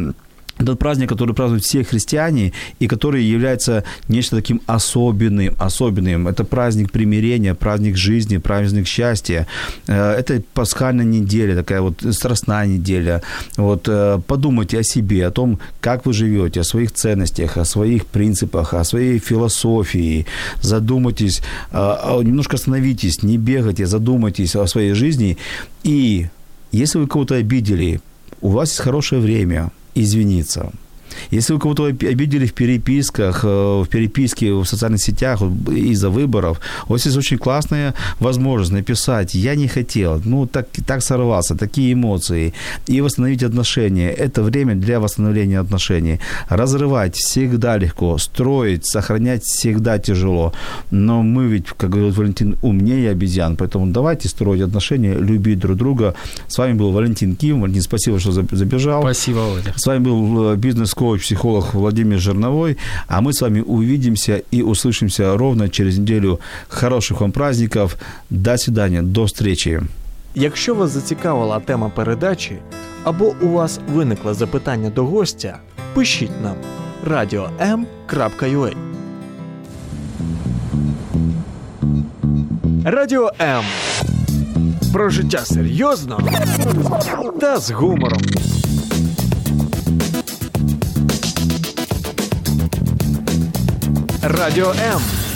этот 0.61 0.79
праздник, 0.79 1.09
который 1.09 1.33
празднуют 1.35 1.63
все 1.63 1.83
христиане 1.83 2.53
и 2.79 2.87
который 2.87 3.23
является 3.23 3.83
нечто 4.07 4.35
таким 4.35 4.61
особенным, 4.67 5.55
особенным. 5.59 6.27
Это 6.27 6.43
праздник 6.43 6.91
примирения, 6.91 7.53
праздник 7.53 7.97
жизни, 7.97 8.37
праздник 8.37 8.87
счастья. 8.87 9.47
Э, 9.87 10.13
это 10.13 10.41
пасхальная 10.53 11.05
неделя, 11.05 11.55
такая 11.55 11.81
вот 11.81 12.03
страстная 12.11 12.67
неделя. 12.67 13.21
Вот 13.57 13.87
э, 13.87 14.19
подумайте 14.27 14.79
о 14.79 14.83
себе, 14.83 15.27
о 15.27 15.31
том, 15.31 15.59
как 15.79 16.05
вы 16.05 16.13
живете, 16.13 16.61
о 16.61 16.63
своих 16.63 16.91
ценностях, 16.91 17.57
о 17.57 17.65
своих 17.65 18.05
принципах, 18.05 18.73
о 18.73 18.83
своей 18.83 19.19
философии. 19.19 20.25
Задумайтесь, 20.61 21.41
э, 21.71 22.21
немножко 22.23 22.55
остановитесь, 22.55 23.23
не 23.23 23.37
бегайте, 23.37 23.85
задумайтесь 23.85 24.55
о 24.55 24.67
своей 24.67 24.93
жизни. 24.93 25.37
И 25.83 26.27
если 26.71 26.99
вы 26.99 27.07
кого-то 27.07 27.35
обидели, 27.35 27.99
у 28.41 28.49
вас 28.49 28.69
есть 28.69 28.81
хорошее 28.81 29.21
время– 29.21 29.71
извиниться. 29.95 30.71
Если 31.31 31.53
вы 31.53 31.59
кого-то 31.59 31.85
обидели 31.85 32.45
в 32.45 32.53
переписках, 32.53 33.43
э, 33.43 33.47
в 33.47 33.87
переписке 33.87 34.53
в 34.53 34.65
социальных 34.65 35.01
сетях 35.01 35.41
из-за 35.41 36.09
выборов, 36.09 36.59
у 36.87 36.93
вас 36.93 37.05
есть 37.05 37.17
очень 37.17 37.37
классная 37.37 37.93
возможность 38.19 38.71
написать 38.71 39.33
«я 39.35 39.55
не 39.55 39.67
хотел», 39.67 40.21
ну, 40.25 40.47
так, 40.47 40.67
так 40.85 41.01
сорвался, 41.01 41.55
такие 41.55 41.93
эмоции, 41.93 42.53
и 42.87 43.01
восстановить 43.01 43.43
отношения. 43.43 44.09
Это 44.09 44.43
время 44.43 44.75
для 44.75 44.99
восстановления 44.99 45.59
отношений. 45.59 46.19
Разрывать 46.49 47.15
всегда 47.15 47.77
легко, 47.77 48.17
строить, 48.17 48.85
сохранять 48.85 49.43
всегда 49.43 49.97
тяжело. 49.97 50.53
Но 50.91 51.23
мы 51.23 51.47
ведь, 51.47 51.67
как 51.77 51.89
говорит 51.89 52.17
Валентин, 52.17 52.57
умнее 52.61 53.11
обезьян, 53.11 53.55
поэтому 53.55 53.87
давайте 53.87 54.29
строить 54.29 54.61
отношения, 54.61 55.13
любить 55.13 55.59
друг 55.59 55.77
друга. 55.77 56.15
С 56.47 56.57
вами 56.57 56.73
был 56.73 56.91
Валентин 56.91 57.35
Ким. 57.35 57.61
Валентин, 57.61 57.81
спасибо, 57.81 58.19
что 58.19 58.31
забежал. 58.31 59.01
Спасибо, 59.01 59.37
Володя. 59.37 59.73
С 59.75 59.85
вами 59.85 60.03
был 60.03 60.51
э, 60.51 60.55
бизнес 60.55 60.93
коуч-психолог 61.01 61.73
Владимир 61.73 62.19
Жерновой. 62.19 62.77
А 63.07 63.21
мы 63.21 63.33
с 63.33 63.41
вами 63.41 63.61
увидимся 63.61 64.43
и 64.51 64.61
услышимся 64.61 65.35
ровно 65.35 65.67
через 65.67 65.97
неделю. 65.97 66.39
Хороших 66.69 67.21
вам 67.21 67.31
праздников. 67.31 67.97
До 68.29 68.57
свидания. 68.57 69.01
До 69.01 69.23
встречи. 69.23 69.81
Якщо 70.35 70.75
вас 70.75 70.91
зацікавила 70.91 71.59
тема 71.59 71.89
передачі 71.89 72.57
або 73.03 73.33
у 73.41 73.47
вас 73.47 73.79
виникло 73.93 74.33
запитання 74.33 74.89
до 74.89 75.05
гостя, 75.05 75.57
пишіть 75.93 76.41
нам 76.43 76.55
radio.m.ua 77.07 78.73
Радіо 82.85 83.31
М. 83.41 83.63
Про 84.93 85.09
життя 85.09 85.45
серйозно 85.45 86.19
та 87.39 87.57
з 87.57 87.71
гумором. 87.71 88.21
Radio 94.21 94.71
M. 94.73 95.30